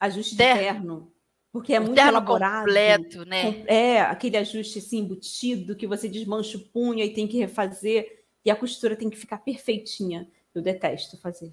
Ajuste 0.00 0.36
terno. 0.36 0.54
de 0.54 0.64
terno. 0.64 1.12
Porque 1.50 1.72
é 1.74 1.80
o 1.80 1.82
muito 1.82 1.94
terno 1.94 2.10
elaborado. 2.12 2.66
completo, 2.66 3.24
né? 3.24 3.64
É, 3.66 4.00
aquele 4.00 4.36
ajuste 4.36 4.78
assim, 4.78 4.98
embutido, 4.98 5.74
que 5.74 5.86
você 5.86 6.08
desmancha 6.08 6.58
o 6.58 6.60
punho 6.60 7.02
e 7.02 7.12
tem 7.12 7.26
que 7.26 7.38
refazer. 7.38 8.24
E 8.44 8.50
a 8.50 8.56
costura 8.56 8.94
tem 8.94 9.08
que 9.08 9.16
ficar 9.16 9.38
perfeitinha. 9.38 10.30
Eu 10.54 10.62
detesto 10.62 11.16
fazer. 11.18 11.52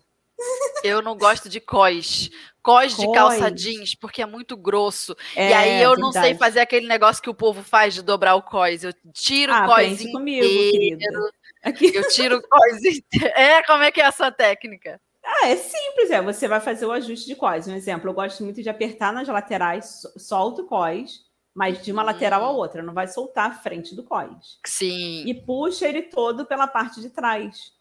Eu 0.85 1.01
não 1.01 1.17
gosto 1.17 1.49
de 1.49 1.59
cós. 1.59 2.29
Cós 2.61 2.97
de 2.97 3.11
calça 3.11 3.51
jeans, 3.51 3.93
porque 3.93 4.21
é 4.21 4.25
muito 4.25 4.57
grosso. 4.57 5.15
É, 5.35 5.49
e 5.49 5.53
aí 5.53 5.81
eu 5.81 5.91
verdade. 5.91 6.01
não 6.01 6.11
sei 6.11 6.35
fazer 6.35 6.61
aquele 6.61 6.87
negócio 6.87 7.21
que 7.21 7.29
o 7.29 7.33
povo 7.33 7.61
faz 7.61 7.93
de 7.93 8.01
dobrar 8.01 8.35
o 8.35 8.41
cós. 8.41 8.83
Eu 8.83 8.91
tiro 9.13 9.53
ah, 9.53 9.63
o 9.63 9.67
cós 9.67 9.93
inteiro. 9.93 10.11
Comigo, 10.13 11.29
Aqui. 11.63 11.95
Eu 11.95 12.07
tiro 12.09 12.37
o 12.37 12.41
cós 12.41 12.83
inteiro. 12.83 13.33
É, 13.35 13.61
como 13.63 13.83
é 13.83 13.91
que 13.91 14.01
é 14.01 14.05
essa 14.05 14.31
técnica? 14.31 14.99
Ah, 15.23 15.47
é 15.47 15.55
simples, 15.55 16.11
é. 16.11 16.21
Você 16.21 16.47
vai 16.47 16.59
fazer 16.59 16.85
o 16.85 16.91
ajuste 16.91 17.25
de 17.25 17.35
cós. 17.35 17.67
Um 17.67 17.75
exemplo, 17.75 18.09
eu 18.09 18.13
gosto 18.13 18.43
muito 18.43 18.61
de 18.61 18.69
apertar 18.69 19.11
nas 19.11 19.27
laterais, 19.27 20.01
solto 20.17 20.61
o 20.61 20.65
cós, 20.67 21.21
mas 21.53 21.81
de 21.83 21.91
uma 21.91 22.03
lateral 22.03 22.43
a 22.43 22.51
outra, 22.51 22.83
não 22.83 22.93
vai 22.93 23.07
soltar 23.07 23.49
a 23.49 23.53
frente 23.53 23.95
do 23.95 24.03
cós. 24.03 24.59
Sim. 24.65 25.23
E 25.25 25.33
puxa 25.33 25.87
ele 25.87 26.03
todo 26.03 26.45
pela 26.45 26.67
parte 26.67 27.01
de 27.01 27.09
trás. 27.09 27.73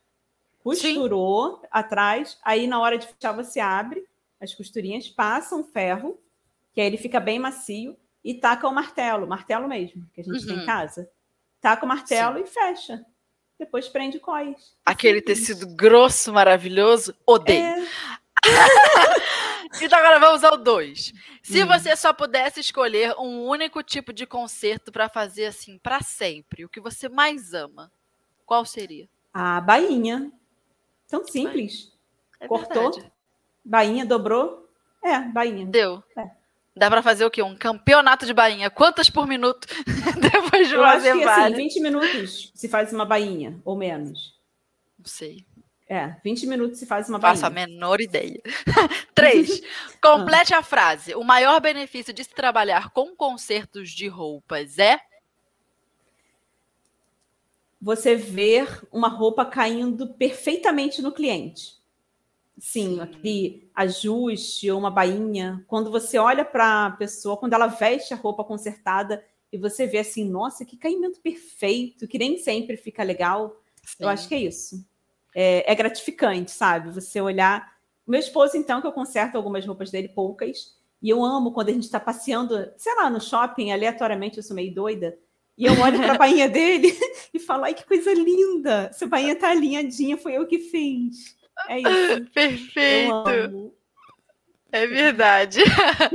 Costurou 0.64 1.58
Sim. 1.60 1.66
atrás, 1.70 2.38
aí 2.42 2.66
na 2.66 2.80
hora 2.80 2.96
de 2.96 3.06
fechar 3.06 3.32
você 3.32 3.60
abre 3.60 4.02
as 4.40 4.54
costurinhas, 4.54 5.10
passa 5.10 5.54
um 5.54 5.62
ferro, 5.62 6.18
que 6.72 6.80
aí 6.80 6.86
ele 6.86 6.96
fica 6.96 7.20
bem 7.20 7.38
macio, 7.38 7.94
e 8.24 8.32
taca 8.32 8.66
o 8.66 8.72
martelo, 8.72 9.26
martelo 9.26 9.68
mesmo, 9.68 10.08
que 10.14 10.22
a 10.22 10.24
gente 10.24 10.40
uhum. 10.40 10.46
tem 10.46 10.56
em 10.56 10.60
uhum. 10.60 10.66
casa. 10.66 11.10
Taca 11.60 11.84
o 11.84 11.88
martelo 11.88 12.38
Sim. 12.38 12.44
e 12.44 12.46
fecha. 12.46 13.04
Depois 13.58 13.88
prende 13.88 14.18
cós. 14.18 14.74
Aquele 14.86 15.20
tecido 15.20 15.66
grosso, 15.66 16.32
maravilhoso, 16.32 17.14
odeio. 17.26 17.62
É... 17.62 17.86
então 19.82 19.98
agora 19.98 20.18
vamos 20.18 20.42
ao 20.42 20.56
2. 20.56 21.12
Se 21.42 21.62
hum. 21.62 21.66
você 21.66 21.94
só 21.94 22.14
pudesse 22.14 22.60
escolher 22.60 23.14
um 23.18 23.44
único 23.44 23.82
tipo 23.82 24.14
de 24.14 24.26
concerto 24.26 24.90
para 24.90 25.10
fazer 25.10 25.44
assim 25.46 25.78
para 25.78 26.00
sempre, 26.00 26.64
o 26.64 26.70
que 26.70 26.80
você 26.80 27.06
mais 27.06 27.52
ama, 27.52 27.92
qual 28.46 28.64
seria? 28.64 29.06
A 29.32 29.60
bainha. 29.60 30.32
Tão 31.14 31.24
simples. 31.28 31.92
É 32.40 32.48
Cortou, 32.48 32.90
verdade. 32.90 33.12
bainha 33.64 34.04
dobrou. 34.04 34.68
É, 35.00 35.20
bainha. 35.20 35.64
Deu. 35.64 36.02
É. 36.18 36.28
Dá 36.76 36.90
para 36.90 37.04
fazer 37.04 37.24
o 37.24 37.30
quê? 37.30 37.40
Um 37.40 37.54
campeonato 37.54 38.26
de 38.26 38.34
bainha. 38.34 38.68
Quantas 38.68 39.08
por 39.08 39.28
minuto? 39.28 39.68
Depois 40.20 40.68
de 40.68 40.74
Eu 40.74 40.82
fazer 40.82 41.10
acho 41.10 41.20
que, 41.20 41.24
assim, 41.24 41.54
20 41.54 41.80
minutos 41.80 42.50
se 42.52 42.68
faz 42.68 42.92
uma 42.92 43.04
bainha, 43.04 43.60
ou 43.64 43.76
menos. 43.76 44.34
Não 44.98 45.06
sei. 45.06 45.46
É, 45.88 46.16
20 46.24 46.48
minutos 46.48 46.80
se 46.80 46.86
faz 46.86 47.08
uma 47.08 47.16
bainha. 47.16 47.36
Faço 47.36 47.46
a 47.46 47.50
menor 47.50 48.00
ideia. 48.00 48.40
Três. 49.14 49.62
Complete 50.02 50.52
a 50.52 50.64
frase. 50.64 51.14
O 51.14 51.22
maior 51.22 51.60
benefício 51.60 52.12
de 52.12 52.24
se 52.24 52.30
trabalhar 52.30 52.90
com 52.90 53.14
concertos 53.14 53.90
de 53.90 54.08
roupas 54.08 54.80
é 54.80 54.98
você 57.84 58.16
ver 58.16 58.80
uma 58.90 59.08
roupa 59.08 59.44
caindo 59.44 60.14
perfeitamente 60.14 61.02
no 61.02 61.12
cliente. 61.12 61.74
Sim, 62.58 62.98
aquele 62.98 63.68
ajuste 63.74 64.70
ou 64.70 64.78
uma 64.78 64.90
bainha. 64.90 65.62
Quando 65.68 65.90
você 65.90 66.16
olha 66.16 66.46
para 66.46 66.86
a 66.86 66.90
pessoa, 66.92 67.36
quando 67.36 67.52
ela 67.52 67.66
veste 67.66 68.14
a 68.14 68.16
roupa 68.16 68.42
consertada 68.42 69.22
e 69.52 69.58
você 69.58 69.86
vê 69.86 69.98
assim, 69.98 70.26
nossa, 70.26 70.64
que 70.64 70.78
caimento 70.78 71.20
perfeito, 71.20 72.08
que 72.08 72.16
nem 72.16 72.38
sempre 72.38 72.78
fica 72.78 73.02
legal. 73.02 73.54
Sim. 73.84 73.96
Eu 74.04 74.08
acho 74.08 74.28
que 74.28 74.34
é 74.34 74.38
isso. 74.38 74.82
É, 75.34 75.70
é, 75.70 75.74
gratificante, 75.74 76.52
sabe? 76.52 76.90
Você 76.90 77.20
olhar. 77.20 77.74
Meu 78.06 78.18
esposo, 78.18 78.56
então, 78.56 78.80
que 78.80 78.86
eu 78.86 78.92
conserto 78.92 79.36
algumas 79.36 79.66
roupas 79.66 79.90
dele, 79.90 80.08
poucas, 80.08 80.74
e 81.02 81.10
eu 81.10 81.22
amo 81.22 81.52
quando 81.52 81.68
a 81.68 81.72
gente 81.72 81.82
está 81.84 82.00
passeando, 82.00 82.66
sei 82.78 82.94
lá, 82.94 83.10
no 83.10 83.20
shopping, 83.20 83.72
aleatoriamente, 83.72 84.38
eu 84.38 84.42
sou 84.42 84.56
meio 84.56 84.74
doida. 84.74 85.18
E 85.56 85.66
eu 85.66 85.78
olho 85.80 85.98
para 85.98 86.14
a 86.14 86.18
bainha 86.18 86.48
dele 86.48 86.96
e 87.32 87.38
falo, 87.38 87.64
ai, 87.64 87.74
que 87.74 87.84
coisa 87.86 88.12
linda! 88.12 88.88
Essa 88.90 89.06
bainha 89.06 89.36
tá 89.36 89.50
alinhadinha, 89.50 90.16
foi 90.16 90.36
eu 90.36 90.46
que 90.46 90.58
fiz. 90.58 91.36
É 91.68 91.78
isso. 91.78 92.24
Perfeito. 92.34 93.72
É 94.72 94.86
verdade. 94.88 95.60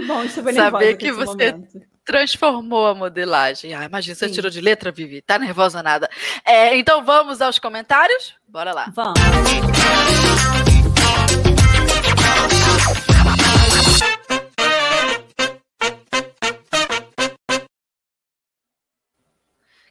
Bom, 0.06 0.28
Saber 0.28 0.98
que 0.98 1.14
você 1.14 1.52
momento. 1.52 1.82
transformou 2.04 2.88
a 2.88 2.94
modelagem. 2.94 3.74
Ah, 3.74 3.86
imagina, 3.86 4.16
você 4.16 4.28
Sim. 4.28 4.34
tirou 4.34 4.52
de 4.52 4.60
letra, 4.60 4.92
Vivi. 4.92 5.22
Tá 5.22 5.40
nervosa 5.40 5.82
nada. 5.82 6.10
É, 6.46 6.76
então 6.76 7.06
vamos 7.06 7.42
aos 7.42 7.58
comentários? 7.58 8.36
Bora 8.50 8.74
lá. 8.74 8.92
Vamos. 8.94 9.18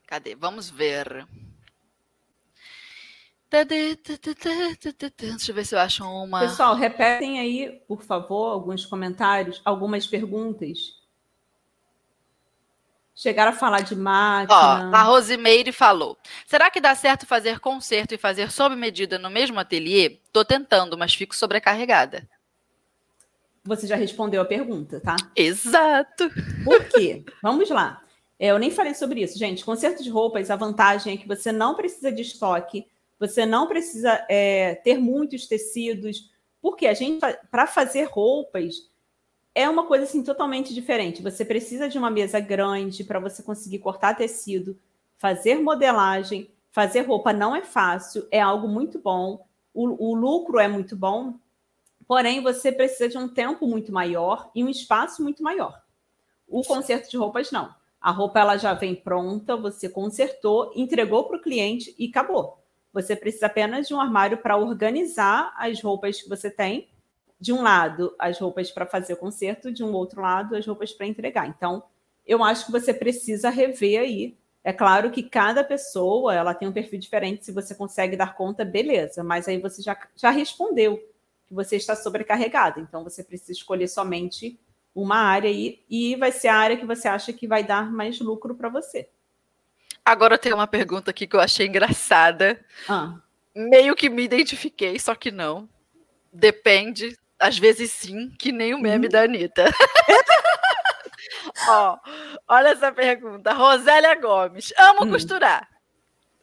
Cadê? 0.09 0.35
Vamos 0.35 0.71
ver. 0.71 1.27
Deixa 3.51 5.51
eu 5.51 5.55
ver 5.55 5.67
se 5.67 5.75
eu 5.75 5.79
acho 5.79 6.03
uma. 6.03 6.41
Pessoal, 6.41 6.75
repetem 6.75 7.39
aí, 7.39 7.83
por 7.87 8.03
favor, 8.03 8.53
alguns 8.53 8.87
comentários, 8.87 9.61
algumas 9.67 10.07
perguntas. 10.07 10.97
Chegaram 13.15 13.51
a 13.51 13.55
falar 13.55 13.81
de 13.81 13.95
máquina. 13.95 14.91
Ó, 14.91 14.97
a 14.97 15.03
Rosimeire 15.03 15.73
falou: 15.73 16.17
será 16.47 16.71
que 16.71 16.81
dá 16.81 16.95
certo 16.95 17.27
fazer 17.27 17.61
conserto 17.61 18.15
e 18.15 18.19
fazer 18.19 18.51
sob 18.51 18.75
medida 18.75 19.19
no 19.19 19.29
mesmo 19.29 19.61
ateliê? 19.61 20.21
Tô 20.33 20.43
tentando, 20.43 20.97
mas 20.97 21.15
fico 21.15 21.37
sobrecarregada. 21.37 22.27
Você 23.63 23.87
já 23.87 23.97
respondeu 23.97 24.41
a 24.41 24.47
pergunta, 24.47 25.01
tá? 25.01 25.17
Exato. 25.37 26.31
Por 26.65 26.83
quê? 26.85 27.27
Vamos 27.43 27.69
lá. 27.69 28.03
É, 28.39 28.49
eu 28.49 28.59
nem 28.59 28.71
falei 28.71 28.95
sobre 28.95 29.23
isso, 29.23 29.39
gente. 29.39 29.65
Conserto 29.65 30.03
de 30.03 30.11
roupas, 30.11 30.51
a 30.51 30.57
vantagem 30.57 31.15
é 31.15 31.17
que 31.17 31.27
você 31.27 31.51
não 31.51 31.75
precisa 31.75 32.13
de 32.13 32.23
estoque 32.23 32.87
você 33.19 33.45
não 33.45 33.67
precisa 33.67 34.25
é, 34.29 34.77
ter 34.77 34.99
muitos 34.99 35.47
tecidos, 35.47 36.31
porque 36.63 36.87
a 36.87 36.95
gente, 36.95 37.21
para 37.51 37.67
fazer 37.67 38.05
roupas, 38.05 38.89
é 39.55 39.69
uma 39.69 39.87
coisa 39.87 40.05
assim 40.05 40.23
totalmente 40.23 40.73
diferente. 40.73 41.23
Você 41.23 41.45
precisa 41.45 41.89
de 41.89 41.99
uma 41.99 42.11
mesa 42.11 42.39
grande 42.39 43.03
para 43.03 43.19
você 43.19 43.43
conseguir 43.43 43.81
cortar 43.81 44.15
tecido, 44.15 44.79
fazer 45.17 45.57
modelagem, 45.57 46.49
fazer 46.71 47.01
roupa 47.03 47.33
não 47.33 47.57
é 47.57 47.63
fácil, 47.63 48.27
é 48.31 48.41
algo 48.41 48.69
muito 48.69 49.01
bom. 49.01 49.45
O, 49.75 50.11
o 50.11 50.15
lucro 50.15 50.61
é 50.61 50.69
muito 50.69 50.95
bom, 50.95 51.35
porém 52.07 52.41
você 52.41 52.71
precisa 52.71 53.09
de 53.09 53.19
um 53.19 53.29
tempo 53.29 53.67
muito 53.67 53.93
maior 53.93 54.49
e 54.55 54.63
um 54.63 54.69
espaço 54.69 55.23
muito 55.23 55.43
maior. 55.43 55.83
O 56.47 56.63
conserto 56.63 57.11
de 57.11 57.17
roupas 57.17 57.51
não. 57.51 57.75
A 58.01 58.11
roupa 58.11 58.41
ela 58.41 58.57
já 58.57 58.75
vem 58.75 58.95
pronta, 58.95 59.57
você 59.57 59.89
consertou, 59.89 60.73
entregou 60.75 61.25
para 61.25 61.37
o 61.37 61.43
cliente 61.43 61.95
e 61.99 62.09
acabou. 62.09 62.59
Você 62.93 63.15
precisa 63.15 63.47
apenas 63.47 63.89
de 63.89 63.95
um 63.95 64.01
armário 64.01 64.39
para 64.39 64.57
organizar 64.57 65.53
as 65.57 65.83
roupas 65.83 66.23
que 66.23 66.29
você 66.29 66.51
tem. 66.51 66.89
De 67.41 67.53
um 67.53 67.63
lado, 67.63 68.15
as 68.19 68.39
roupas 68.39 68.71
para 68.71 68.87
fazer 68.87 69.13
o 69.13 69.17
concerto, 69.17 69.71
de 69.71 69.85
um 69.85 69.93
outro 69.93 70.21
lado, 70.21 70.57
as 70.57 70.67
roupas 70.67 70.93
para 70.93 71.07
entregar. 71.07 71.47
Então, 71.47 71.85
eu 72.27 72.43
acho 72.43 72.67
que 72.67 72.73
você 72.73 72.93
precisa 72.93 73.51
rever 73.51 74.01
aí. 74.01 74.37
É 74.65 74.73
claro 74.73 75.11
que 75.11 75.23
cada 75.23 75.63
pessoa 75.63 76.35
ela 76.35 76.53
tem 76.53 76.69
um 76.69 76.73
perfil 76.73 76.99
diferente. 76.99 77.45
Se 77.45 77.53
você 77.53 77.75
consegue 77.75 78.17
dar 78.17 78.35
conta, 78.35 78.65
beleza. 78.65 79.23
Mas 79.23 79.47
aí 79.47 79.61
você 79.61 79.81
já, 79.81 79.97
já 80.17 80.31
respondeu 80.31 80.99
que 81.47 81.55
você 81.55 81.77
está 81.77 81.95
sobrecarregado. 81.95 82.81
Então, 82.81 83.05
você 83.05 83.23
precisa 83.23 83.53
escolher 83.53 83.89
somente 83.89 84.59
uma 84.95 85.17
área 85.17 85.49
aí 85.49 85.85
e 85.89 86.17
vai 86.17 86.33
ser 86.33 86.49
a 86.49 86.57
área 86.57 86.77
que 86.77 86.87
você 86.87 87.09
acha 87.09 87.33
que 87.33 87.47
vai 87.47 87.63
dar 87.63 87.91
mais 87.91 88.19
lucro 88.21 88.55
para 88.55 88.69
você. 88.69 89.09
Agora 90.05 90.39
tem 90.39 90.53
uma 90.53 90.67
pergunta 90.67 91.11
aqui 91.11 91.27
que 91.27 91.37
eu 91.37 91.41
achei 91.41 91.67
engraçada. 91.67 92.65
Ah. 92.89 93.15
Meio 93.55 93.95
que 93.95 94.09
me 94.09 94.23
identifiquei, 94.23 94.99
só 94.99 95.15
que 95.15 95.31
não. 95.31 95.69
Depende. 96.33 97.17
Às 97.39 97.59
vezes 97.59 97.93
sim, 97.93 98.31
que 98.39 98.51
nem 98.51 98.75
o 98.75 98.79
meme 98.79 99.07
hum. 99.07 99.11
da 99.11 99.23
Anitta. 99.23 99.67
Ó, 101.69 101.99
olha 102.49 102.69
essa 102.69 102.91
pergunta. 102.91 103.53
Rosélia 103.53 104.15
Gomes. 104.15 104.73
Amo 104.79 105.05
hum. 105.05 105.11
costurar. 105.11 105.69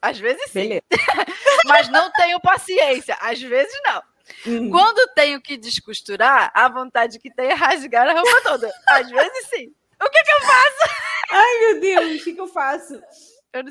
Às 0.02 0.20
vezes 0.20 0.52
sim. 0.52 0.80
Mas 1.66 1.90
não 1.90 2.12
tenho 2.12 2.40
paciência. 2.40 3.18
Às 3.20 3.42
vezes 3.42 3.74
não. 3.84 4.04
Hum. 4.46 4.70
Quando 4.70 5.14
tenho 5.14 5.42
que 5.42 5.58
descosturar, 5.58 6.52
a 6.54 6.68
vontade 6.70 7.20
que 7.20 7.34
tem 7.34 7.48
é 7.48 7.54
rasgar 7.54 8.08
a 8.08 8.14
roupa 8.14 8.42
toda. 8.44 8.72
Às 8.90 9.10
vezes 9.10 9.48
sim. 9.48 9.74
O 10.02 10.10
que, 10.10 10.24
que 10.24 10.32
eu 10.32 10.42
faço? 10.42 10.96
Ai, 11.32 11.60
meu 11.60 11.80
Deus, 11.80 12.22
o 12.22 12.24
que, 12.24 12.34
que 12.34 12.42
eu 12.42 12.48
faço? 12.48 13.02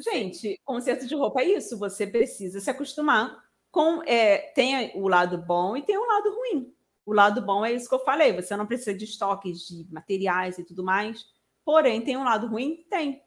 Gente, 0.02 0.60
conserto 0.64 1.06
de 1.06 1.14
roupa 1.14 1.42
é 1.42 1.56
isso. 1.56 1.78
Você 1.78 2.06
precisa 2.06 2.60
se 2.60 2.70
acostumar 2.70 3.44
com. 3.70 4.02
É, 4.06 4.38
tem 4.54 4.92
o 4.94 5.08
lado 5.08 5.36
bom 5.36 5.76
e 5.76 5.82
tem 5.82 5.98
o 5.98 6.06
lado 6.06 6.34
ruim. 6.34 6.72
O 7.04 7.12
lado 7.12 7.42
bom 7.42 7.64
é 7.64 7.72
isso 7.72 7.88
que 7.88 7.94
eu 7.94 8.04
falei. 8.04 8.32
Você 8.32 8.56
não 8.56 8.66
precisa 8.66 8.94
de 8.94 9.04
estoques 9.04 9.66
de 9.66 9.86
materiais 9.92 10.58
e 10.58 10.64
tudo 10.64 10.82
mais. 10.82 11.26
Porém, 11.64 12.00
tem 12.00 12.16
um 12.16 12.24
lado 12.24 12.46
ruim? 12.46 12.84
Tem. 12.88 13.22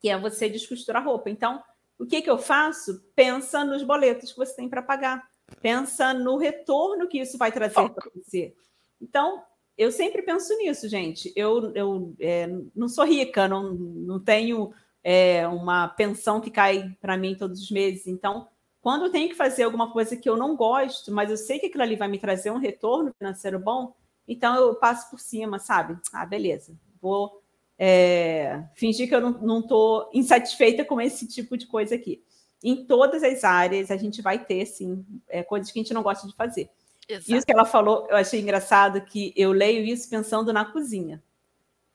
Que 0.00 0.08
é 0.08 0.18
você 0.18 0.48
descosturar 0.48 1.02
a 1.02 1.04
roupa. 1.04 1.28
Então, 1.28 1.62
o 1.98 2.06
que, 2.06 2.22
que 2.22 2.30
eu 2.30 2.38
faço? 2.38 3.02
Pensa 3.16 3.64
nos 3.64 3.82
boletos 3.82 4.30
que 4.30 4.38
você 4.38 4.54
tem 4.54 4.68
para 4.68 4.82
pagar. 4.82 5.27
Pensa 5.60 6.14
no 6.14 6.36
retorno 6.36 7.08
que 7.08 7.18
isso 7.18 7.38
vai 7.38 7.50
trazer 7.50 7.88
para 7.90 8.10
você. 8.14 8.54
Então, 9.00 9.42
eu 9.76 9.90
sempre 9.90 10.22
penso 10.22 10.56
nisso, 10.58 10.88
gente. 10.88 11.32
Eu, 11.36 11.72
eu 11.74 12.14
é, 12.18 12.48
não 12.74 12.88
sou 12.88 13.04
rica, 13.04 13.48
não, 13.48 13.72
não 13.72 14.20
tenho 14.20 14.72
é, 15.02 15.46
uma 15.46 15.88
pensão 15.88 16.40
que 16.40 16.50
cai 16.50 16.96
para 17.00 17.16
mim 17.16 17.36
todos 17.36 17.62
os 17.62 17.70
meses. 17.70 18.06
Então, 18.06 18.48
quando 18.80 19.06
eu 19.06 19.10
tenho 19.10 19.28
que 19.28 19.34
fazer 19.34 19.64
alguma 19.64 19.92
coisa 19.92 20.16
que 20.16 20.28
eu 20.28 20.36
não 20.36 20.56
gosto, 20.56 21.12
mas 21.12 21.30
eu 21.30 21.36
sei 21.36 21.58
que 21.58 21.66
aquilo 21.66 21.82
ali 21.82 21.96
vai 21.96 22.08
me 22.08 22.18
trazer 22.18 22.50
um 22.50 22.58
retorno 22.58 23.12
financeiro 23.18 23.58
bom, 23.58 23.94
então 24.26 24.54
eu 24.56 24.74
passo 24.74 25.10
por 25.10 25.20
cima, 25.20 25.58
sabe? 25.58 25.96
Ah, 26.12 26.26
beleza, 26.26 26.76
vou 27.00 27.42
é, 27.78 28.64
fingir 28.74 29.08
que 29.08 29.14
eu 29.14 29.20
não 29.20 29.60
estou 29.60 30.10
insatisfeita 30.12 30.84
com 30.84 31.00
esse 31.00 31.26
tipo 31.26 31.56
de 31.56 31.66
coisa 31.66 31.94
aqui. 31.94 32.22
Em 32.62 32.84
todas 32.84 33.22
as 33.22 33.44
áreas, 33.44 33.90
a 33.90 33.96
gente 33.96 34.20
vai 34.20 34.44
ter, 34.44 34.66
sim, 34.66 35.04
é, 35.28 35.42
coisas 35.42 35.70
que 35.70 35.78
a 35.78 35.82
gente 35.82 35.94
não 35.94 36.02
gosta 36.02 36.26
de 36.26 36.34
fazer. 36.34 36.68
Exato. 37.08 37.34
Isso 37.34 37.46
que 37.46 37.52
ela 37.52 37.64
falou, 37.64 38.06
eu 38.10 38.16
achei 38.16 38.40
engraçado 38.40 39.00
que 39.00 39.32
eu 39.36 39.50
leio 39.52 39.84
isso 39.84 40.10
pensando 40.10 40.52
na 40.52 40.64
cozinha 40.64 41.22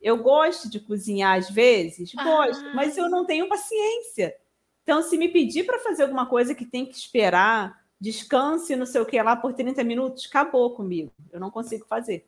Eu 0.01 0.17
gosto 0.17 0.69
de 0.69 0.79
cozinhar 0.79 1.37
às 1.37 1.49
vezes, 1.49 2.13
gosto, 2.13 2.65
Ah. 2.65 2.73
mas 2.73 2.97
eu 2.97 3.09
não 3.09 3.25
tenho 3.25 3.47
paciência. 3.47 4.35
Então, 4.83 5.01
se 5.01 5.17
me 5.17 5.29
pedir 5.29 5.65
para 5.65 5.79
fazer 5.79 6.03
alguma 6.03 6.25
coisa 6.25 6.53
que 6.53 6.65
tem 6.65 6.85
que 6.85 6.95
esperar, 6.95 7.85
descanse, 8.01 8.75
não 8.75 8.85
sei 8.85 8.99
o 8.99 9.05
que 9.05 9.21
lá 9.21 9.35
por 9.35 9.53
30 9.53 9.81
minutos, 9.83 10.25
acabou 10.25 10.75
comigo. 10.75 11.13
Eu 11.31 11.39
não 11.39 11.49
consigo 11.49 11.85
fazer. 11.85 12.27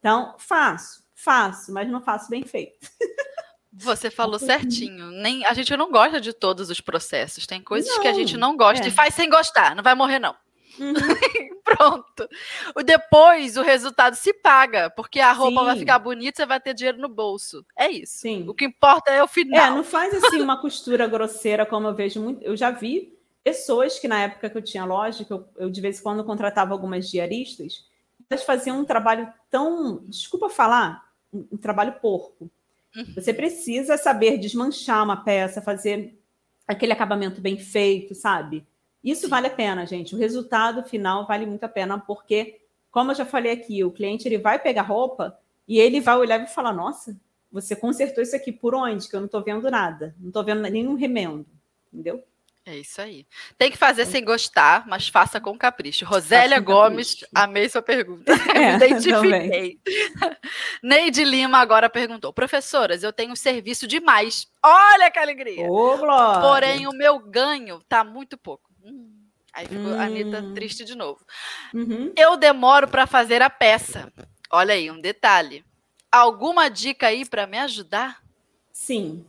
Então, 0.00 0.34
faço, 0.38 1.04
faço, 1.14 1.72
mas 1.72 1.88
não 1.88 2.00
faço 2.02 2.28
bem 2.28 2.44
feito. 2.44 2.78
Você 3.76 4.10
falou 4.10 4.38
certinho. 4.38 5.10
Nem, 5.10 5.44
a 5.44 5.52
gente 5.52 5.76
não 5.76 5.90
gosta 5.90 6.20
de 6.20 6.32
todos 6.32 6.70
os 6.70 6.80
processos. 6.80 7.46
Tem 7.46 7.60
coisas 7.60 7.98
que 7.98 8.06
a 8.06 8.12
Não, 8.12 8.18
gente 8.18 8.36
não 8.36 8.56
gosta 8.56 8.84
é. 8.84 8.88
e 8.88 8.92
faz 8.92 9.14
sem 9.14 9.28
gostar. 9.28 9.74
Não 9.74 9.82
vai 9.82 9.94
morrer, 9.94 10.18
não. 10.18 10.34
Uhum. 10.78 10.94
Pronto. 11.64 12.28
O 12.76 12.82
depois, 12.82 13.56
o 13.56 13.62
resultado 13.62 14.14
se 14.14 14.32
paga, 14.34 14.90
porque 14.90 15.18
a 15.18 15.32
roupa 15.32 15.64
vai 15.64 15.74
Sim. 15.74 15.80
ficar 15.80 15.98
bonita, 15.98 16.36
você 16.36 16.46
vai 16.46 16.60
ter 16.60 16.74
dinheiro 16.74 16.98
no 16.98 17.08
bolso. 17.08 17.64
É 17.76 17.90
isso. 17.90 18.18
Sim. 18.18 18.44
O 18.48 18.54
que 18.54 18.64
importa 18.66 19.10
é 19.10 19.22
o 19.22 19.24
É, 19.24 19.28
final. 19.28 19.76
não 19.76 19.84
faz 19.84 20.12
assim 20.14 20.40
uma 20.42 20.60
costura 20.60 21.06
grosseira 21.06 21.64
como 21.64 21.88
eu 21.88 21.94
vejo 21.94 22.20
muito. 22.20 22.42
Eu 22.42 22.56
já 22.56 22.70
vi 22.70 23.16
pessoas 23.42 23.98
que 23.98 24.06
na 24.08 24.20
época 24.22 24.50
que 24.50 24.56
eu 24.58 24.62
tinha 24.62 24.84
loja, 24.84 25.24
que 25.24 25.32
eu, 25.32 25.48
eu 25.56 25.70
de 25.70 25.80
vez 25.80 25.98
em 25.98 26.02
quando 26.02 26.22
contratava 26.24 26.72
algumas 26.72 27.08
diaristas, 27.10 27.86
elas 28.28 28.44
faziam 28.44 28.78
um 28.80 28.84
trabalho 28.84 29.28
tão, 29.50 30.02
desculpa 30.04 30.48
falar, 30.48 31.02
um, 31.32 31.46
um 31.52 31.56
trabalho 31.56 31.92
porco. 32.00 32.50
Uhum. 32.96 33.14
Você 33.14 33.32
precisa 33.34 33.96
saber 33.96 34.38
desmanchar 34.38 35.02
uma 35.02 35.16
peça, 35.16 35.60
fazer 35.60 36.18
aquele 36.66 36.92
acabamento 36.92 37.40
bem 37.40 37.58
feito, 37.58 38.14
sabe? 38.14 38.66
Isso 39.02 39.28
vale 39.28 39.48
a 39.48 39.50
pena, 39.50 39.86
gente. 39.86 40.14
O 40.14 40.18
resultado 40.18 40.82
final 40.84 41.26
vale 41.26 41.44
muito 41.44 41.64
a 41.64 41.68
pena, 41.68 41.98
porque, 41.98 42.60
como 42.90 43.10
eu 43.10 43.14
já 43.14 43.26
falei 43.26 43.52
aqui, 43.52 43.84
o 43.84 43.90
cliente 43.90 44.26
ele 44.26 44.38
vai 44.38 44.58
pegar 44.58 44.82
roupa 44.82 45.38
e 45.68 45.78
ele 45.78 46.00
vai 46.00 46.16
olhar 46.16 46.42
e 46.42 46.46
falar: 46.46 46.72
Nossa, 46.72 47.20
você 47.52 47.76
consertou 47.76 48.22
isso 48.22 48.34
aqui 48.34 48.50
por 48.50 48.74
onde? 48.74 49.08
Que 49.08 49.14
eu 49.14 49.20
não 49.20 49.26
estou 49.26 49.42
vendo 49.42 49.70
nada, 49.70 50.14
não 50.18 50.28
estou 50.28 50.42
vendo 50.42 50.62
nenhum 50.62 50.94
remendo, 50.94 51.46
entendeu? 51.92 52.24
É 52.66 52.78
isso 52.78 52.98
aí. 53.00 53.26
Tem 53.58 53.70
que 53.70 53.76
fazer 53.76 54.06
sem 54.06 54.24
gostar, 54.24 54.86
mas 54.86 55.06
faça 55.08 55.38
com 55.38 55.56
capricho. 55.58 56.06
Rosélia 56.06 56.62
com 56.62 56.72
Gomes, 56.72 57.10
capricho. 57.14 57.30
amei 57.34 57.68
sua 57.68 57.82
pergunta. 57.82 58.32
É, 58.54 58.70
Me 58.78 58.86
identifiquei. 58.86 59.78
Neide 60.82 61.24
Lima 61.24 61.58
agora 61.58 61.90
perguntou: 61.90 62.32
professoras, 62.32 63.02
eu 63.02 63.12
tenho 63.12 63.36
serviço 63.36 63.86
demais. 63.86 64.46
Olha 64.64 65.10
que 65.10 65.18
alegria! 65.18 65.70
Ô! 65.70 65.98
Porém, 66.40 66.86
o 66.86 66.92
meu 66.92 67.18
ganho 67.18 67.82
tá 67.88 68.02
muito 68.02 68.38
pouco. 68.38 68.70
Hum, 68.82 69.10
Aí 69.52 69.66
ficou 69.66 69.92
a 69.94 70.04
Anitta 70.04 70.40
Hum. 70.40 70.54
triste 70.54 70.84
de 70.84 70.94
novo. 70.96 71.20
Uhum. 71.74 72.12
Eu 72.16 72.36
demoro 72.36 72.88
para 72.88 73.06
fazer 73.06 73.40
a 73.42 73.50
peça. 73.50 74.10
Olha 74.50 74.74
aí, 74.74 74.90
um 74.90 75.00
detalhe. 75.00 75.64
Alguma 76.10 76.68
dica 76.70 77.08
aí 77.08 77.24
para 77.28 77.46
me 77.46 77.58
ajudar? 77.58 78.20
Sim. 78.72 79.24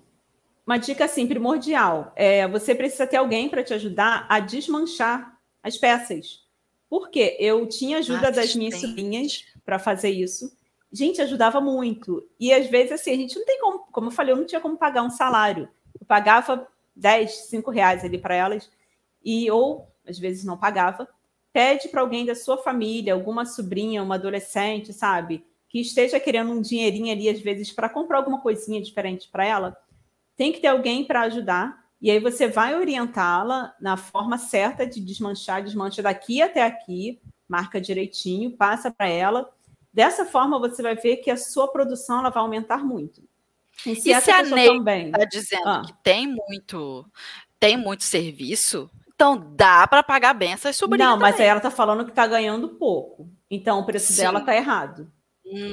Uma 0.65 0.77
dica 0.77 1.05
assim 1.05 1.27
primordial 1.27 2.11
é 2.15 2.47
você 2.47 2.73
precisa 2.73 3.05
ter 3.05 3.17
alguém 3.17 3.47
para 3.47 3.63
te 3.63 3.73
ajudar 3.73 4.25
a 4.27 4.39
desmanchar 4.39 5.37
as 5.61 5.77
peças. 5.77 6.43
Por 6.89 7.09
quê? 7.09 7.37
Eu 7.39 7.67
tinha 7.67 7.99
ajuda 7.99 8.31
das 8.31 8.55
minhas 8.55 8.73
Assistente. 8.73 8.89
sobrinhas 8.89 9.45
para 9.63 9.77
fazer 9.77 10.09
isso. 10.09 10.51
Gente, 10.91 11.21
ajudava 11.21 11.61
muito. 11.61 12.27
E 12.39 12.51
às 12.51 12.67
vezes 12.67 12.93
assim, 12.93 13.11
a 13.11 13.15
gente 13.15 13.37
não 13.37 13.45
tem 13.45 13.59
como, 13.59 13.79
como 13.91 14.07
eu 14.07 14.11
falei, 14.11 14.33
eu 14.33 14.37
não 14.37 14.45
tinha 14.45 14.61
como 14.61 14.77
pagar 14.77 15.03
um 15.03 15.09
salário. 15.09 15.69
Eu 15.99 16.05
pagava 16.05 16.67
10, 16.95 17.47
5 17.47 17.69
reais 17.69 18.03
ali 18.03 18.17
para 18.17 18.33
elas 18.33 18.69
e 19.23 19.49
ou 19.51 19.87
às 20.07 20.17
vezes 20.17 20.43
não 20.43 20.57
pagava. 20.57 21.07
Pede 21.53 21.89
para 21.89 22.01
alguém 22.01 22.25
da 22.25 22.33
sua 22.33 22.57
família, 22.57 23.13
alguma 23.13 23.45
sobrinha, 23.45 24.01
uma 24.01 24.15
adolescente, 24.15 24.91
sabe, 24.91 25.45
que 25.69 25.79
esteja 25.79 26.19
querendo 26.19 26.51
um 26.51 26.61
dinheirinho 26.61 27.11
ali 27.11 27.29
às 27.29 27.39
vezes 27.39 27.71
para 27.71 27.87
comprar 27.87 28.17
alguma 28.17 28.41
coisinha 28.41 28.81
diferente 28.81 29.29
para 29.31 29.45
ela 29.45 29.77
tem 30.35 30.51
que 30.51 30.59
ter 30.59 30.67
alguém 30.67 31.03
para 31.05 31.21
ajudar. 31.21 31.83
E 32.01 32.11
aí 32.11 32.19
você 32.19 32.47
vai 32.47 32.75
orientá-la 32.75 33.73
na 33.79 33.97
forma 33.97 34.37
certa 34.37 34.85
de 34.85 34.99
desmanchar, 34.99 35.63
desmancha 35.63 36.03
daqui 36.03 36.41
até 36.41 36.61
aqui, 36.63 37.19
marca 37.47 37.79
direitinho, 37.81 38.51
passa 38.51 38.91
para 38.91 39.07
ela. 39.07 39.49
Dessa 39.93 40.25
forma 40.25 40.59
você 40.59 40.83
vai 40.83 40.95
ver 40.95 41.17
que 41.17 41.31
a 41.31 41.37
sua 41.37 41.67
produção 41.71 42.19
ela 42.19 42.29
vai 42.29 42.43
aumentar 42.43 42.79
muito. 42.83 43.23
E 43.85 43.95
se 43.95 44.11
E 44.11 44.21
se 44.21 44.31
a 44.31 44.43
Ney 44.43 44.67
também. 44.67 45.11
Tá 45.11 45.23
dizendo 45.25 45.67
Ah. 45.67 45.81
que 45.85 45.93
tem 46.03 46.27
muito, 46.27 47.05
tem 47.59 47.77
muito 47.77 48.03
serviço. 48.03 48.89
Então 49.15 49.41
dá 49.55 49.87
para 49.87 50.03
pagar 50.03 50.33
bem 50.33 50.51
essas 50.51 50.75
sobrinhas. 50.75 51.09
Não, 51.11 51.17
mas 51.17 51.27
aí 51.27 51.37
também. 51.37 51.47
ela 51.49 51.57
está 51.59 51.71
falando 51.71 52.03
que 52.03 52.11
está 52.11 52.27
ganhando 52.27 52.69
pouco. 52.69 53.29
Então 53.49 53.79
o 53.79 53.85
preço 53.85 54.11
Sim. 54.13 54.21
dela 54.21 54.39
está 54.39 54.53
errado. 54.55 55.09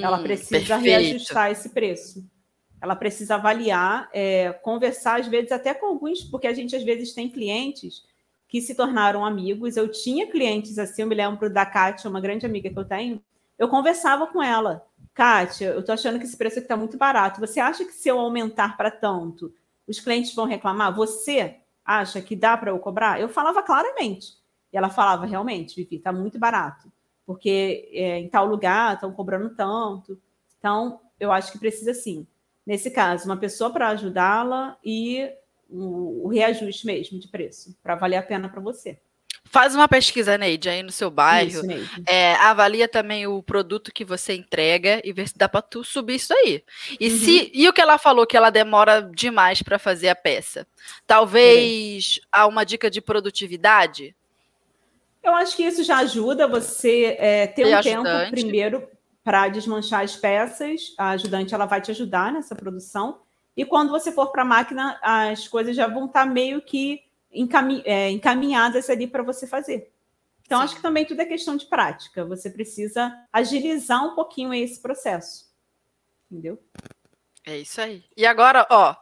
ela 0.02 0.18
Hum, 0.18 0.22
precisa 0.22 0.50
perfeito. 0.76 0.80
reajustar 0.84 1.50
esse 1.50 1.70
preço. 1.70 2.24
Ela 2.82 2.96
precisa 2.96 3.36
avaliar, 3.36 4.10
é, 4.12 4.52
conversar, 4.54 5.20
às 5.20 5.28
vezes, 5.28 5.52
até 5.52 5.72
com 5.72 5.86
alguns, 5.86 6.24
porque 6.24 6.48
a 6.48 6.52
gente 6.52 6.74
às 6.74 6.82
vezes 6.82 7.14
tem 7.14 7.28
clientes 7.28 8.02
que 8.48 8.60
se 8.60 8.74
tornaram 8.74 9.24
amigos. 9.24 9.76
Eu 9.76 9.88
tinha 9.88 10.26
clientes 10.26 10.80
assim, 10.80 11.02
eu 11.02 11.08
me 11.08 11.14
lembro 11.14 11.48
da 11.48 11.64
Kátia, 11.64 12.10
uma 12.10 12.20
grande 12.20 12.44
amiga 12.44 12.68
que 12.68 12.76
eu 12.76 12.84
tenho. 12.84 13.22
Eu 13.56 13.68
conversava 13.68 14.26
com 14.26 14.42
ela. 14.42 14.84
Kátia, 15.14 15.66
eu 15.66 15.84
tô 15.84 15.92
achando 15.92 16.18
que 16.18 16.24
esse 16.24 16.36
preço 16.36 16.58
aqui 16.58 16.64
está 16.64 16.76
muito 16.76 16.98
barato. 16.98 17.38
Você 17.38 17.60
acha 17.60 17.84
que 17.84 17.92
se 17.92 18.08
eu 18.08 18.18
aumentar 18.18 18.76
para 18.76 18.90
tanto, 18.90 19.54
os 19.86 20.00
clientes 20.00 20.34
vão 20.34 20.44
reclamar? 20.44 20.92
Você 20.96 21.58
acha 21.84 22.20
que 22.20 22.34
dá 22.34 22.56
para 22.56 22.72
eu 22.72 22.78
cobrar? 22.80 23.20
Eu 23.20 23.28
falava 23.28 23.62
claramente. 23.62 24.32
E 24.72 24.76
ela 24.76 24.90
falava, 24.90 25.24
realmente, 25.24 25.76
Vivi, 25.76 25.96
está 25.96 26.12
muito 26.12 26.36
barato. 26.36 26.90
Porque 27.24 27.88
é, 27.92 28.18
em 28.18 28.28
tal 28.28 28.44
lugar 28.44 28.94
estão 28.94 29.12
cobrando 29.12 29.54
tanto. 29.54 30.20
Então, 30.58 31.00
eu 31.20 31.30
acho 31.30 31.52
que 31.52 31.58
precisa 31.60 31.94
sim. 31.94 32.26
Nesse 32.66 32.90
caso, 32.90 33.24
uma 33.26 33.36
pessoa 33.36 33.70
para 33.72 33.88
ajudá-la 33.88 34.76
e 34.84 35.28
o, 35.68 36.26
o 36.26 36.28
reajuste 36.28 36.86
mesmo 36.86 37.18
de 37.18 37.28
preço, 37.28 37.76
para 37.82 37.94
valer 37.96 38.16
a 38.16 38.22
pena 38.22 38.48
para 38.48 38.60
você. 38.60 38.98
Faz 39.44 39.74
uma 39.74 39.88
pesquisa, 39.88 40.38
Neide, 40.38 40.68
aí 40.68 40.82
no 40.82 40.92
seu 40.92 41.10
bairro. 41.10 41.48
Isso. 41.70 42.02
É, 42.06 42.34
avalia 42.36 42.86
também 42.88 43.26
o 43.26 43.42
produto 43.42 43.92
que 43.92 44.04
você 44.04 44.34
entrega 44.34 45.00
e 45.04 45.12
vê 45.12 45.26
se 45.26 45.36
dá 45.36 45.48
para 45.48 45.60
tu 45.60 45.82
subir 45.84 46.14
isso 46.14 46.32
aí. 46.32 46.62
E 46.98 47.10
Uhum. 47.10 47.16
se 47.18 47.50
e 47.52 47.68
o 47.68 47.72
que 47.72 47.80
ela 47.80 47.98
falou 47.98 48.26
que 48.26 48.36
ela 48.36 48.50
demora 48.50 49.02
demais 49.02 49.60
para 49.60 49.78
fazer 49.78 50.08
a 50.08 50.14
peça? 50.14 50.66
Talvez 51.06 52.20
há 52.30 52.46
uma 52.46 52.64
dica 52.64 52.88
de 52.90 53.00
produtividade. 53.00 54.14
Eu 55.22 55.34
acho 55.34 55.56
que 55.56 55.64
isso 55.64 55.84
já 55.84 55.98
ajuda 55.98 56.48
você 56.48 57.16
é, 57.18 57.46
ter 57.46 57.66
E 57.66 57.74
um 57.74 57.76
ajudante. 57.76 58.04
tempo 58.04 58.30
primeiro 58.30 58.88
para 59.24 59.48
desmanchar 59.48 60.02
as 60.02 60.16
peças. 60.16 60.94
A 60.98 61.10
ajudante 61.10 61.54
ela 61.54 61.66
vai 61.66 61.80
te 61.80 61.90
ajudar 61.90 62.32
nessa 62.32 62.54
produção. 62.54 63.20
E 63.56 63.64
quando 63.64 63.90
você 63.90 64.10
for 64.10 64.32
para 64.32 64.42
a 64.42 64.46
máquina, 64.46 64.98
as 65.02 65.46
coisas 65.46 65.76
já 65.76 65.86
vão 65.86 66.06
estar 66.06 66.24
meio 66.26 66.62
que 66.62 67.02
encami- 67.30 67.82
é, 67.84 68.10
encaminhadas 68.10 68.88
ali 68.88 69.06
para 69.06 69.22
você 69.22 69.46
fazer. 69.46 69.92
Então, 70.44 70.58
Sim. 70.58 70.64
acho 70.64 70.76
que 70.76 70.82
também 70.82 71.04
tudo 71.04 71.20
é 71.20 71.24
questão 71.26 71.56
de 71.56 71.66
prática. 71.66 72.24
Você 72.24 72.50
precisa 72.50 73.14
agilizar 73.32 74.04
um 74.04 74.14
pouquinho 74.14 74.52
esse 74.52 74.80
processo. 74.80 75.50
Entendeu? 76.30 76.58
É 77.44 77.58
isso 77.58 77.80
aí. 77.80 78.04
E 78.16 78.24
agora, 78.24 78.66
ó, 78.70 78.94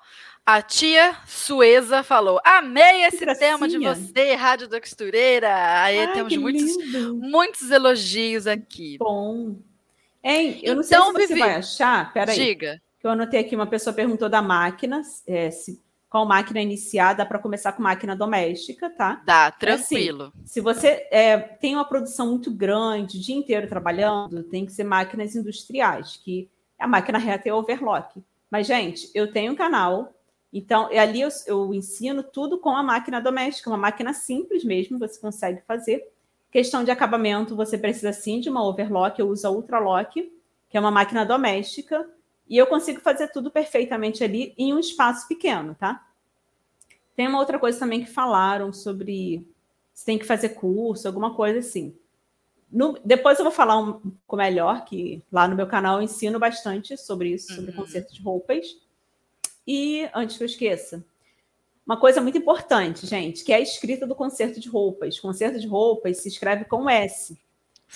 a 0.45 0.63
tia 0.63 1.17
Sueza 1.27 2.03
falou: 2.03 2.41
amei 2.45 3.05
esse 3.05 3.25
tema 3.37 3.69
de 3.69 3.79
você, 3.79 4.35
Rádio 4.35 4.67
da 4.69 4.81
Costureira. 4.81 5.83
Aí 5.83 5.99
Ai, 6.01 6.13
temos 6.13 6.37
muitos, 6.37 6.77
lindo. 6.77 7.17
muitos 7.17 7.71
elogios 7.71 8.47
aqui. 8.47 8.97
Bom. 8.99 9.57
Hein, 10.23 10.61
eu 10.63 10.75
não 10.77 10.83
Então, 10.83 10.83
sei 10.83 10.99
se 10.99 11.13
você 11.13 11.27
Vivi, 11.29 11.41
vai 11.41 11.55
achar. 11.57 12.13
Peraí. 12.13 12.37
Diga. 12.37 12.81
que 12.99 13.07
eu 13.07 13.11
anotei 13.11 13.41
aqui, 13.41 13.57
uma 13.57 13.67
pessoa 13.67 13.95
perguntou 13.95 14.29
da 14.29 14.43
máquina, 14.43 15.01
é, 15.27 15.51
se, 15.51 15.83
qual 16.11 16.27
máquina 16.27 16.61
iniciar, 16.61 17.15
dá 17.15 17.25
para 17.25 17.39
começar 17.39 17.73
com 17.73 17.83
máquina 17.83 18.15
doméstica, 18.15 18.91
tá? 18.91 19.23
Dá, 19.25 19.51
tranquilo. 19.51 20.33
Se 20.45 20.61
você 20.61 21.07
é, 21.11 21.39
tem 21.39 21.75
uma 21.75 21.85
produção 21.85 22.27
muito 22.29 22.51
grande, 22.51 23.17
o 23.17 23.21
dia 23.21 23.35
inteiro 23.35 23.69
trabalhando, 23.69 24.43
tem 24.43 24.67
que 24.67 24.73
ser 24.73 24.85
máquinas 24.85 25.35
industriais, 25.35 26.21
que 26.23 26.51
a 26.79 26.87
máquina 26.87 27.17
reta 27.17 27.49
é 27.49 27.55
overlock. 27.55 28.23
Mas, 28.51 28.67
gente, 28.67 29.09
eu 29.15 29.33
tenho 29.33 29.53
um 29.53 29.57
canal, 29.57 30.13
então 30.53 30.89
ali 30.99 31.21
eu, 31.21 31.29
eu 31.47 31.73
ensino 31.73 32.23
tudo 32.23 32.59
com 32.59 32.71
a 32.77 32.83
máquina 32.83 33.21
doméstica, 33.21 33.71
uma 33.71 33.79
máquina 33.79 34.13
simples 34.13 34.65
mesmo, 34.65 34.99
você 34.99 35.19
consegue 35.21 35.63
fazer. 35.67 36.05
Questão 36.51 36.83
de 36.83 36.91
acabamento, 36.91 37.55
você 37.55 37.79
precisa 37.79 38.13
sim 38.13 38.41
de 38.41 38.51
uma 38.51 38.67
overlock, 38.67 39.19
eu 39.21 39.29
uso 39.29 39.47
a 39.47 39.51
Ultralock, 39.51 40.33
que 40.69 40.77
é 40.77 40.81
uma 40.81 40.91
máquina 40.91 41.25
doméstica, 41.25 42.09
e 42.49 42.57
eu 42.57 42.67
consigo 42.67 43.01
fazer 43.01 43.29
tudo 43.29 43.51
perfeitamente 43.51 44.25
ali 44.25 44.53
em 44.59 44.75
um 44.75 44.79
espaço 44.79 45.29
pequeno, 45.29 45.75
tá? 45.77 46.05
Tem 47.15 47.29
uma 47.29 47.39
outra 47.39 47.59
coisa 47.59 47.79
também 47.79 48.03
que 48.05 48.11
falaram 48.11 48.73
sobre 48.73 49.47
se 49.95 50.05
tem 50.05 50.19
que 50.19 50.25
fazer 50.25 50.51
curso, 50.51 51.07
alguma 51.07 51.35
coisa 51.35 51.61
assim. 51.61 51.95
No- 52.73 52.99
depois 53.05 53.39
eu 53.39 53.45
vou 53.45 53.53
falar 53.53 53.79
um 53.79 53.95
pouco 53.95 54.37
melhor, 54.37 54.85
que 54.85 55.23
lá 55.31 55.47
no 55.47 55.57
meu 55.57 55.67
canal 55.67 55.99
eu 55.99 56.03
ensino 56.03 56.39
bastante 56.39 56.97
sobre 56.97 57.31
isso, 57.35 57.55
sobre 57.55 57.71
Uhum. 57.71 57.77
conserto 57.77 58.13
de 58.15 58.23
roupas. 58.23 58.77
E 59.67 60.09
antes 60.15 60.37
que 60.37 60.43
eu 60.43 60.47
esqueça, 60.47 61.05
uma 61.91 61.99
coisa 61.99 62.21
muito 62.21 62.39
importante, 62.39 63.05
gente, 63.05 63.43
que 63.43 63.53
é 63.53 63.57
a 63.57 63.61
escrita 63.61 64.07
do 64.07 64.15
conserto 64.15 64.61
de 64.61 64.69
roupas. 64.69 65.19
Conserto 65.19 65.59
de 65.59 65.67
roupas 65.67 66.19
se 66.19 66.29
escreve 66.29 66.65
com 66.65 66.89
S. 66.89 67.37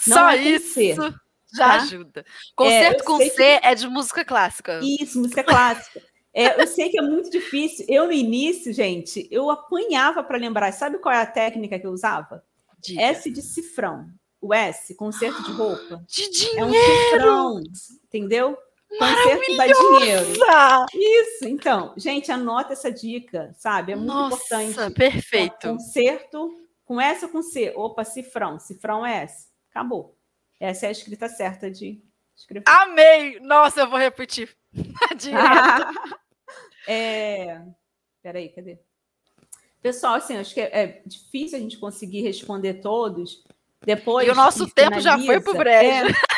Não 0.09 0.16
Só 0.16 0.30
é 0.30 0.36
isso. 0.36 0.74
C. 0.74 0.95
Já 0.97 1.68
tá? 1.68 1.74
ajuda. 1.76 2.24
Concerto 2.57 3.03
eu 3.03 3.05
com 3.05 3.18
C 3.18 3.30
que- 3.30 3.42
é 3.42 3.74
de 3.76 3.86
música 3.86 4.24
clássica. 4.24 4.80
Isso, 4.82 5.20
música 5.20 5.45
clássica. 5.45 6.03
É, 6.34 6.61
eu 6.61 6.66
sei 6.66 6.88
que 6.88 6.99
é 6.99 7.03
muito 7.03 7.30
difícil. 7.30 7.86
Eu, 7.88 8.07
no 8.07 8.12
início, 8.12 8.72
gente, 8.72 9.28
eu 9.30 9.49
apanhava 9.49 10.24
para 10.24 10.36
lembrar. 10.38 10.72
Sabe 10.72 10.99
qual 10.99 11.14
é 11.14 11.18
a 11.22 11.26
técnica 11.26 11.78
que 11.78 11.86
eu 11.86 11.92
usava? 11.92 12.42
Diga. 12.80 13.01
S 13.01 13.30
de 13.30 13.40
cifrão. 13.40 14.09
O 14.40 14.53
S, 14.53 14.92
concerto 14.97 15.40
de 15.45 15.53
roupa. 15.53 16.05
De 16.11 16.24
É 16.24 16.28
dinheiro! 16.30 16.66
um 16.66 16.72
cifrão, 16.72 17.62
entendeu? 18.07 18.59
Concerto 18.99 19.57
dá 19.57 19.66
dinheiro. 19.66 20.26
Isso, 20.95 21.49
então. 21.49 21.95
Gente, 21.97 22.30
anota 22.30 22.72
essa 22.72 22.90
dica, 22.92 23.55
sabe? 23.57 23.92
É 23.92 23.97
muito 23.97 24.12
Nossa, 24.12 24.62
importante. 24.62 24.95
perfeito. 24.95 25.68
Concerto 25.68 26.51
com 26.84 27.01
S 27.01 27.24
ou 27.24 27.30
com 27.30 27.42
C? 27.42 27.72
Opa, 27.74 28.05
cifrão. 28.05 28.59
Cifrão 28.59 29.05
é 29.05 29.22
S. 29.24 29.49
Acabou. 29.70 30.16
Essa 30.61 30.86
é 30.86 30.88
a 30.88 30.92
escrita 30.92 31.28
certa 31.28 31.70
de 31.70 32.01
escrever. 32.36 32.64
Amei! 32.68 33.40
Nossa, 33.40 33.80
eu 33.80 33.90
vou 33.90 33.99
repetir. 33.99 34.55
Direto. 35.16 36.18
é... 36.86 37.61
Peraí, 38.22 38.49
cadê? 38.49 38.78
Pessoal, 39.82 40.14
assim, 40.14 40.36
acho 40.36 40.55
que 40.55 40.61
é, 40.61 40.70
é 40.72 41.03
difícil 41.05 41.59
a 41.59 41.61
gente 41.61 41.76
conseguir 41.76 42.22
responder 42.22 42.74
todos. 42.74 43.45
Depois 43.84 44.26
E 44.26 44.30
o 44.30 44.34
nosso 44.34 44.66
tempo 44.70 44.99
já 44.99 45.18
foi 45.18 45.40
pro 45.40 45.53
finaliza, 45.53 45.59
brejo. 45.59 46.16
é, 46.16 46.34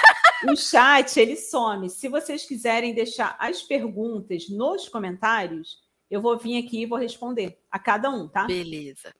o 0.48 0.56
chat, 0.56 1.18
ele 1.18 1.36
some. 1.36 1.88
Se 1.90 2.08
vocês 2.08 2.44
quiserem 2.44 2.94
deixar 2.94 3.36
as 3.38 3.62
perguntas 3.62 4.48
nos 4.48 4.88
comentários, 4.88 5.78
eu 6.10 6.20
vou 6.20 6.38
vir 6.38 6.64
aqui 6.64 6.82
e 6.82 6.86
vou 6.86 6.98
responder 6.98 7.58
a 7.70 7.78
cada 7.78 8.10
um, 8.10 8.28
tá? 8.28 8.44
Beleza. 8.44 9.12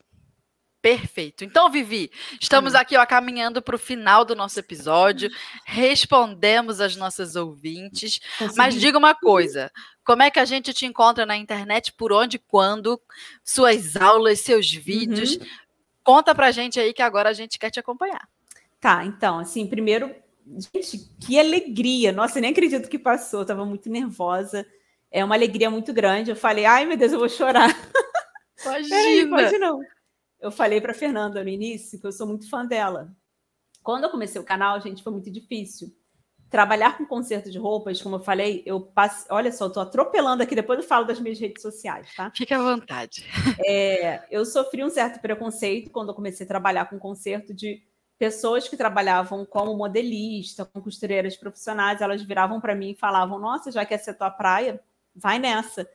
Perfeito. 0.81 1.43
Então, 1.43 1.69
Vivi, 1.69 2.09
estamos 2.39 2.73
Hum. 2.73 2.77
aqui 2.77 2.95
ó, 2.95 3.05
caminhando 3.05 3.61
para 3.61 3.75
o 3.75 3.79
final 3.79 4.23
do 4.23 4.35
nosso 4.35 4.59
episódio. 4.59 5.29
Respondemos 5.65 6.79
as 6.79 6.95
nossas 6.95 7.35
ouvintes. 7.35 8.19
Mas 8.55 8.75
diga 8.75 8.97
uma 8.97 9.13
coisa: 9.15 9.71
como 10.05 10.21
é 10.23 10.31
que 10.31 10.39
a 10.39 10.45
gente 10.45 10.73
te 10.73 10.85
encontra 10.85 11.25
na 11.25 11.35
internet? 11.35 11.91
Por 11.91 12.13
onde, 12.13 12.39
quando? 12.39 13.01
Suas 13.43 13.97
aulas, 13.97 14.39
seus 14.41 14.71
vídeos? 14.71 15.35
Uhum. 15.35 15.45
Conta 16.03 16.33
pra 16.33 16.51
gente 16.51 16.79
aí 16.79 16.93
que 16.93 17.01
agora 17.01 17.29
a 17.29 17.33
gente 17.33 17.59
quer 17.59 17.69
te 17.69 17.79
acompanhar. 17.79 18.25
Tá, 18.79 19.03
então, 19.03 19.39
assim, 19.39 19.67
primeiro, 19.67 20.15
gente, 20.73 21.09
que 21.19 21.39
alegria. 21.39 22.11
Nossa, 22.11 22.37
eu 22.37 22.41
nem 22.41 22.51
acredito 22.51 22.89
que 22.89 22.99
passou, 22.99 23.41
eu 23.41 23.45
tava 23.45 23.65
muito 23.65 23.89
nervosa. 23.89 24.65
É 25.11 25.23
uma 25.23 25.35
alegria 25.35 25.69
muito 25.69 25.93
grande. 25.93 26.31
Eu 26.31 26.35
falei, 26.35 26.65
ai 26.65 26.85
meu 26.85 26.97
Deus, 26.97 27.11
eu 27.11 27.19
vou 27.19 27.29
chorar. 27.29 27.69
Peraí, 28.63 28.85
Imagina! 29.21 29.43
pode 29.43 29.57
não. 29.57 29.79
Eu 30.39 30.51
falei 30.51 30.79
para 30.79 30.93
Fernanda 30.93 31.43
no 31.43 31.49
início 31.49 31.99
que 31.99 32.05
eu 32.05 32.11
sou 32.11 32.27
muito 32.27 32.49
fã 32.49 32.65
dela. 32.65 33.11
Quando 33.81 34.03
eu 34.03 34.09
comecei 34.09 34.39
o 34.39 34.43
canal, 34.43 34.79
gente, 34.81 35.01
foi 35.01 35.11
muito 35.11 35.31
difícil. 35.31 35.89
Trabalhar 36.49 36.97
com 36.97 37.05
conserto 37.05 37.51
de 37.51 37.57
roupas, 37.57 38.01
como 38.01 38.17
eu 38.17 38.19
falei, 38.19 38.63
eu 38.65 38.79
passei. 38.79 39.27
Olha 39.29 39.51
só, 39.51 39.65
eu 39.65 39.71
tô 39.71 39.79
atropelando 39.79 40.43
aqui, 40.43 40.55
depois 40.55 40.79
eu 40.79 40.85
falo 40.85 41.05
das 41.05 41.19
minhas 41.19 41.39
redes 41.39 41.61
sociais, 41.61 42.13
tá? 42.15 42.31
Fique 42.35 42.53
à 42.53 42.61
vontade. 42.61 43.25
É, 43.65 44.25
eu 44.31 44.45
sofri 44.45 44.83
um 44.83 44.89
certo 44.89 45.19
preconceito 45.19 45.89
quando 45.89 46.09
eu 46.09 46.15
comecei 46.15 46.45
a 46.45 46.47
trabalhar 46.47 46.89
com 46.89 46.99
conserto 46.99 47.53
de 47.53 47.81
pessoas 48.17 48.67
que 48.67 48.75
trabalhavam 48.75 49.45
como 49.45 49.75
modelista, 49.75 50.65
com 50.65 50.81
costureiras 50.81 51.37
profissionais, 51.37 52.01
elas 52.01 52.21
viravam 52.21 52.59
para 52.59 52.75
mim 52.75 52.91
e 52.91 52.95
falavam: 52.95 53.39
Nossa, 53.39 53.71
já 53.71 53.85
que 53.85 53.93
essa 53.93 54.11
é 54.11 54.13
tua 54.13 54.29
praia, 54.29 54.81
vai 55.15 55.39
nessa. 55.39 55.89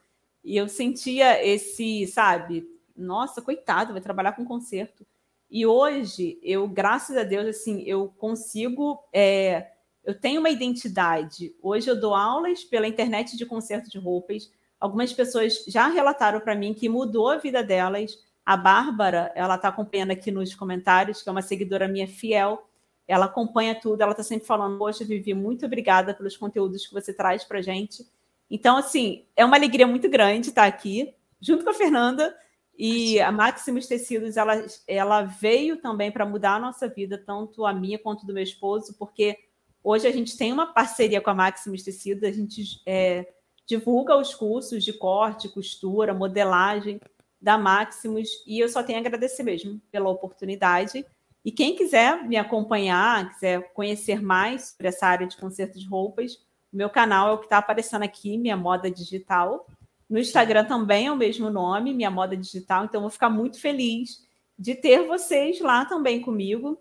E 0.45 0.57
eu 0.57 0.69
sentia 0.69 1.45
esse, 1.45 2.07
sabe, 2.07 2.69
nossa, 2.97 3.41
coitado, 3.41 3.93
vai 3.93 4.03
trabalhar 4.03 4.33
com 4.33 4.45
conserto. 4.45 5.07
E 5.51 5.67
hoje, 5.67 6.39
eu, 6.43 6.67
graças 6.67 7.17
a 7.17 7.23
Deus, 7.23 7.47
assim, 7.47 7.83
eu 7.83 8.09
consigo. 8.19 9.03
é, 9.13 9.73
eu 10.05 10.19
tenho 10.19 10.41
uma 10.41 10.51
identidade. 10.51 11.55
Hoje 11.63 11.89
eu 11.89 11.99
dou 12.01 12.15
aulas 12.15 12.65
pela 12.65 12.89
internet 12.89 13.37
de 13.37 13.47
conserto 13.47 13.89
de 13.89 13.99
roupas. 13.99 14.51
Algumas 14.81 15.13
pessoas 15.13 15.65
já 15.69 15.87
relataram 15.87 16.41
para 16.41 16.57
mim 16.57 16.75
que 16.75 16.89
mudou 16.89 17.29
a 17.29 17.37
vida 17.37 17.63
delas. 17.63 18.19
A 18.45 18.57
Bárbara, 18.57 19.31
ela 19.37 19.55
está 19.55 19.69
acompanhando 19.69 20.11
aqui 20.11 20.31
nos 20.31 20.55
comentários, 20.55 21.23
que 21.23 21.29
é 21.29 21.33
uma 21.33 21.43
seguidora 21.43 21.87
minha 21.87 22.09
fiel. 22.09 22.69
Ela 23.07 23.27
acompanha 23.27 23.75
tudo, 23.75 24.01
ela 24.01 24.11
está 24.11 24.23
sempre 24.23 24.47
falando: 24.47 24.79
Poxa, 24.79 25.05
Vivi, 25.05 25.33
muito 25.33 25.65
obrigada 25.65 26.13
pelos 26.13 26.37
conteúdos 26.37 26.87
que 26.87 26.93
você 26.93 27.13
traz 27.15 27.45
para 27.45 27.63
gente. 27.63 28.05
Então, 28.51 28.77
assim, 28.77 29.25
é 29.37 29.45
uma 29.45 29.57
alegria 29.57 29.87
muito 29.87 30.09
grande 30.09 30.49
estar 30.49 30.67
aqui, 30.67 31.15
junto 31.41 31.65
com 31.65 31.71
a 31.71 31.75
Fernanda. 31.75 32.37
E 32.77 33.21
a 33.21 33.31
Maximus 33.31 33.87
Tecidos, 33.87 34.37
ela, 34.37 34.65
ela 34.89 35.23
veio 35.23 35.77
também 35.77 36.11
para 36.11 36.27
mudar 36.27 36.55
a 36.55 36.59
nossa 36.59 36.89
vida, 36.89 37.19
tanto 37.19 37.65
a 37.65 37.73
minha 37.73 37.99
quanto 37.99 38.27
do 38.27 38.33
meu 38.33 38.43
esposo, 38.43 38.95
porque 38.99 39.39
hoje 39.85 40.09
a 40.09 40.11
gente 40.11 40.37
tem 40.37 40.53
uma 40.53 40.67
parceria 40.73 41.21
com 41.21 41.31
a 41.31 41.35
Maximus 41.35 41.83
Tecidos, 41.83 42.25
a 42.25 42.33
gente 42.33 42.81
é, 42.87 43.31
divulga 43.67 44.17
os 44.17 44.35
cursos 44.35 44.83
de 44.85 44.93
corte, 44.95 45.51
costura, 45.51 46.15
modelagem 46.15 46.99
da 47.43 47.59
Maximus, 47.59 48.29
e 48.47 48.61
eu 48.61 48.69
só 48.69 48.83
tenho 48.83 48.99
a 48.99 49.01
agradecer 49.01 49.43
mesmo 49.43 49.81
pela 49.91 50.09
oportunidade. 50.09 51.05
E 51.45 51.51
quem 51.51 51.75
quiser 51.75 52.23
me 52.23 52.37
acompanhar, 52.37 53.35
quiser 53.35 53.73
conhecer 53.73 54.23
mais 54.23 54.69
sobre 54.71 54.87
essa 54.87 55.07
área 55.07 55.27
de 55.27 55.37
conserto 55.37 55.79
de 55.79 55.87
roupas, 55.87 56.37
o 56.73 56.77
meu 56.77 56.89
canal 56.89 57.29
é 57.29 57.33
o 57.33 57.39
que 57.39 57.45
está 57.45 57.59
aparecendo 57.59 58.03
aqui, 58.03 58.39
Minha 58.39 58.57
Moda 58.57 58.91
Digital. 58.91 59.67
No 60.09 60.19
Instagram 60.19 60.65
também 60.65 61.07
é 61.07 61.13
o 61.13 61.17
mesmo 61.17 61.51
nome, 61.51 61.93
Minha 61.93 62.11
Moda 62.11 62.35
Digital. 62.35 62.85
Então, 62.85 62.99
eu 62.99 63.03
vou 63.03 63.11
ficar 63.11 63.29
muito 63.29 63.61
feliz 63.61 64.27
de 64.59 64.75
ter 64.75 65.07
vocês 65.07 65.61
lá 65.61 65.85
também 65.85 66.21
comigo. 66.23 66.81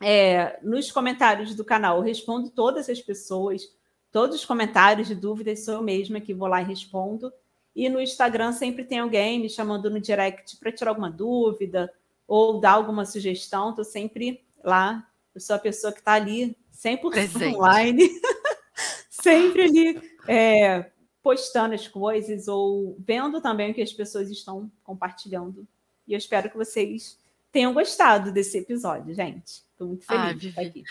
É, 0.00 0.60
nos 0.62 0.92
comentários 0.92 1.54
do 1.54 1.64
canal, 1.64 1.96
eu 1.96 2.02
respondo 2.02 2.50
todas 2.50 2.88
as 2.88 3.00
pessoas, 3.00 3.62
todos 4.12 4.36
os 4.36 4.44
comentários 4.44 5.08
de 5.08 5.14
dúvidas, 5.14 5.64
sou 5.64 5.74
eu 5.74 5.82
mesma 5.82 6.20
que 6.20 6.34
vou 6.34 6.46
lá 6.46 6.60
e 6.60 6.64
respondo. 6.64 7.32
E 7.76 7.90
no 7.90 8.00
Instagram 8.00 8.52
sempre 8.52 8.84
tem 8.84 9.00
alguém 9.00 9.38
me 9.38 9.50
chamando 9.50 9.90
no 9.90 10.00
direct 10.00 10.56
para 10.56 10.72
tirar 10.72 10.92
alguma 10.92 11.10
dúvida 11.10 11.92
ou 12.26 12.58
dar 12.58 12.72
alguma 12.72 13.04
sugestão. 13.04 13.68
Estou 13.68 13.84
sempre 13.84 14.42
lá. 14.64 15.06
Eu 15.34 15.42
sou 15.42 15.54
a 15.54 15.58
pessoa 15.58 15.92
que 15.92 15.98
está 15.98 16.14
ali 16.14 16.56
100% 16.74 17.10
Presente. 17.10 17.54
online, 17.54 18.08
sempre 19.10 19.62
ali 19.64 20.10
é, 20.26 20.90
postando 21.22 21.74
as 21.74 21.86
coisas 21.86 22.48
ou 22.48 22.96
vendo 22.98 23.42
também 23.42 23.70
o 23.70 23.74
que 23.74 23.82
as 23.82 23.92
pessoas 23.92 24.30
estão 24.30 24.72
compartilhando. 24.82 25.68
E 26.08 26.14
eu 26.14 26.18
espero 26.18 26.48
que 26.48 26.56
vocês 26.56 27.18
tenham 27.52 27.74
gostado 27.74 28.32
desse 28.32 28.56
episódio, 28.56 29.14
gente. 29.14 29.64
Estou 29.72 29.88
muito 29.88 30.06
feliz 30.06 30.24
Ai, 30.24 30.34
de 30.34 30.48
estar 30.48 30.62
aqui. 30.62 30.82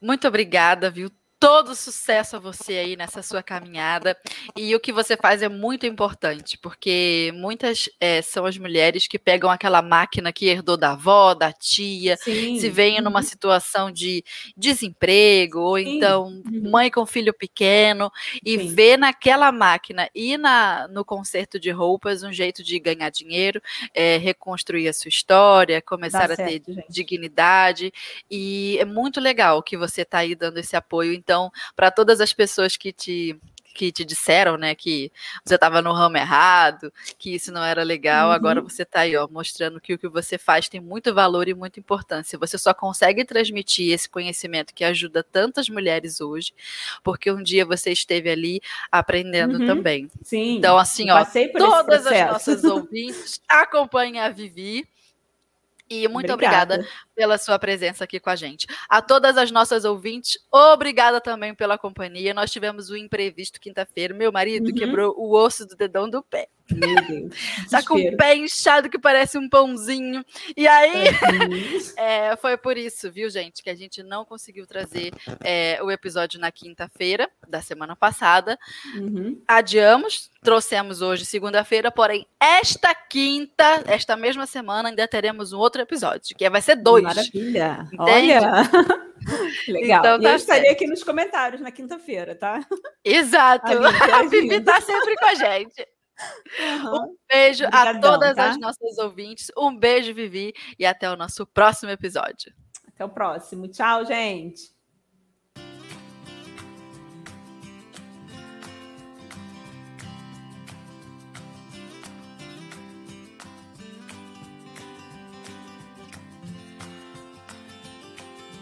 Muito 0.00 0.26
obrigada, 0.26 0.90
viu? 0.90 1.08
Todo 1.42 1.74
sucesso 1.74 2.36
a 2.36 2.38
você 2.38 2.78
aí 2.78 2.96
nessa 2.96 3.22
sua 3.22 3.42
caminhada. 3.42 4.16
E 4.56 4.74
o 4.74 4.80
que 4.80 4.90
você 4.90 5.18
faz 5.18 5.42
é 5.42 5.50
muito 5.50 5.84
importante, 5.84 6.56
porque 6.56 7.30
muitas 7.34 7.90
eh, 8.00 8.22
são 8.22 8.46
as 8.46 8.56
mulheres 8.56 9.06
que 9.06 9.18
pegam 9.18 9.50
aquela 9.50 9.82
máquina 9.82 10.32
que 10.32 10.46
herdou 10.46 10.78
da 10.78 10.92
avó, 10.92 11.34
da 11.34 11.52
tia, 11.52 12.16
Sim. 12.16 12.58
se 12.58 12.70
veem 12.70 13.02
numa 13.02 13.18
Uhum. 13.18 13.22
situação 13.22 13.90
de 13.90 14.24
desemprego, 14.56 15.60
ou 15.60 15.78
Sim. 15.78 15.96
então 15.98 16.24
Uhum. 16.26 16.70
mãe 16.70 16.90
com 16.90 17.04
filho 17.04 17.34
pequeno, 17.34 18.10
e 18.42 18.58
Sim. 18.58 18.74
vê 18.74 18.96
naquela 18.96 19.52
máquina 19.52 20.08
e 20.14 20.38
na, 20.38 20.88
no 20.88 21.04
conserto 21.04 21.60
de 21.60 21.70
roupas 21.70 22.22
um 22.22 22.32
jeito 22.32 22.62
de 22.64 22.78
ganhar 22.78 23.10
dinheiro, 23.10 23.60
eh, 23.94 24.16
reconstruir 24.16 24.88
a 24.88 24.92
sua 24.94 25.10
história, 25.10 25.82
começar 25.82 26.28
Dá 26.28 26.34
a 26.34 26.36
ter 26.38 26.62
gente. 26.66 26.84
dignidade. 26.88 27.92
E 28.30 28.78
é 28.80 28.86
muito 28.86 29.20
legal 29.20 29.62
que 29.62 29.76
você 29.76 30.00
está 30.00 30.18
aí 30.20 30.34
dando 30.34 30.56
esse 30.58 30.74
apoio. 30.74 31.12
Então, 31.26 31.50
para 31.74 31.90
todas 31.90 32.20
as 32.20 32.32
pessoas 32.32 32.76
que 32.76 32.92
te 32.92 33.36
que 33.74 33.92
te 33.92 34.06
disseram, 34.06 34.56
né, 34.56 34.74
que 34.74 35.12
você 35.44 35.54
estava 35.56 35.82
no 35.82 35.92
ramo 35.92 36.16
errado, 36.16 36.90
que 37.18 37.34
isso 37.34 37.52
não 37.52 37.62
era 37.62 37.82
legal, 37.82 38.28
Uhum. 38.28 38.34
agora 38.34 38.62
você 38.62 38.84
está 38.84 39.00
aí, 39.00 39.14
ó, 39.18 39.28
mostrando 39.30 39.78
que 39.78 39.92
o 39.92 39.98
que 39.98 40.08
você 40.08 40.38
faz 40.38 40.66
tem 40.66 40.80
muito 40.80 41.12
valor 41.12 41.46
e 41.46 41.52
muita 41.52 41.78
importância. 41.78 42.38
Você 42.38 42.56
só 42.56 42.72
consegue 42.72 43.22
transmitir 43.22 43.92
esse 43.92 44.08
conhecimento 44.08 44.72
que 44.72 44.82
ajuda 44.82 45.22
tantas 45.22 45.68
mulheres 45.68 46.22
hoje, 46.22 46.54
porque 47.04 47.30
um 47.30 47.42
dia 47.42 47.66
você 47.66 47.92
esteve 47.92 48.30
ali 48.30 48.62
aprendendo 48.90 49.58
Uhum. 49.58 49.66
também. 49.66 50.08
Sim. 50.22 50.56
Então, 50.56 50.78
assim, 50.78 51.10
ó, 51.10 51.22
todas 51.58 52.06
as 52.06 52.12
nossas 52.32 52.64
ouvintes 52.64 53.42
acompanhem 53.46 54.20
a 54.20 54.30
Vivi. 54.30 54.88
E 55.88 56.08
muito 56.08 56.32
obrigada 56.32 56.84
pela 57.14 57.38
sua 57.38 57.58
presença 57.58 58.04
aqui 58.04 58.18
com 58.18 58.28
a 58.30 58.36
gente. 58.36 58.66
A 58.88 59.00
todas 59.00 59.36
as 59.36 59.50
nossas 59.52 59.84
ouvintes, 59.84 60.36
obrigada 60.50 61.20
também 61.20 61.54
pela 61.54 61.78
companhia. 61.78 62.34
Nós 62.34 62.50
tivemos 62.50 62.90
um 62.90 62.96
imprevisto 62.96 63.60
quinta-feira. 63.60 64.12
Meu 64.14 64.32
marido 64.32 64.68
Uhum. 64.70 64.74
quebrou 64.74 65.14
o 65.16 65.32
osso 65.36 65.66
do 65.66 65.76
dedão 65.76 66.10
do 66.10 66.22
pé. 66.22 66.48
Meu 66.70 67.06
Deus. 67.06 67.34
Tá 67.70 67.82
com 67.82 67.94
o 67.94 68.16
pé 68.16 68.36
inchado 68.36 68.90
que 68.90 68.98
parece 68.98 69.38
um 69.38 69.48
pãozinho. 69.48 70.24
E 70.56 70.66
aí, 70.66 71.06
Uhum. 71.06 71.78
é, 71.96 72.36
foi 72.36 72.56
por 72.56 72.76
isso, 72.76 73.10
viu, 73.10 73.28
gente, 73.30 73.62
que 73.62 73.70
a 73.70 73.74
gente 73.74 74.02
não 74.02 74.24
conseguiu 74.24 74.66
trazer 74.66 75.12
é, 75.42 75.78
o 75.82 75.90
episódio 75.90 76.40
na 76.40 76.50
quinta-feira 76.50 77.28
da 77.48 77.60
semana 77.60 77.94
passada. 77.94 78.58
Uhum. 78.96 79.40
Adiamos, 79.46 80.30
trouxemos 80.42 81.02
hoje, 81.02 81.24
segunda-feira, 81.24 81.90
porém, 81.90 82.26
esta 82.40 82.94
quinta, 82.94 83.84
esta 83.86 84.16
mesma 84.16 84.46
semana, 84.46 84.88
ainda 84.88 85.06
teremos 85.08 85.52
um 85.52 85.58
outro 85.58 85.82
episódio, 85.82 86.36
que 86.36 86.48
vai 86.48 86.60
ser 86.60 86.76
dois. 86.76 87.04
Maravilha. 87.04 87.88
Entende? 87.92 88.32
Olha. 88.32 89.06
Legal. 89.66 90.00
Então, 90.00 90.20
tá 90.20 90.30
eu 90.30 90.36
estarei 90.36 90.70
aqui 90.70 90.86
nos 90.86 91.02
comentários 91.02 91.60
na 91.60 91.70
quinta-feira, 91.70 92.34
tá? 92.34 92.60
Exato. 93.04 93.72
A 94.12 94.22
Vivi 94.24 94.56
está 94.56 94.80
sempre 94.80 95.16
com 95.16 95.26
a 95.26 95.34
gente. 95.34 95.86
Uhum. 96.58 97.10
Um 97.10 97.16
beijo 97.28 97.64
Obrigadão, 97.66 97.98
a 97.98 98.00
todas 98.00 98.36
tá? 98.36 98.50
as 98.50 98.58
nossas 98.58 98.98
ouvintes. 98.98 99.50
Um 99.56 99.76
beijo, 99.76 100.14
Vivi, 100.14 100.52
e 100.78 100.86
até 100.86 101.10
o 101.10 101.16
nosso 101.16 101.46
próximo 101.46 101.90
episódio. 101.90 102.52
Até 102.88 103.04
o 103.04 103.08
próximo. 103.08 103.68
Tchau, 103.68 104.04
gente. 104.04 104.75